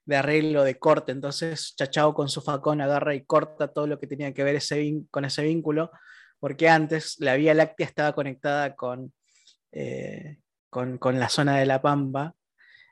de 0.06 0.16
arreglo, 0.16 0.64
de 0.64 0.78
corte. 0.78 1.12
Entonces 1.12 1.76
Chachao 1.76 2.14
con 2.14 2.30
su 2.30 2.42
facón 2.42 2.82
agarra 2.82 3.16
y 3.16 3.26
corta 3.26 3.70
todo 3.70 3.88
lo 3.88 4.00
que 4.00 4.08
tenía 4.08 4.34
que 4.34 4.44
ver 4.44 4.56
ese, 4.56 5.02
con 5.10 5.26
ese 5.26 5.44
vínculo, 5.44 5.92
porque 6.40 6.70
antes 6.70 7.16
la 7.20 7.36
Vía 7.36 7.54
Láctea 7.54 7.88
estaba 7.88 8.14
conectada 8.14 8.76
con, 8.76 9.14
con, 11.00 11.20
la 11.20 11.30
zona 11.30 11.58
de 11.58 11.66
la 11.66 11.82
Pampa 11.82 12.36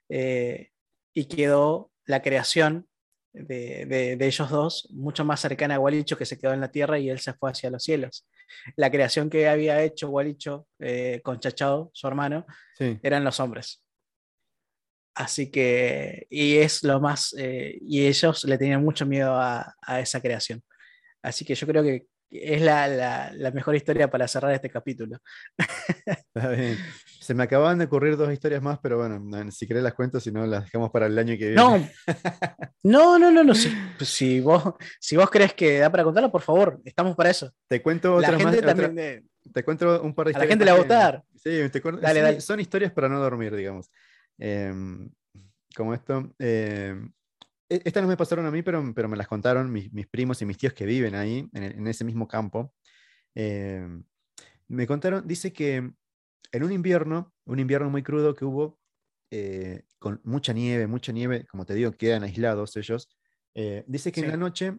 eh, 0.10 0.70
y 1.14 1.26
quedó 1.26 1.92
la 2.06 2.22
creación 2.22 2.88
de, 3.34 4.18
ellos 4.20 4.50
dos, 4.50 4.88
mucho 4.92 5.26
más 5.26 5.42
cercana 5.42 5.76
a 5.76 5.78
Gualicho 5.78 6.18
que 6.18 6.26
se 6.26 6.38
quedó 6.38 6.54
en 6.54 6.62
la 6.62 6.72
tierra 6.72 6.98
y 6.98 7.10
él 7.10 7.20
se 7.20 7.34
fue 7.34 7.52
hacia 7.52 7.70
los 7.70 7.84
cielos. 7.84 8.28
La 8.76 8.90
creación 8.90 9.30
que 9.30 9.50
había 9.50 9.82
hecho 9.84 10.10
Gualicho 10.10 10.68
eh, 10.80 11.22
con 11.24 11.40
Chachao, 11.40 11.92
su 11.94 12.08
hermano, 12.08 12.46
eran 12.80 13.24
los 13.24 13.40
hombres. 13.40 13.84
Así 15.16 15.50
que, 15.50 16.28
y 16.30 16.58
es 16.58 16.84
lo 16.84 17.00
más, 17.00 17.34
eh, 17.38 17.78
y 17.82 18.06
ellos 18.06 18.44
le 18.44 18.58
tenían 18.58 18.84
mucho 18.84 19.06
miedo 19.06 19.36
a, 19.36 19.74
esa 20.00 20.22
creación. 20.22 20.62
Así 21.22 21.46
que 21.46 21.56
yo 21.56 21.66
creo 21.68 21.84
que 21.84 22.08
es 22.30 22.62
la, 22.62 23.32
mejor 23.54 23.76
historia 23.76 24.10
para 24.10 24.28
cerrar 24.28 24.54
este 24.54 24.70
capítulo. 24.70 25.20
Se 27.20 27.34
me 27.34 27.44
acababan 27.44 27.80
de 27.80 27.86
ocurrir 27.86 28.18
dos 28.18 28.32
historias 28.32 28.62
más, 28.62 28.80
pero 28.80 28.98
bueno, 28.98 29.52
si 29.52 29.66
querés 29.68 29.84
las 29.84 29.94
cuento, 29.94 30.20
si 30.20 30.32
no 30.32 30.46
las 30.46 30.66
dejamos 30.66 30.92
para 30.92 31.08
el 31.08 31.18
año 31.18 31.36
que 31.38 31.50
viene. 31.50 31.56
No, 31.56 31.80
no, 33.20 33.32
no, 33.32 33.44
no, 33.44 33.56
Si, 33.56 34.40
vos, 34.42 34.76
si 35.00 35.16
vos 35.16 35.30
crees 35.30 35.54
que 35.54 35.80
da 35.80 35.90
para 35.90 36.04
contarlo, 36.04 36.32
por 36.32 36.42
favor, 36.42 36.80
estamos 36.84 37.16
para 37.16 37.32
eso. 37.32 37.52
Te 37.68 37.82
cuento 37.82 38.16
otra 38.16 38.38
más. 38.38 38.56
te 38.56 39.64
cuento 39.64 40.02
un 40.02 40.14
par 40.14 40.28
de 40.28 40.32
historias. 40.32 40.36
A 40.36 40.40
la 40.40 40.48
gente 40.48 40.66
le 40.66 40.72
va 40.72 40.78
a 40.78 40.80
gustar. 40.80 41.24
Sí, 41.36 41.70
te 41.70 41.80
dale, 42.02 42.22
dale. 42.22 42.42
son 42.42 42.60
historias 42.60 42.92
para 42.92 43.10
no 43.10 43.20
dormir, 43.20 43.56
digamos. 43.56 43.90
Em, 44.38 45.10
como 45.76 45.94
esto. 45.94 46.32
Em, 46.40 47.12
estas 47.70 48.04
no 48.04 48.10
me 48.10 48.18
pasaron 48.18 48.46
a 48.46 48.52
mí, 48.52 48.62
pero, 48.62 48.94
pero 48.94 49.10
me 49.10 49.18
las 49.18 49.28
contaron 49.28 49.72
mis, 49.72 50.08
primos 50.08 50.42
y 50.42 50.46
mis 50.46 50.58
tíos 50.58 50.74
que 50.74 50.86
viven 50.86 51.16
ahí, 51.16 51.50
en, 51.54 51.88
ese 51.88 52.04
mismo 52.04 52.28
campo. 52.28 52.74
Em, 53.34 54.04
me 54.68 54.88
contaron, 54.88 55.28
dice 55.28 55.52
que 55.52 55.78
en 56.52 56.64
un 56.64 56.72
invierno, 56.72 57.34
un 57.46 57.60
invierno 57.60 57.90
muy 57.90 58.04
crudo 58.04 58.36
que 58.36 58.46
hubo, 58.46 58.80
eh, 59.32 59.84
con 60.00 60.22
mucha 60.24 60.54
nieve, 60.54 60.88
mucha 60.88 61.12
nieve, 61.12 61.46
como 61.48 61.66
te 61.66 61.74
digo, 61.74 61.92
quedan 61.92 62.24
aislados 62.24 62.76
ellos. 62.78 63.10
Eh, 63.54 63.84
dice 63.88 64.12
que 64.12 64.22
en 64.22 64.30
la 64.30 64.38
noche 64.38 64.78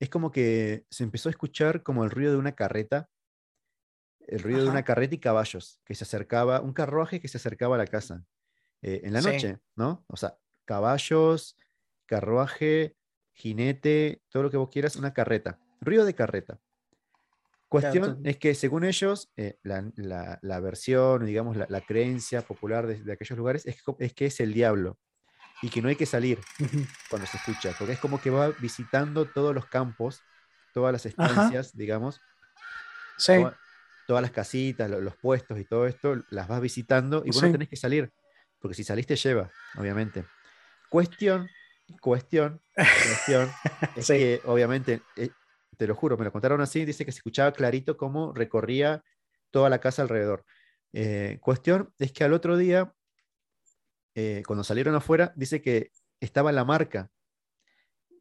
es 0.00 0.08
como 0.08 0.32
que 0.32 0.86
se 0.90 1.04
empezó 1.04 1.28
a 1.28 1.32
escuchar 1.32 1.82
como 1.82 2.04
el 2.04 2.10
ruido 2.10 2.32
de 2.32 2.38
una 2.38 2.52
carreta 2.52 3.08
el 4.28 4.40
ruido 4.40 4.62
de 4.62 4.70
una 4.70 4.84
carreta 4.84 5.14
y 5.14 5.18
caballos 5.18 5.80
que 5.84 5.94
se 5.94 6.04
acercaba, 6.04 6.60
un 6.60 6.72
carruaje 6.72 7.20
que 7.20 7.28
se 7.28 7.36
acercaba 7.36 7.74
a 7.76 7.78
la 7.78 7.86
casa 7.86 8.24
eh, 8.82 9.02
en 9.04 9.12
la 9.12 9.20
noche, 9.20 9.58
¿no? 9.76 10.04
O 10.08 10.16
sea, 10.16 10.36
caballos, 10.64 11.56
carruaje, 12.06 12.96
jinete, 13.32 14.22
todo 14.28 14.44
lo 14.44 14.50
que 14.50 14.56
vos 14.56 14.70
quieras, 14.70 14.96
una 14.96 15.12
carreta, 15.12 15.58
ruido 15.80 16.04
de 16.04 16.14
carreta. 16.14 16.58
Cuestión 17.68 18.20
es 18.24 18.36
que 18.36 18.54
según 18.54 18.84
ellos, 18.84 19.30
eh, 19.36 19.58
la, 19.62 20.60
versión, 20.60 21.24
digamos, 21.24 21.56
la, 21.56 21.80
creencia 21.80 22.42
popular 22.42 22.86
de, 22.86 23.12
aquellos 23.12 23.38
lugares 23.38 23.64
es, 23.64 23.82
es, 23.98 24.12
que 24.12 24.26
es 24.26 24.40
el 24.40 24.52
diablo 24.52 24.98
y 25.62 25.70
que 25.70 25.80
no 25.80 25.88
hay 25.88 25.96
que 25.96 26.04
salir 26.04 26.38
cuando 27.08 27.26
se 27.26 27.38
escucha, 27.38 27.74
porque 27.78 27.94
es 27.94 27.98
como 27.98 28.20
que 28.20 28.28
va 28.28 28.50
visitando 28.60 29.24
todos 29.24 29.54
los 29.54 29.66
campos, 29.66 30.20
todas 30.74 30.92
las 30.92 31.06
estancias, 31.06 31.74
digamos. 31.74 32.20
Sí 33.16 33.32
todas 34.06 34.22
las 34.22 34.30
casitas, 34.30 34.90
los, 34.90 35.16
puestos 35.16 35.58
y 35.58 35.64
todo 35.64 35.86
esto, 35.86 36.22
las 36.30 36.48
vas 36.48 36.60
visitando 36.60 37.22
y 37.24 37.30
vos 37.30 37.42
no 37.42 37.52
tenés 37.52 37.68
que 37.68 37.76
salir, 37.76 38.12
porque 38.60 38.74
si 38.74 38.84
salís 38.84 39.06
te 39.06 39.16
lleva, 39.16 39.50
obviamente. 39.76 40.24
Cuestión, 40.92 41.48
cuestión, 42.02 42.60
cuestión, 42.76 43.50
es 43.96 44.06
que 44.08 44.42
obviamente, 44.44 45.00
eh, 45.16 45.30
te 45.78 45.86
lo 45.86 45.94
juro, 45.94 46.18
me 46.18 46.26
lo 46.26 46.32
contaron 46.32 46.60
así, 46.60 46.84
dice 46.84 47.06
que 47.06 47.12
se 47.12 47.20
escuchaba 47.20 47.50
clarito 47.52 47.96
cómo 47.96 48.34
recorría 48.34 49.02
toda 49.50 49.70
la 49.70 49.80
casa 49.80 50.02
alrededor. 50.02 50.44
Eh, 50.92 51.38
cuestión 51.40 51.94
es 51.98 52.12
que 52.12 52.24
al 52.24 52.34
otro 52.34 52.58
día, 52.58 52.94
eh, 54.14 54.42
cuando 54.46 54.64
salieron 54.64 54.94
afuera, 54.94 55.32
dice 55.34 55.62
que 55.62 55.92
estaba 56.20 56.52
la 56.52 56.66
marca 56.66 57.10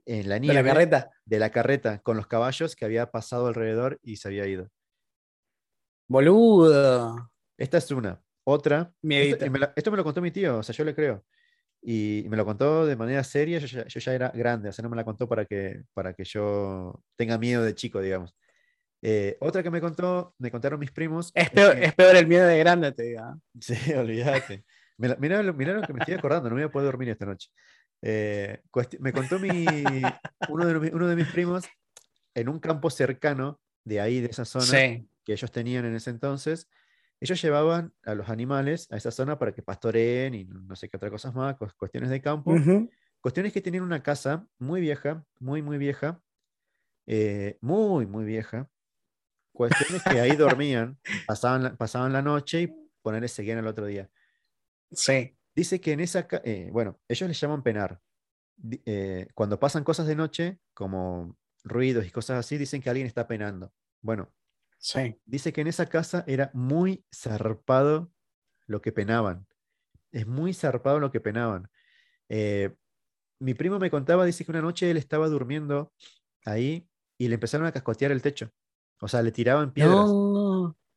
en 0.05 0.29
la 0.29 0.37
nieve 0.37 0.55
de 0.55 0.63
la 0.63 0.69
carreta, 0.73 1.11
de 1.25 1.39
la 1.39 1.49
carreta 1.49 1.99
con 1.99 2.15
los 2.15 2.27
caballos 2.27 2.77
que 2.77 2.85
había 2.85 3.11
pasado 3.11 3.47
alrededor 3.47 3.99
y 4.01 4.15
se 4.15 4.29
había 4.29 4.47
ido. 4.47 4.69
Boludo. 6.07 7.33
Esta 7.57 7.79
es 7.79 7.91
una. 7.91 8.23
Otra. 8.45 8.93
Esto 9.03 9.51
me, 9.51 9.59
lo, 9.59 9.73
esto 9.75 9.91
me, 9.91 9.97
lo, 9.97 10.05
contó 10.05 10.21
mi 10.21 10.31
tío, 10.31 10.59
o 10.59 10.63
sea, 10.63 10.73
yo 10.73 10.85
le 10.85 10.95
creo. 10.95 11.25
Y 11.81 12.25
me 12.29 12.37
lo 12.37 12.45
contó 12.45 12.85
de 12.85 12.95
manera 12.95 13.23
seria, 13.23 13.57
yo 13.57 13.85
ya, 13.85 14.13
era 14.13 14.29
grande, 14.29 14.69
o 14.69 14.71
sea, 14.71 14.83
no 14.83 14.89
me 14.89 14.95
la 14.95 15.03
contó 15.03 15.27
para 15.27 15.45
que, 15.45 15.83
para 15.93 16.13
que 16.13 16.23
yo 16.23 17.03
tenga 17.15 17.37
miedo 17.37 17.63
de 17.63 17.73
chico, 17.73 18.01
digamos. 18.01 18.35
Eh, 19.01 19.37
otra 19.39 19.63
que 19.63 19.71
me 19.71 19.81
contó, 19.81 20.35
me 20.37 20.51
contaron 20.51 20.79
mis 20.79 20.91
primos. 20.91 21.31
Es 21.33 21.49
peor, 21.49 21.77
es 21.77 21.93
peor 21.95 22.15
el 22.15 22.27
miedo 22.27 22.45
de 22.45 22.59
grande, 22.59 22.91
te 22.91 23.03
diga. 23.03 23.35
Sí, 23.59 23.93
olvídate. 23.93 24.63
Mira, 24.97 25.41
lo 25.41 25.57
que 25.57 25.93
me 25.93 25.99
estoy 25.99 26.13
acordando, 26.13 26.49
no 26.49 26.55
voy 26.55 26.65
a 26.65 26.71
poder 26.71 26.85
dormir 26.85 27.09
esta 27.09 27.25
noche. 27.25 27.49
Eh, 28.03 28.61
me 28.99 29.11
contó 29.11 29.39
mi, 29.39 29.65
uno, 30.49 30.65
de, 30.67 30.91
uno 30.93 31.07
de 31.07 31.15
mis 31.15 31.27
primos 31.27 31.65
en 32.35 32.49
un 32.49 32.59
campo 32.59 32.89
cercano 32.91 33.59
de 33.83 33.99
ahí, 33.99 34.21
de 34.21 34.27
esa 34.27 34.45
zona, 34.45 34.65
sí 34.65 35.07
que 35.23 35.33
ellos 35.33 35.51
tenían 35.51 35.85
en 35.85 35.95
ese 35.95 36.09
entonces, 36.09 36.67
ellos 37.21 37.39
llevaban 37.39 37.93
a 38.03 38.15
los 38.15 38.29
animales 38.29 38.91
a 38.91 38.97
esa 38.97 39.11
zona 39.11 39.37
para 39.37 39.53
que 39.53 39.61
pastoreen 39.61 40.33
y 40.33 40.43
no 40.43 40.75
sé 40.75 40.89
qué 40.89 40.97
otras 40.97 41.11
cosas 41.11 41.35
más, 41.35 41.55
cuestiones 41.77 42.09
de 42.09 42.19
campo. 42.19 42.55
Cuestiones 43.21 43.53
que 43.53 43.61
tenían 43.61 43.83
una 43.83 44.01
casa 44.01 44.47
muy 44.57 44.81
vieja, 44.81 45.23
muy, 45.39 45.61
muy 45.61 45.77
vieja, 45.77 46.23
eh, 47.05 47.59
muy, 47.61 48.07
muy 48.07 48.25
vieja. 48.25 48.71
Cuestiones 49.53 50.01
que 50.03 50.19
ahí 50.19 50.35
dormían, 50.35 50.99
pasaban 51.27 51.63
la, 51.63 51.75
pasaban 51.75 52.11
la 52.11 52.23
noche 52.23 52.63
y 52.63 52.89
ponerle 53.03 53.27
seguían 53.27 53.59
el 53.59 53.67
otro 53.67 53.85
día. 53.85 54.09
Sí. 54.89 55.37
Dice 55.53 55.79
que 55.79 55.91
en 55.91 55.99
esa, 55.99 56.27
eh, 56.43 56.69
bueno, 56.71 56.99
ellos 57.07 57.27
le 57.27 57.35
llaman 57.35 57.61
penar. 57.61 58.01
Eh, 58.85 59.27
cuando 59.35 59.59
pasan 59.59 59.83
cosas 59.83 60.07
de 60.07 60.15
noche, 60.15 60.59
como 60.73 61.37
ruidos 61.63 62.07
y 62.07 62.09
cosas 62.09 62.39
así, 62.39 62.57
dicen 62.57 62.81
que 62.81 62.89
alguien 62.89 63.05
está 63.05 63.27
penando. 63.27 63.71
Bueno, 64.01 64.33
Dice 65.25 65.53
que 65.53 65.61
en 65.61 65.67
esa 65.67 65.85
casa 65.87 66.23
era 66.27 66.49
muy 66.53 67.05
zarpado 67.13 68.11
lo 68.65 68.81
que 68.81 68.91
penaban. 68.91 69.47
Es 70.11 70.27
muy 70.27 70.53
zarpado 70.53 70.99
lo 70.99 71.11
que 71.11 71.21
penaban. 71.21 71.69
Eh, 72.29 72.73
mi 73.39 73.53
primo 73.53 73.79
me 73.79 73.91
contaba, 73.91 74.25
dice 74.25 74.43
que 74.43 74.51
una 74.51 74.61
noche 74.61 74.89
él 74.89 74.97
estaba 74.97 75.27
durmiendo 75.27 75.93
ahí 76.45 76.89
y 77.17 77.27
le 77.27 77.35
empezaron 77.35 77.67
a 77.67 77.71
cascotear 77.71 78.11
el 78.11 78.21
techo. 78.21 78.51
O 78.99 79.07
sea, 79.07 79.21
le 79.21 79.31
tiraban 79.31 79.73
piedras. 79.73 80.09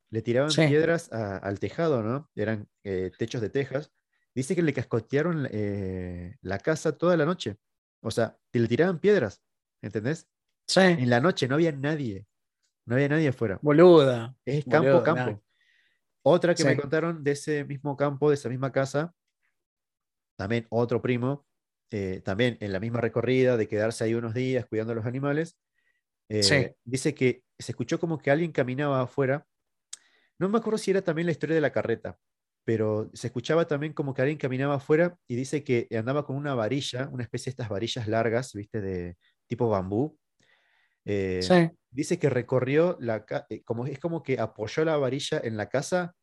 Le 0.09 0.21
tiraban 0.21 0.51
piedras 0.51 1.11
al 1.11 1.59
tejado, 1.59 2.03
¿no? 2.03 2.29
Eran 2.35 2.67
eh, 2.83 3.11
techos 3.17 3.41
de 3.41 3.49
tejas. 3.49 3.91
Dice 4.33 4.55
que 4.55 4.61
le 4.61 4.73
cascotearon 4.73 5.47
eh, 5.51 6.35
la 6.41 6.59
casa 6.59 6.97
toda 6.97 7.17
la 7.17 7.25
noche. 7.25 7.57
O 8.01 8.11
sea, 8.11 8.37
le 8.51 8.67
tiraban 8.67 8.99
piedras, 8.99 9.41
¿entendés? 9.81 10.27
Sí. 10.67 10.81
En 10.81 11.09
la 11.09 11.19
noche 11.19 11.47
no 11.47 11.55
había 11.55 11.71
nadie. 11.71 12.27
No 12.85 12.95
había 12.95 13.09
nadie 13.09 13.29
afuera. 13.29 13.59
Boluda. 13.61 14.35
Es 14.45 14.65
campo, 14.65 15.01
campo. 15.03 15.41
Otra 16.23 16.55
que 16.55 16.63
me 16.63 16.75
contaron 16.75 17.23
de 17.23 17.31
ese 17.31 17.65
mismo 17.65 17.95
campo, 17.95 18.29
de 18.29 18.35
esa 18.35 18.49
misma 18.49 18.71
casa, 18.71 19.13
también 20.35 20.65
otro 20.69 21.01
primo, 21.01 21.45
eh, 21.91 22.21
también 22.23 22.57
en 22.61 22.73
la 22.73 22.79
misma 22.79 23.01
recorrida 23.01 23.57
de 23.57 23.67
quedarse 23.67 24.03
ahí 24.03 24.15
unos 24.15 24.33
días 24.33 24.65
cuidando 24.65 24.93
a 24.93 24.95
los 24.95 25.05
animales, 25.05 25.57
eh, 26.29 26.75
dice 26.83 27.13
que 27.13 27.43
se 27.59 27.71
escuchó 27.71 27.99
como 27.99 28.17
que 28.17 28.31
alguien 28.31 28.51
caminaba 28.51 29.01
afuera. 29.01 29.45
No 30.39 30.49
me 30.49 30.57
acuerdo 30.57 30.77
si 30.77 30.91
era 30.91 31.01
también 31.01 31.27
la 31.27 31.31
historia 31.31 31.55
de 31.55 31.61
la 31.61 31.71
carreta, 31.71 32.17
pero 32.65 33.09
se 33.13 33.27
escuchaba 33.27 33.67
también 33.67 33.93
como 33.93 34.13
que 34.13 34.21
alguien 34.23 34.37
caminaba 34.37 34.75
afuera 34.75 35.17
y 35.27 35.35
dice 35.35 35.63
que 35.63 35.87
andaba 35.97 36.25
con 36.25 36.35
una 36.35 36.55
varilla, 36.55 37.07
una 37.11 37.23
especie 37.23 37.45
de 37.45 37.51
estas 37.51 37.69
varillas 37.69 38.07
largas, 38.07 38.53
viste, 38.53 38.81
de 38.81 39.17
tipo 39.47 39.69
bambú. 39.69 40.17
Eh, 41.05 41.41
sí. 41.41 41.69
dice 41.91 42.17
que 42.17 42.29
recorrió 42.29 42.97
la 42.99 43.25
eh, 43.49 43.63
como 43.63 43.85
es 43.85 43.99
como 43.99 44.23
que 44.23 44.39
apoyó 44.39 44.83
la 44.83 44.97
varilla 44.97 45.39
en 45.43 45.55
la 45.55 45.69
casa 45.69 46.15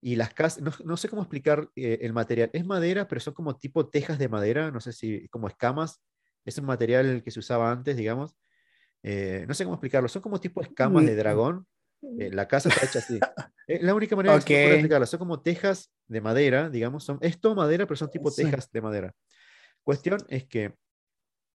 y 0.00 0.16
las 0.16 0.32
casas, 0.32 0.62
no, 0.84 0.96
sé 0.96 1.08
cómo 1.08 1.22
explicar 1.22 1.68
eh, 1.74 1.98
el 2.02 2.12
material, 2.12 2.50
es 2.52 2.64
madera, 2.64 3.08
pero 3.08 3.20
son 3.20 3.34
como 3.34 3.56
tipo 3.56 3.88
tejas 3.88 4.18
de 4.18 4.28
madera, 4.28 4.70
no 4.70 4.78
sé 4.78 4.92
si 4.92 5.26
como 5.28 5.48
escamas, 5.48 6.00
es 6.44 6.58
un 6.58 6.66
material 6.66 7.22
que 7.24 7.30
se 7.30 7.40
usaba 7.40 7.72
antes, 7.72 7.96
digamos, 7.96 8.36
eh, 9.02 9.44
no 9.48 9.54
sé 9.54 9.64
cómo 9.64 9.74
explicarlo, 9.74 10.08
son 10.08 10.22
como 10.22 10.38
tipo 10.38 10.60
escamas 10.62 11.04
de 11.06 11.14
mm. 11.14 11.16
dragón, 11.16 11.66
la 12.02 12.46
casa 12.46 12.68
está 12.68 12.86
hecha 12.86 12.98
así. 13.00 13.18
Es 13.68 13.82
la 13.82 13.96
única 13.96 14.14
manera 14.14 14.38
de 14.38 14.74
explicarlo, 14.74 15.06
son 15.06 15.18
como 15.18 15.42
tejas 15.42 15.90
de 16.06 16.20
madera, 16.20 16.70
digamos, 16.70 17.02
son, 17.02 17.18
es 17.20 17.40
todo 17.40 17.56
madera, 17.56 17.84
pero 17.84 17.96
son 17.96 18.12
tipo 18.12 18.30
tejas 18.30 18.70
de 18.70 18.80
madera. 18.80 19.12
Cuestión 19.82 20.20
es 20.28 20.46
que 20.46 20.76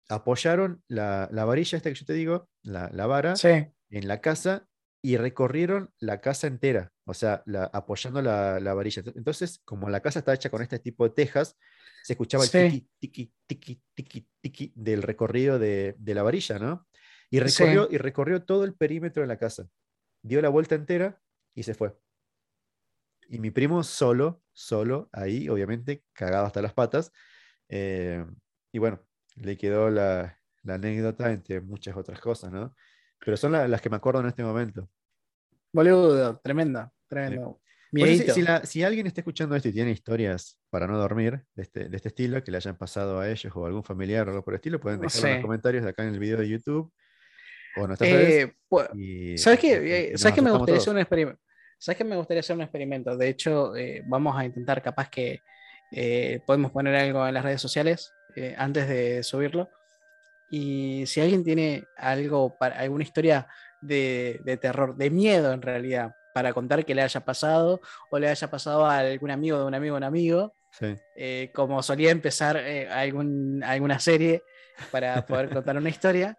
apoyaron 0.08 0.82
la, 0.88 1.28
varilla 1.30 1.76
esta 1.76 1.90
que 1.90 1.96
yo 1.96 2.06
te 2.06 2.12
digo, 2.12 2.48
la, 2.62 2.88
vara, 3.06 3.34
en 3.42 4.08
la 4.08 4.20
casa 4.20 4.68
y 5.02 5.16
recorrieron 5.16 5.92
la 6.00 6.20
casa 6.20 6.46
entera, 6.46 6.92
o 7.04 7.14
sea, 7.14 7.44
apoyando 7.72 8.22
la, 8.22 8.74
varilla. 8.74 9.02
Entonces, 9.14 9.60
como 9.64 9.88
la 9.88 10.00
casa 10.00 10.18
está 10.18 10.34
hecha 10.34 10.50
con 10.50 10.62
este 10.62 10.78
tipo 10.78 11.04
de 11.04 11.14
tejas, 11.14 11.56
se 12.02 12.14
escuchaba 12.14 12.44
el 12.44 12.50
tiki, 12.50 12.88
tiki, 12.98 13.32
tiki, 13.46 13.82
tiki, 13.94 14.28
tiki 14.40 14.72
del 14.74 15.02
recorrido 15.02 15.58
de, 15.58 15.96
la 16.04 16.22
varilla, 16.22 16.58
¿no? 16.58 16.86
Y 17.30 17.40
recorrió, 17.40 17.88
y 17.90 17.98
recorrió 17.98 18.44
todo 18.44 18.64
el 18.64 18.74
perímetro 18.74 19.22
de 19.22 19.26
la 19.26 19.38
casa. 19.38 19.68
Dio 20.22 20.40
la 20.40 20.48
vuelta 20.48 20.74
entera 20.74 21.20
y 21.54 21.64
se 21.64 21.74
fue. 21.74 21.96
Y 23.28 23.38
mi 23.38 23.50
primo 23.50 23.82
solo, 23.82 24.42
solo, 24.52 25.08
ahí, 25.12 25.48
obviamente, 25.48 26.04
cagado 26.12 26.46
hasta 26.46 26.62
las 26.62 26.72
patas, 26.72 27.12
Eh, 27.68 28.24
y 28.72 28.78
bueno, 28.78 29.04
le 29.36 29.56
quedó 29.56 29.90
la, 29.90 30.38
anécdota 30.66 31.30
entre 31.30 31.60
muchas 31.60 31.96
otras 31.96 32.20
cosas, 32.20 32.52
¿no? 32.52 32.74
Pero 33.24 33.36
son 33.36 33.52
las 33.52 33.80
que 33.80 33.90
me 33.90 33.96
acuerdo 33.96 34.20
en 34.20 34.26
este 34.26 34.42
momento. 34.42 34.88
Boludo, 35.72 36.38
tremenda, 36.40 36.92
tremendo. 37.08 37.60
si, 38.64 38.82
alguien 38.82 39.06
está 39.06 39.20
escuchando 39.20 39.54
esto 39.54 39.68
y 39.68 39.72
tiene 39.72 39.92
historias 39.92 40.58
para 40.70 40.86
no 40.86 40.98
dormir 40.98 41.44
de 41.54 41.62
este, 41.62 41.88
este, 41.92 42.08
estilo, 42.08 42.42
que 42.42 42.50
le 42.50 42.56
hayan 42.56 42.76
pasado 42.76 43.20
a 43.20 43.28
ellos 43.28 43.52
o 43.54 43.64
a 43.64 43.68
algún 43.68 43.84
familiar 43.84 44.26
o 44.26 44.30
algo 44.30 44.44
por 44.44 44.54
el 44.54 44.56
estilo, 44.56 44.80
pueden 44.80 45.00
dejarlo 45.00 45.28
en 45.28 45.34
los 45.34 45.42
comentarios 45.42 45.84
de 45.84 45.90
acá 45.90 46.02
en 46.02 46.14
el 46.14 46.18
video 46.18 46.38
de 46.38 46.48
YouTube 46.48 46.92
o 47.76 47.80
en 47.82 47.86
nuestras 47.86 48.10
eh, 48.10 48.54
pues, 48.68 48.88
¿Sabes 49.36 49.60
qué? 49.60 50.12
Eh, 50.12 50.18
¿Sabes 50.18 50.34
qué 50.34 50.42
me 50.42 50.50
gustaría 50.50 50.78
hacer 50.78 50.92
un 50.92 50.98
experimento? 50.98 51.40
¿Sabes 51.78 52.06
me 52.06 52.16
gustaría 52.16 52.40
hacer 52.40 52.56
un 52.56 52.62
experimento? 52.62 53.16
De 53.16 53.28
hecho, 53.28 53.76
eh, 53.76 54.02
vamos 54.06 54.34
a 54.36 54.44
intentar 54.44 54.82
capaz 54.82 55.10
que 55.10 55.40
podemos 56.46 56.72
poner 56.72 56.94
algo 56.94 57.26
en 57.26 57.34
las 57.34 57.44
redes 57.44 57.60
sociales 57.60 58.12
antes 58.56 58.88
de 58.88 59.22
subirlo. 59.22 59.70
Y 60.50 61.04
si 61.06 61.20
alguien 61.20 61.42
tiene 61.42 61.84
algo, 61.96 62.56
para, 62.58 62.78
alguna 62.78 63.02
historia 63.02 63.48
de, 63.80 64.40
de, 64.44 64.56
terror, 64.56 64.96
de 64.96 65.10
miedo 65.10 65.52
en 65.52 65.62
realidad, 65.62 66.14
para 66.36 66.52
contar 66.52 66.84
que 66.84 66.94
le 66.94 67.00
haya 67.00 67.24
pasado 67.24 67.80
o 68.10 68.18
le 68.18 68.28
haya 68.28 68.50
pasado 68.50 68.84
a 68.84 68.98
algún 68.98 69.30
amigo 69.30 69.58
de 69.58 69.64
un 69.64 69.74
amigo 69.74 69.94
de 69.94 69.96
un 69.96 70.04
amigo, 70.04 70.52
eh, 71.16 71.50
como 71.54 71.82
solía 71.82 72.10
empezar 72.10 72.58
eh, 72.58 72.86
algún, 72.88 73.62
alguna 73.64 73.98
serie 73.98 74.42
para 74.90 75.24
poder 75.26 75.48
contar 75.48 75.78
una 75.78 75.88
historia, 75.88 76.36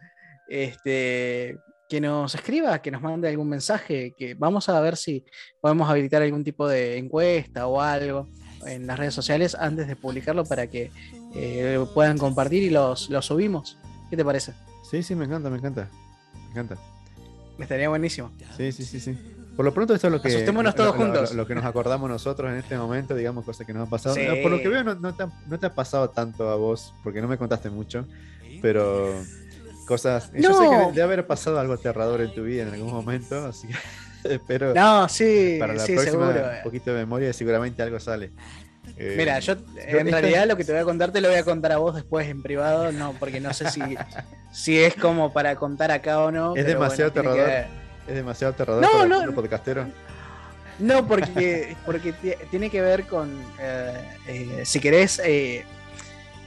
este, 0.48 1.58
que 1.90 2.00
nos 2.00 2.36
escriba, 2.36 2.80
que 2.80 2.92
nos 2.92 3.02
mande 3.02 3.28
algún 3.28 3.50
mensaje, 3.50 4.14
que 4.16 4.36
vamos 4.36 4.70
a 4.70 4.80
ver 4.82 4.98
si 4.98 5.26
podemos 5.60 5.90
habilitar 5.90 6.22
algún 6.22 6.44
tipo 6.44 6.68
de 6.68 6.98
encuesta 6.98 7.66
o 7.66 7.82
algo 7.82 8.30
en 8.66 8.88
las 8.88 8.98
redes 8.98 9.14
sociales 9.14 9.56
antes 9.56 9.88
de 9.88 9.96
publicarlo 9.96 10.46
para 10.46 10.68
que 10.68 10.92
eh, 11.36 11.86
puedan 11.94 12.18
compartir 12.18 12.64
y 12.64 12.70
los, 12.70 13.10
los 13.10 13.26
subimos. 13.26 13.78
¿Qué 14.10 14.18
te 14.18 14.24
parece? 14.24 14.54
Sí, 14.90 15.04
sí, 15.04 15.16
me 15.16 15.26
encanta, 15.26 15.50
me 15.50 15.58
encanta. 15.58 15.90
Me 16.46 16.52
encanta. 16.52 16.78
Estaría 17.60 17.90
buenísimo. 17.90 18.32
Sí, 18.56 18.72
sí, 18.72 18.84
sí, 18.86 19.00
sí. 19.00 19.18
Por 19.58 19.66
lo 19.66 19.74
pronto, 19.74 19.96
esto 19.96 20.08
es 20.08 20.14
lo 20.14 20.22
que. 20.22 20.30
todos 20.76 20.96
juntos. 20.96 21.34
Lo, 21.34 21.48
que 21.48 21.56
nos 21.56 21.66
acordamos 21.66 22.08
nosotros 22.08 22.52
en 22.52 22.58
este 22.58 22.78
momento, 22.78 23.16
digamos, 23.16 23.44
cosas 23.44 23.66
que 23.66 23.74
nos 23.74 23.84
han 23.84 23.90
pasado. 23.90 24.16
Por 24.44 24.52
lo 24.52 24.60
que 24.60 24.70
veo, 24.70 24.84
no, 24.84 25.14
te 25.14 25.66
ha, 25.66 25.74
pasado 25.74 26.12
tanto 26.12 26.50
a 26.50 26.56
vos, 26.56 26.94
porque 27.04 27.22
no 27.22 27.28
me 27.28 27.40
contaste 27.40 27.72
mucho, 27.72 28.06
pero 28.62 29.14
cosas. 29.88 30.32
Yo 30.34 30.54
sé 30.54 30.70
que 30.70 30.92
debe 30.92 31.02
haber 31.02 31.28
pasado 31.28 31.60
algo 31.60 31.74
aterrador 31.74 32.22
en 32.22 32.34
tu 32.36 32.44
vida 32.44 32.64
en 32.64 32.74
algún 32.76 32.94
momento, 32.94 33.48
así 33.48 33.68
que 33.68 33.74
espero. 34.24 34.74
No, 34.74 35.08
sí, 35.10 35.58
para 35.60 35.74
la 35.74 35.86
sí, 35.86 35.94
próxima, 35.94 36.30
Un 36.30 36.64
poquito 36.64 36.92
de 36.92 37.00
memoria, 37.00 37.34
seguramente 37.34 37.82
algo 37.82 38.00
sale. 38.00 38.32
Eh, 38.96 39.16
Mira, 39.18 39.40
yo 39.40 39.54
en 39.88 40.12
realidad 40.12 40.48
lo 40.48 40.56
que 40.56 40.64
te 40.64 40.72
voy 40.72 40.82
a 40.82 40.86
contar 40.86 41.12
te 41.12 41.22
lo 41.22 41.30
voy 41.30 41.38
a 41.38 41.44
contar 41.44 41.74
a 41.74 41.78
vos 41.78 41.96
después 41.96 42.28
en 42.28 42.42
privado, 42.42 42.92
no, 42.92 43.14
porque 43.20 43.40
no 43.40 43.54
sé 43.54 43.70
si, 43.70 43.82
si 44.52 44.80
es 44.80 44.96
como 44.96 45.34
para 45.34 45.56
contar 45.56 45.92
acá 45.92 46.20
o 46.20 46.32
no. 46.32 46.56
Es 46.56 46.66
demasiado 46.66 47.12
aterrador. 47.12 47.50
Es 48.08 48.16
demasiado 48.16 48.54
aterrador 48.54 48.82
no, 48.82 48.92
para 48.92 49.26
no, 49.26 49.34
podcastero. 49.34 49.86
No, 50.80 51.08
porque, 51.08 51.76
porque 51.86 52.14
tiene 52.52 52.70
que 52.70 52.82
ver 52.82 53.06
con, 53.06 53.42
eh, 53.60 53.94
eh, 54.28 54.62
si 54.64 54.80
querés, 54.80 55.22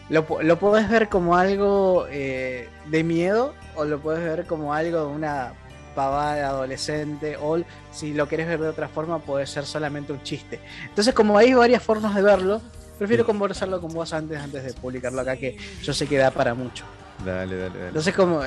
lo, 0.09 0.25
lo 0.43 0.59
podés 0.59 0.89
ver 0.89 1.09
como 1.09 1.37
algo 1.37 2.07
de 2.07 3.05
miedo 3.05 3.55
o 3.75 3.85
lo 3.85 4.01
podés 4.01 4.23
ver 4.23 4.47
como 4.47 4.73
algo 4.73 5.01
de 5.01 5.07
una 5.07 5.53
pavada 5.95 6.49
adolescente 6.49 7.37
o 7.41 7.59
si 7.91 8.15
lo 8.15 8.29
querés 8.29 8.47
ver 8.47 8.61
de 8.61 8.69
otra 8.69 8.89
forma 8.89 9.19
puede 9.19 9.47
ser 9.47 9.65
solamente 9.65 10.13
un 10.13 10.23
chiste. 10.23 10.61
Entonces 10.85 11.15
como 11.15 11.37
hay 11.37 11.53
varias 11.53 11.83
formas 11.83 12.15
de 12.15 12.23
verlo, 12.23 12.61
prefiero 12.99 13.25
conversarlo 13.25 13.81
con 13.81 13.93
vos 13.93 14.13
antes, 14.13 14.39
antes 14.39 14.65
de 14.65 14.73
publicarlo 14.75 15.21
acá, 15.21 15.37
que 15.37 15.57
yo 15.83 15.93
sé 15.93 16.07
que 16.07 16.19
da 16.19 16.31
para 16.31 16.55
mucho. 16.55 16.85
Dale, 17.25 17.57
dale, 17.57 17.79
dale. 17.79 17.89
Entonces 17.89 18.15
como... 18.15 18.43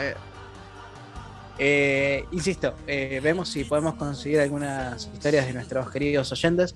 Eh, 1.59 2.25
insisto, 2.31 2.73
eh, 2.87 3.19
vemos 3.23 3.49
si 3.49 3.63
podemos 3.63 3.95
conseguir 3.95 4.39
algunas 4.39 5.09
historias 5.13 5.45
de 5.45 5.53
nuestros 5.53 5.89
queridos 5.91 6.31
oyentes, 6.31 6.75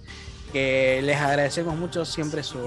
que 0.54 1.02
les 1.04 1.18
agradecemos 1.18 1.76
mucho 1.76 2.06
siempre 2.06 2.44
su, 2.44 2.60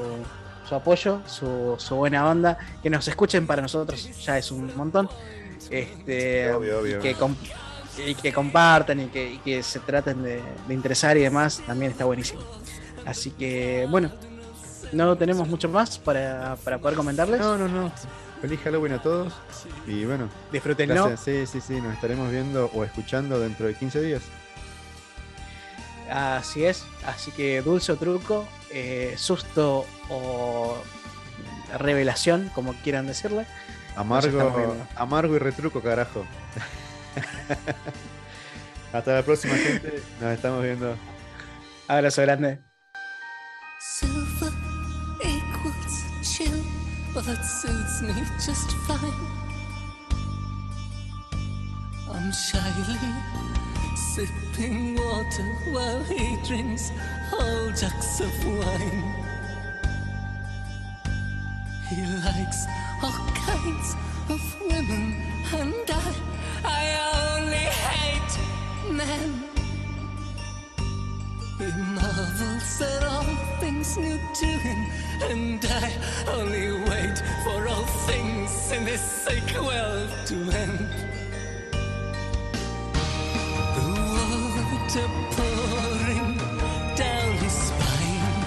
apoyo, 0.71 1.23
su, 1.27 1.77
buena 1.91 2.29
onda, 2.29 2.59
que 2.83 2.91
nos 2.91 3.07
escuchen 3.07 3.47
para 3.47 3.63
nosotros 3.63 4.25
ya 4.25 4.39
es 4.39 4.51
un 4.51 4.75
montón. 4.77 5.09
Este, 5.71 6.51
Y, 8.07 8.15
que 8.15 8.33
compartan 8.33 9.01
y 9.01 9.07
que, 9.07 9.63
se 9.63 9.81
traten 9.81 10.23
de, 10.23 10.43
interesar 10.69 11.17
y 11.17 11.21
demás, 11.21 11.63
también 11.67 11.93
está 11.93 12.05
buenísimo. 12.05 12.41
Así 13.07 13.31
que, 13.31 13.87
bueno, 13.91 14.11
no 14.93 15.17
tenemos 15.17 15.49
mucho 15.49 15.69
más 15.69 15.99
para, 15.99 16.57
para 16.65 16.79
poder 16.79 16.97
comentarles. 16.97 17.41
No, 17.41 17.57
no, 17.57 17.69
no. 17.69 17.93
Feliz 18.41 18.61
Halloween 18.61 18.95
a 18.95 19.03
todos. 19.03 19.35
Y 19.87 20.05
bueno, 20.05 20.29
disfrútenlo. 20.51 21.17
Sí, 21.17 21.47
sí, 21.47 21.61
sí, 21.61 21.81
nos 21.81 21.95
estaremos 21.95 22.31
viendo 22.31 22.71
o 22.73 22.85
escuchando 22.85 23.39
dentro 23.39 23.67
de 23.67 23.75
15 23.75 24.01
días. 24.01 24.23
Así 26.11 26.65
es, 26.65 26.85
así 27.07 27.31
que 27.31 27.63
dulce 27.63 27.93
o 27.93 27.97
truco, 27.97 28.49
eh, 28.71 29.15
susto 29.17 29.87
o 30.09 30.77
revelación, 31.79 32.51
como 32.55 32.75
quieran 32.75 33.07
decirle. 33.07 33.47
Amargo, 33.95 34.77
amargo 34.97 35.37
y 35.37 35.39
retruco, 35.39 35.81
carajo. 35.81 36.25
Hasta 38.93 39.15
la 39.15 39.23
próxima, 39.23 39.55
gente. 39.57 40.03
Nos 40.21 40.33
estamos 40.33 40.63
viendo. 40.63 40.97
Abrazo 41.89 42.23
grande. 42.23 42.61
Well, 47.13 47.25
that 47.25 47.45
suits 47.45 48.03
me 48.03 48.15
just 48.39 48.71
fine. 48.87 49.13
I'm 52.09 52.31
shyly 52.31 52.99
sipping 54.15 54.95
water 54.95 55.43
while 55.73 56.05
he 56.05 56.37
drinks 56.47 56.93
whole 57.29 57.71
jugs 57.71 58.21
of 58.21 58.47
wine. 58.47 59.15
He 61.89 62.01
likes 62.25 62.67
all 63.03 63.27
kinds 63.35 63.97
of 64.29 64.41
women, 64.61 65.17
and 65.53 65.91
I, 65.91 66.30
I 66.65 67.37
only 67.37 67.67
hate 67.87 68.35
men. 68.91 69.45
He 71.59 71.67
marvels 71.95 72.81
at 72.81 73.05
all 73.05 73.25
things 73.61 73.97
new 73.97 74.19
to 74.35 74.47
him, 74.47 74.87
and 75.31 75.65
I 75.65 75.93
only 76.29 76.73
wait 76.89 77.23
for 77.45 77.69
all 77.69 77.85
things 78.07 78.73
in 78.73 78.85
this 78.85 79.01
sick 79.01 79.61
world 79.61 80.11
to 80.27 80.35
end. 80.35 80.89
The 83.77 83.87
water 84.57 85.09
pouring 85.37 86.39
down 86.97 87.33
his 87.45 87.53
spine. 87.53 88.39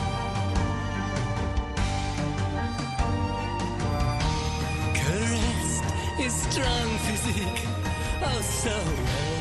Caressed 4.96 5.86
his 6.18 6.34
strong 6.34 6.90
physique, 7.06 7.62
oh 8.26 8.42
so 8.42 9.33